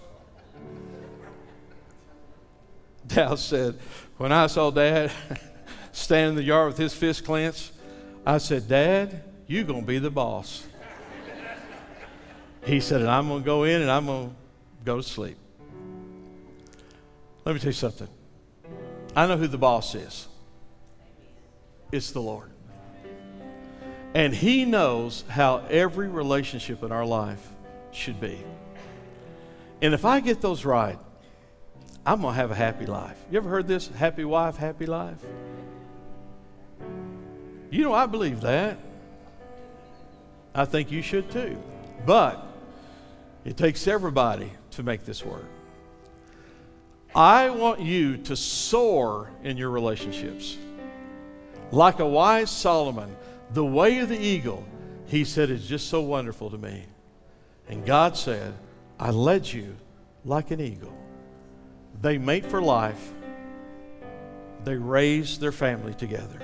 Dal 3.06 3.36
said, 3.36 3.78
when 4.16 4.32
I 4.32 4.46
saw 4.46 4.70
Dad 4.70 5.12
stand 5.92 6.30
in 6.30 6.34
the 6.36 6.42
yard 6.42 6.68
with 6.68 6.78
his 6.78 6.94
fist 6.94 7.24
clenched, 7.24 7.72
I 8.24 8.38
said, 8.38 8.66
Dad, 8.66 9.24
you're 9.46 9.64
going 9.64 9.82
to 9.82 9.86
be 9.86 9.98
the 9.98 10.10
boss. 10.10 10.66
he 12.64 12.80
said, 12.80 13.02
and 13.02 13.10
I'm 13.10 13.28
going 13.28 13.42
to 13.42 13.46
go 13.46 13.64
in 13.64 13.82
and 13.82 13.90
I'm 13.90 14.06
going 14.06 14.30
to 14.30 14.36
go 14.84 14.96
to 14.96 15.02
sleep. 15.02 15.36
Let 17.44 17.54
me 17.54 17.60
tell 17.60 17.68
you 17.68 17.72
something. 17.72 18.08
I 19.14 19.26
know 19.26 19.36
who 19.36 19.48
the 19.48 19.58
boss 19.58 19.94
is. 19.94 20.28
It's 21.92 22.10
the 22.10 22.20
Lord. 22.20 22.50
And 24.16 24.34
He 24.34 24.64
knows 24.64 25.24
how 25.28 25.58
every 25.68 26.08
relationship 26.08 26.82
in 26.82 26.90
our 26.90 27.04
life 27.04 27.46
should 27.92 28.18
be. 28.18 28.42
And 29.82 29.92
if 29.92 30.06
I 30.06 30.20
get 30.20 30.40
those 30.40 30.64
right, 30.64 30.98
I'm 32.06 32.22
going 32.22 32.32
to 32.32 32.40
have 32.40 32.50
a 32.50 32.54
happy 32.54 32.86
life. 32.86 33.18
You 33.30 33.36
ever 33.36 33.50
heard 33.50 33.68
this? 33.68 33.88
Happy 33.88 34.24
wife, 34.24 34.56
happy 34.56 34.86
life? 34.86 35.18
You 37.70 37.82
know, 37.82 37.92
I 37.92 38.06
believe 38.06 38.40
that. 38.40 38.78
I 40.54 40.64
think 40.64 40.90
you 40.90 41.02
should 41.02 41.30
too. 41.30 41.62
But 42.06 42.42
it 43.44 43.58
takes 43.58 43.86
everybody 43.86 44.50
to 44.70 44.82
make 44.82 45.04
this 45.04 45.26
work. 45.26 45.44
I 47.14 47.50
want 47.50 47.82
you 47.82 48.16
to 48.16 48.34
soar 48.34 49.28
in 49.44 49.58
your 49.58 49.68
relationships. 49.68 50.56
Like 51.70 51.98
a 51.98 52.06
wise 52.06 52.50
Solomon, 52.50 53.14
the 53.52 53.64
way 53.64 53.98
of 53.98 54.08
the 54.08 54.18
eagle, 54.18 54.66
he 55.06 55.24
said, 55.24 55.50
is 55.50 55.66
just 55.66 55.88
so 55.88 56.00
wonderful 56.00 56.50
to 56.50 56.58
me. 56.58 56.84
And 57.68 57.84
God 57.84 58.16
said, 58.16 58.54
I 58.98 59.10
led 59.10 59.46
you 59.46 59.76
like 60.24 60.50
an 60.50 60.60
eagle. 60.60 60.96
They 62.00 62.18
mate 62.18 62.46
for 62.46 62.60
life, 62.60 63.12
they 64.64 64.76
raise 64.76 65.38
their 65.38 65.52
family 65.52 65.94
together. 65.94 66.40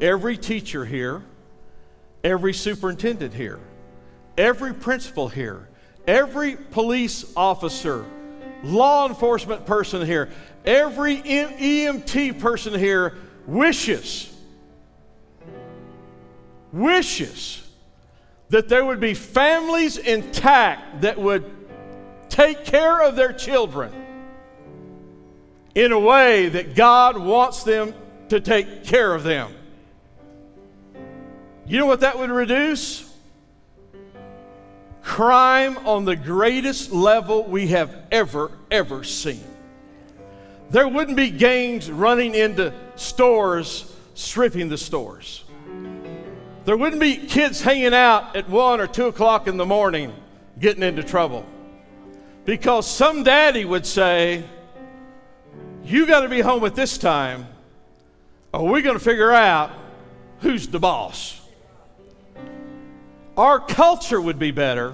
Every 0.00 0.36
teacher 0.36 0.84
here, 0.84 1.22
every 2.22 2.54
superintendent 2.54 3.34
here, 3.34 3.60
every 4.38 4.74
principal 4.74 5.28
here, 5.28 5.68
every 6.06 6.56
police 6.56 7.32
officer, 7.36 8.04
law 8.62 9.08
enforcement 9.08 9.66
person 9.66 10.06
here, 10.06 10.30
every 10.64 11.16
EMT 11.18 12.40
person 12.40 12.78
here 12.78 13.14
wishes, 13.46 14.35
wishes 16.76 17.62
that 18.48 18.68
there 18.68 18.84
would 18.84 19.00
be 19.00 19.14
families 19.14 19.96
intact 19.96 21.00
that 21.02 21.18
would 21.18 21.44
take 22.28 22.64
care 22.64 23.02
of 23.02 23.16
their 23.16 23.32
children 23.32 23.92
in 25.74 25.92
a 25.92 25.98
way 25.98 26.48
that 26.48 26.74
God 26.74 27.18
wants 27.18 27.62
them 27.64 27.94
to 28.28 28.40
take 28.40 28.84
care 28.84 29.14
of 29.14 29.24
them. 29.24 29.52
You 31.66 31.78
know 31.78 31.86
what 31.86 32.00
that 32.00 32.18
would 32.18 32.30
reduce? 32.30 33.12
Crime 35.02 35.78
on 35.78 36.04
the 36.04 36.16
greatest 36.16 36.92
level 36.92 37.44
we 37.44 37.68
have 37.68 37.94
ever, 38.10 38.50
ever 38.70 39.04
seen. 39.04 39.44
There 40.70 40.88
wouldn't 40.88 41.16
be 41.16 41.30
gangs 41.30 41.90
running 41.90 42.34
into 42.34 42.72
stores, 42.96 43.94
stripping 44.14 44.68
the 44.68 44.78
stores. 44.78 45.44
There 46.66 46.76
wouldn't 46.76 47.00
be 47.00 47.16
kids 47.16 47.60
hanging 47.60 47.94
out 47.94 48.34
at 48.34 48.48
one 48.48 48.80
or 48.80 48.88
two 48.88 49.06
o'clock 49.06 49.46
in 49.46 49.56
the 49.56 49.64
morning 49.64 50.12
getting 50.58 50.82
into 50.82 51.04
trouble. 51.04 51.46
Because 52.44 52.90
some 52.90 53.22
daddy 53.22 53.64
would 53.64 53.86
say, 53.86 54.42
You 55.84 56.06
got 56.06 56.22
to 56.22 56.28
be 56.28 56.40
home 56.40 56.64
at 56.64 56.74
this 56.74 56.98
time, 56.98 57.46
or 58.52 58.66
we're 58.66 58.82
going 58.82 58.98
to 58.98 59.04
figure 59.04 59.30
out 59.30 59.70
who's 60.40 60.66
the 60.66 60.80
boss. 60.80 61.40
Our 63.36 63.60
culture 63.60 64.20
would 64.20 64.40
be 64.40 64.50
better 64.50 64.92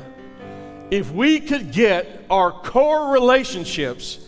if 0.91 1.11
we 1.11 1.41
could 1.41 1.73
get 1.73 2.27
our 2.29 2.53
core 2.53 3.13
relationships 3.13 4.19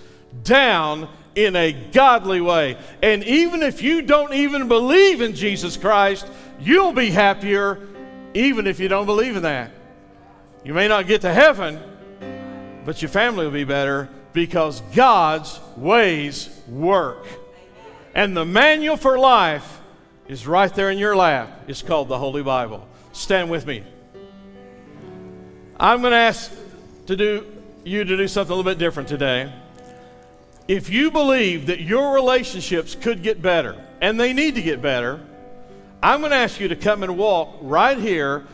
down 0.45 1.11
in 1.35 1.57
a 1.57 1.73
godly 1.73 2.41
way. 2.41 2.79
And 3.03 3.23
even 3.25 3.63
if 3.63 3.83
you 3.83 4.01
don't 4.01 4.33
even 4.33 4.67
believe 4.67 5.21
in 5.21 5.35
Jesus 5.35 5.77
Christ, 5.77 6.27
you'll 6.61 6.93
be 6.93 7.11
happier 7.11 7.81
even 8.35 8.67
if 8.67 8.81
you 8.81 8.89
don't 8.89 9.07
believe 9.07 9.37
in 9.37 9.43
that. 9.43 9.71
You 10.65 10.75
may 10.75 10.89
not 10.89 11.07
get 11.07 11.21
to 11.23 11.33
heaven, 11.33 11.81
but 12.85 13.03
your 13.03 13.09
family 13.09 13.45
will 13.45 13.53
be 13.53 13.65
better 13.65 14.09
because 14.33 14.81
God's 14.95 15.61
ways 15.77 16.49
work. 16.69 17.27
And 18.15 18.37
the 18.37 18.45
manual 18.45 18.97
for 18.97 19.19
life 19.19 19.81
is 20.29 20.47
right 20.47 20.73
there 20.75 20.91
in 20.91 20.99
your 20.99 21.15
lap. 21.15 21.65
It's 21.69 21.83
called 21.83 22.09
the 22.09 22.19
Holy 22.19 22.43
Bible. 22.43 22.87
Stand 23.13 23.51
with 23.51 23.67
me. 23.67 23.85
I'm 25.79 26.01
going 26.01 26.13
to 26.13 26.17
ask 26.17 26.53
to 27.07 27.17
do 27.17 27.47
you 27.85 28.03
to 28.03 28.17
do 28.17 28.27
something 28.27 28.53
a 28.53 28.57
little 28.57 28.71
bit 28.71 28.79
different 28.79 29.09
today. 29.09 29.53
If 30.67 30.89
you 30.89 31.11
believe 31.11 31.67
that 31.67 31.81
your 31.81 32.15
relationships 32.15 32.95
could 32.95 33.23
get 33.23 33.43
better, 33.43 33.77
and 34.01 34.19
they 34.19 34.33
need 34.33 34.55
to 34.55 34.63
get 34.63 34.81
better, 34.81 35.21
I'm 36.05 36.21
going 36.21 36.33
to 36.33 36.37
ask 36.37 36.61
you 36.61 36.69
to 36.69 36.77
come 36.77 37.03
and 37.03 37.17
walk 37.17 37.57
right 37.63 37.97
here. 37.97 38.45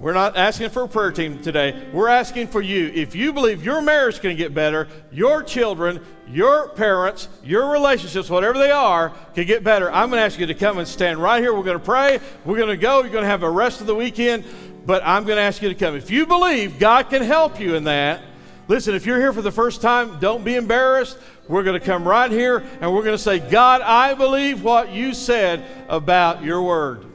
We're 0.00 0.14
not 0.14 0.36
asking 0.36 0.70
for 0.70 0.82
a 0.82 0.88
prayer 0.88 1.12
team 1.12 1.40
today. 1.40 1.88
We're 1.92 2.08
asking 2.08 2.48
for 2.48 2.60
you. 2.60 2.88
If 2.88 3.14
you 3.14 3.32
believe 3.32 3.64
your 3.64 3.80
marriage 3.80 4.20
can 4.20 4.36
get 4.36 4.52
better, 4.52 4.88
your 5.12 5.44
children, 5.44 6.04
your 6.28 6.70
parents, 6.70 7.28
your 7.44 7.70
relationships, 7.70 8.28
whatever 8.28 8.58
they 8.58 8.72
are, 8.72 9.10
can 9.34 9.46
get 9.46 9.62
better, 9.62 9.92
I'm 9.92 10.10
going 10.10 10.18
to 10.18 10.24
ask 10.24 10.40
you 10.40 10.46
to 10.46 10.54
come 10.54 10.78
and 10.78 10.88
stand 10.88 11.22
right 11.22 11.40
here. 11.40 11.54
We're 11.54 11.62
going 11.62 11.78
to 11.78 11.84
pray. 11.84 12.18
We're 12.44 12.56
going 12.56 12.68
to 12.68 12.76
go. 12.76 13.02
You're 13.02 13.12
going 13.12 13.22
to 13.22 13.30
have 13.30 13.44
a 13.44 13.50
rest 13.50 13.80
of 13.80 13.86
the 13.86 13.94
weekend 13.94 14.44
but 14.88 15.02
I'm 15.04 15.24
going 15.24 15.36
to 15.36 15.42
ask 15.42 15.60
you 15.60 15.68
to 15.68 15.74
come. 15.74 15.96
If 15.96 16.10
you 16.10 16.24
believe 16.24 16.78
God 16.78 17.10
can 17.10 17.20
help 17.20 17.60
you 17.60 17.74
in 17.74 17.84
that, 17.84 18.22
listen, 18.68 18.94
if 18.94 19.04
you're 19.04 19.18
here 19.18 19.34
for 19.34 19.42
the 19.42 19.52
first 19.52 19.82
time, 19.82 20.18
don't 20.18 20.42
be 20.42 20.54
embarrassed. 20.54 21.18
We're 21.48 21.62
going 21.62 21.80
to 21.80 21.84
come 21.84 22.06
right 22.06 22.30
here 22.30 22.58
and 22.80 22.94
we're 22.94 23.02
going 23.02 23.16
to 23.16 23.22
say, 23.22 23.38
God, 23.38 23.80
I 23.80 24.14
believe 24.14 24.62
what 24.62 24.92
you 24.92 25.14
said 25.14 25.64
about 25.88 26.44
your 26.44 26.62
word. 26.62 27.06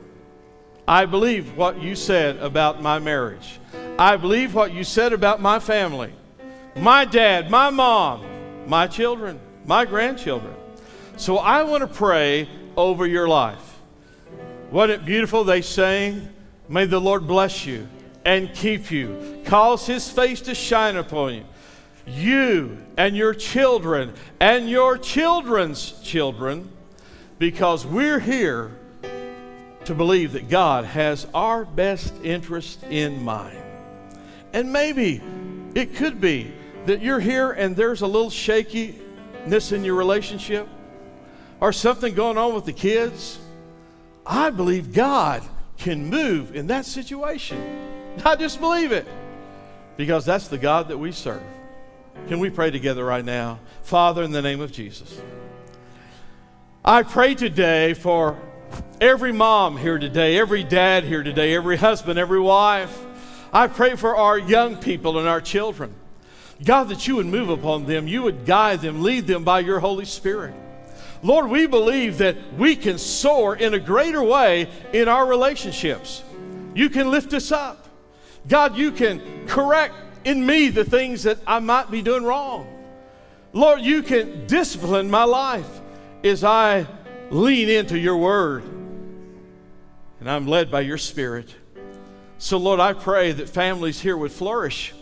I 0.88 1.05
believe 1.05 1.55
what 1.55 1.81
you 1.81 1.95
said 1.95 2.38
about 2.38 2.81
my 2.81 2.99
marriage. 2.99 3.59
I 3.97 4.17
believe 4.17 4.55
what 4.55 4.73
you 4.73 4.84
said 4.84 5.13
about 5.13 5.39
my 5.39 5.59
family, 5.59 6.11
my 6.75 7.05
dad, 7.05 7.49
my 7.49 7.69
mom, 7.69 8.25
my 8.67 8.88
children, 8.88 9.39
my 9.65 9.86
grandchildren. 9.86 10.55
So 11.15 11.38
I 11.38 11.63
want 11.63 11.81
to 11.81 11.88
pray 11.88 12.49
over 12.75 13.05
your 13.05 13.27
life. 13.27 13.79
Wasn't 14.71 15.01
it 15.01 15.05
beautiful 15.05 15.43
they 15.43 15.61
sang? 15.61 16.27
May 16.67 16.86
the 16.86 16.99
Lord 16.99 17.27
bless 17.27 17.65
you 17.65 17.88
and 18.25 18.53
keep 18.53 18.89
you, 18.89 19.41
cause 19.45 19.86
his 19.86 20.09
face 20.09 20.41
to 20.41 20.55
shine 20.55 20.95
upon 20.95 21.36
you. 21.36 21.45
You 22.06 22.78
and 22.97 23.16
your 23.16 23.34
children 23.34 24.14
and 24.39 24.70
your 24.70 24.97
children's 24.97 25.93
children, 26.01 26.72
because 27.39 27.86
we're 27.86 28.20
here 28.20 28.72
to 29.86 29.93
believe 29.93 30.34
that 30.34 30.49
God 30.49 30.86
has 30.86 31.28
our 31.34 31.66
best 31.66 32.14
interest 32.24 32.84
in 32.84 33.24
mind. 33.24 33.58
And 34.54 34.72
maybe 34.72 35.22
it 35.76 35.95
could 35.95 36.22
be 36.22 36.54
that 36.86 37.01
you're 37.01 37.20
here 37.20 37.51
and 37.51 37.76
there's 37.76 38.01
a 38.01 38.08
little 38.08 38.30
shakiness 38.30 39.72
in 39.72 39.84
your 39.84 39.95
relationship 39.95 40.68
or 41.60 41.72
something 41.72 42.14
going 42.14 42.38
on 42.38 42.54
with 42.54 42.66
the 42.66 42.74
kids. 42.74 43.39
I 44.26 44.49
believe 44.49 44.93
God 44.93 45.43
can 45.78 46.10
move 46.10 46.56
in 46.56 46.68
that 46.68 46.86
situation. 46.86 47.62
I 48.24 48.36
just 48.36 48.60
believe 48.60 48.91
it 48.91 49.08
because 49.97 50.26
that's 50.26 50.47
the 50.47 50.58
God 50.58 50.89
that 50.89 50.97
we 50.97 51.12
serve. 51.12 51.41
Can 52.28 52.39
we 52.39 52.49
pray 52.49 52.72
together 52.72 53.03
right 53.03 53.24
now? 53.24 53.59
Father, 53.82 54.24
in 54.24 54.32
the 54.32 54.41
name 54.41 54.61
of 54.61 54.72
Jesus, 54.72 55.22
I 56.86 57.03
pray 57.03 57.36
today 57.36 57.93
for 57.93 58.38
every 59.01 59.32
mom 59.32 59.78
here 59.78 59.99
today, 59.99 60.38
every 60.38 60.64
dad 60.64 61.03
here 61.03 61.24
today, 61.24 61.53
every 61.53 61.78
husband, 61.78 62.18
every 62.18 62.39
wife. 62.39 63.05
I 63.51 63.68
pray 63.68 63.95
for 63.95 64.16
our 64.16 64.38
young 64.38 64.78
people 64.78 65.20
and 65.20 65.28
our 65.28 65.41
children. 65.41 65.93
God, 66.64 66.89
that 66.89 67.07
you 67.07 67.18
would 67.18 67.26
move 67.26 67.49
upon 67.49 67.86
them, 67.86 68.07
you 68.07 68.24
would 68.24 68.45
guide 68.45 68.82
them, 68.82 69.03
lead 69.03 69.28
them 69.28 69.43
by 69.43 69.59
your 69.59 69.80
Holy 69.80 70.05
Spirit. 70.05 70.53
Lord, 71.22 71.49
we 71.49 71.68
believe 71.68 72.18
that 72.18 72.36
we 72.57 72.76
can 72.76 72.97
soar 72.97 73.55
in 73.55 73.74
a 73.74 73.80
greater 73.80 74.24
way 74.24 74.70
in 74.91 75.07
our 75.07 75.26
relationships. 75.26 76.24
You 76.74 76.89
can 76.89 77.11
lift 77.11 77.34
us 77.34 77.51
up. 77.51 77.88
God, 78.47 78.76
you 78.76 78.91
can 78.91 79.47
correct 79.47 79.93
in 80.24 80.45
me 80.45 80.69
the 80.69 80.86
things 80.86 81.24
that 81.24 81.39
I 81.45 81.59
might 81.59 81.91
be 81.91 82.01
doing 82.01 82.24
wrong. 82.24 82.67
Lord, 83.53 83.82
you 83.82 84.01
can 84.01 84.47
discipline 84.47 85.11
my 85.11 85.24
life 85.24 85.82
as 86.24 86.43
I 86.43 86.88
lean 87.30 87.69
into 87.69 87.97
your 87.97 88.17
word 88.17 88.63
and 90.24 90.32
I'm 90.32 90.47
led 90.47 90.71
by 90.71 90.80
your 90.80 90.97
spirit. 90.97 91.53
So, 92.38 92.57
Lord, 92.57 92.80
I 92.80 92.93
pray 92.93 93.34
that 93.34 93.49
families 93.49 93.99
here 93.99 94.15
would 94.15 94.32
flourish. 94.32 94.93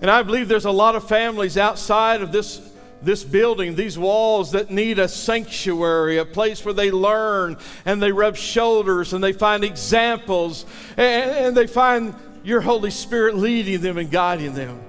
And 0.00 0.10
I 0.10 0.22
believe 0.22 0.48
there's 0.48 0.64
a 0.64 0.70
lot 0.70 0.96
of 0.96 1.06
families 1.06 1.58
outside 1.58 2.22
of 2.22 2.32
this 2.32 2.70
this 3.02 3.22
building, 3.22 3.74
these 3.74 3.98
walls 3.98 4.52
that 4.52 4.70
need 4.70 4.98
a 4.98 5.08
sanctuary, 5.08 6.16
a 6.16 6.24
place 6.24 6.64
where 6.64 6.72
they 6.72 6.90
learn 6.90 7.58
and 7.84 8.02
they 8.02 8.10
rub 8.10 8.34
shoulders 8.34 9.12
and 9.12 9.22
they 9.22 9.34
find 9.34 9.62
examples 9.62 10.64
and, 10.96 11.30
and 11.30 11.56
they 11.56 11.66
find 11.66 12.14
your 12.44 12.60
Holy 12.60 12.90
Spirit 12.90 13.36
leading 13.36 13.80
them 13.80 13.98
and 13.98 14.10
guiding 14.10 14.54
them. 14.54 14.80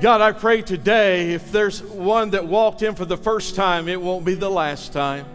God, 0.00 0.22
I 0.22 0.32
pray 0.32 0.62
today 0.62 1.32
if 1.34 1.52
there's 1.52 1.82
one 1.82 2.30
that 2.30 2.46
walked 2.46 2.80
in 2.82 2.94
for 2.94 3.04
the 3.04 3.16
first 3.16 3.54
time, 3.56 3.88
it 3.88 4.00
won't 4.00 4.24
be 4.24 4.34
the 4.34 4.48
last 4.48 4.92
time 4.92 5.26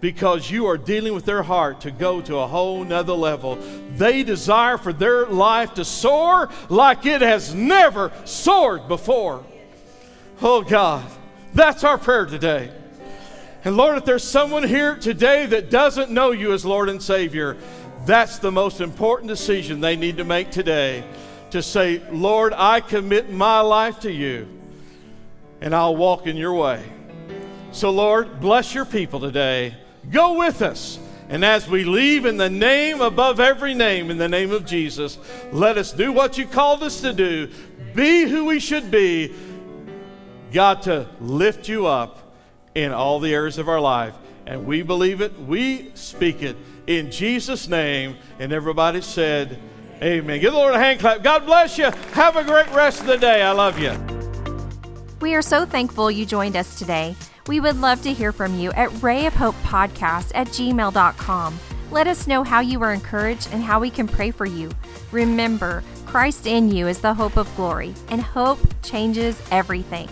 because 0.00 0.50
you 0.50 0.66
are 0.66 0.78
dealing 0.78 1.12
with 1.12 1.26
their 1.26 1.42
heart 1.42 1.82
to 1.82 1.90
go 1.90 2.20
to 2.22 2.38
a 2.38 2.46
whole 2.46 2.82
nother 2.82 3.12
level. 3.12 3.56
They 3.96 4.22
desire 4.22 4.78
for 4.78 4.92
their 4.92 5.26
life 5.26 5.74
to 5.74 5.84
soar 5.84 6.48
like 6.68 7.04
it 7.06 7.20
has 7.20 7.54
never 7.54 8.10
soared 8.24 8.88
before. 8.88 9.44
Oh 10.40 10.62
God, 10.62 11.04
that's 11.52 11.84
our 11.84 11.98
prayer 11.98 12.24
today. 12.24 12.70
And 13.62 13.76
Lord, 13.76 13.98
if 13.98 14.06
there's 14.06 14.24
someone 14.24 14.62
here 14.62 14.96
today 14.96 15.44
that 15.46 15.70
doesn't 15.70 16.10
know 16.10 16.30
you 16.30 16.54
as 16.54 16.64
Lord 16.64 16.88
and 16.88 17.02
Savior, 17.02 17.58
that's 18.06 18.38
the 18.38 18.50
most 18.50 18.80
important 18.80 19.28
decision 19.28 19.80
they 19.80 19.96
need 19.96 20.16
to 20.16 20.24
make 20.24 20.50
today. 20.50 21.04
To 21.50 21.62
say, 21.62 22.00
Lord, 22.10 22.52
I 22.56 22.80
commit 22.80 23.30
my 23.30 23.60
life 23.60 24.00
to 24.00 24.12
you, 24.12 24.48
and 25.60 25.74
I'll 25.74 25.96
walk 25.96 26.26
in 26.26 26.36
your 26.36 26.54
way. 26.54 26.82
So, 27.72 27.90
Lord, 27.90 28.40
bless 28.40 28.74
your 28.74 28.84
people 28.84 29.20
today. 29.20 29.74
Go 30.10 30.38
with 30.38 30.62
us. 30.62 30.98
And 31.28 31.44
as 31.44 31.68
we 31.68 31.84
leave 31.84 32.24
in 32.24 32.36
the 32.36 32.50
name 32.50 33.00
above 33.00 33.38
every 33.38 33.74
name, 33.74 34.10
in 34.10 34.18
the 34.18 34.28
name 34.28 34.50
of 34.50 34.64
Jesus, 34.64 35.18
let 35.52 35.76
us 35.76 35.92
do 35.92 36.12
what 36.12 36.38
you 36.38 36.46
called 36.46 36.82
us 36.82 37.00
to 37.02 37.12
do, 37.12 37.48
be 37.94 38.24
who 38.24 38.46
we 38.46 38.58
should 38.60 38.90
be. 38.90 39.32
God, 40.52 40.82
to 40.82 41.08
lift 41.20 41.68
you 41.68 41.86
up 41.86 42.34
in 42.74 42.92
all 42.92 43.20
the 43.20 43.32
areas 43.32 43.58
of 43.58 43.68
our 43.68 43.80
life. 43.80 44.14
And 44.46 44.66
we 44.66 44.82
believe 44.82 45.20
it, 45.20 45.38
we 45.40 45.92
speak 45.94 46.42
it 46.42 46.56
in 46.86 47.10
Jesus' 47.10 47.68
name. 47.68 48.16
And 48.38 48.52
everybody 48.52 49.00
said, 49.00 49.58
Amen. 50.02 50.40
Give 50.40 50.52
the 50.52 50.58
Lord 50.58 50.74
a 50.74 50.78
hand 50.78 51.00
clap. 51.00 51.22
God 51.22 51.44
bless 51.44 51.76
you. 51.76 51.90
Have 52.12 52.36
a 52.36 52.44
great 52.44 52.70
rest 52.72 53.00
of 53.00 53.06
the 53.06 53.18
day. 53.18 53.42
I 53.42 53.52
love 53.52 53.78
you. 53.78 53.92
We 55.20 55.34
are 55.34 55.42
so 55.42 55.66
thankful 55.66 56.10
you 56.10 56.24
joined 56.24 56.56
us 56.56 56.78
today. 56.78 57.14
We 57.46 57.60
would 57.60 57.78
love 57.80 58.00
to 58.02 58.12
hear 58.12 58.32
from 58.32 58.58
you 58.58 58.72
at 58.72 59.02
Ray 59.02 59.26
of 59.26 59.34
Hope 59.34 59.56
Podcast 59.56 60.32
at 60.34 60.48
gmail.com. 60.48 61.58
Let 61.90 62.06
us 62.06 62.26
know 62.26 62.44
how 62.44 62.60
you 62.60 62.78
were 62.78 62.92
encouraged 62.92 63.48
and 63.52 63.62
how 63.62 63.80
we 63.80 63.90
can 63.90 64.06
pray 64.06 64.30
for 64.30 64.46
you. 64.46 64.70
Remember, 65.12 65.82
Christ 66.06 66.46
in 66.46 66.70
you 66.70 66.86
is 66.86 67.00
the 67.00 67.12
hope 67.12 67.36
of 67.36 67.54
glory, 67.56 67.94
and 68.08 68.22
hope 68.22 68.60
changes 68.82 69.40
everything. 69.50 70.08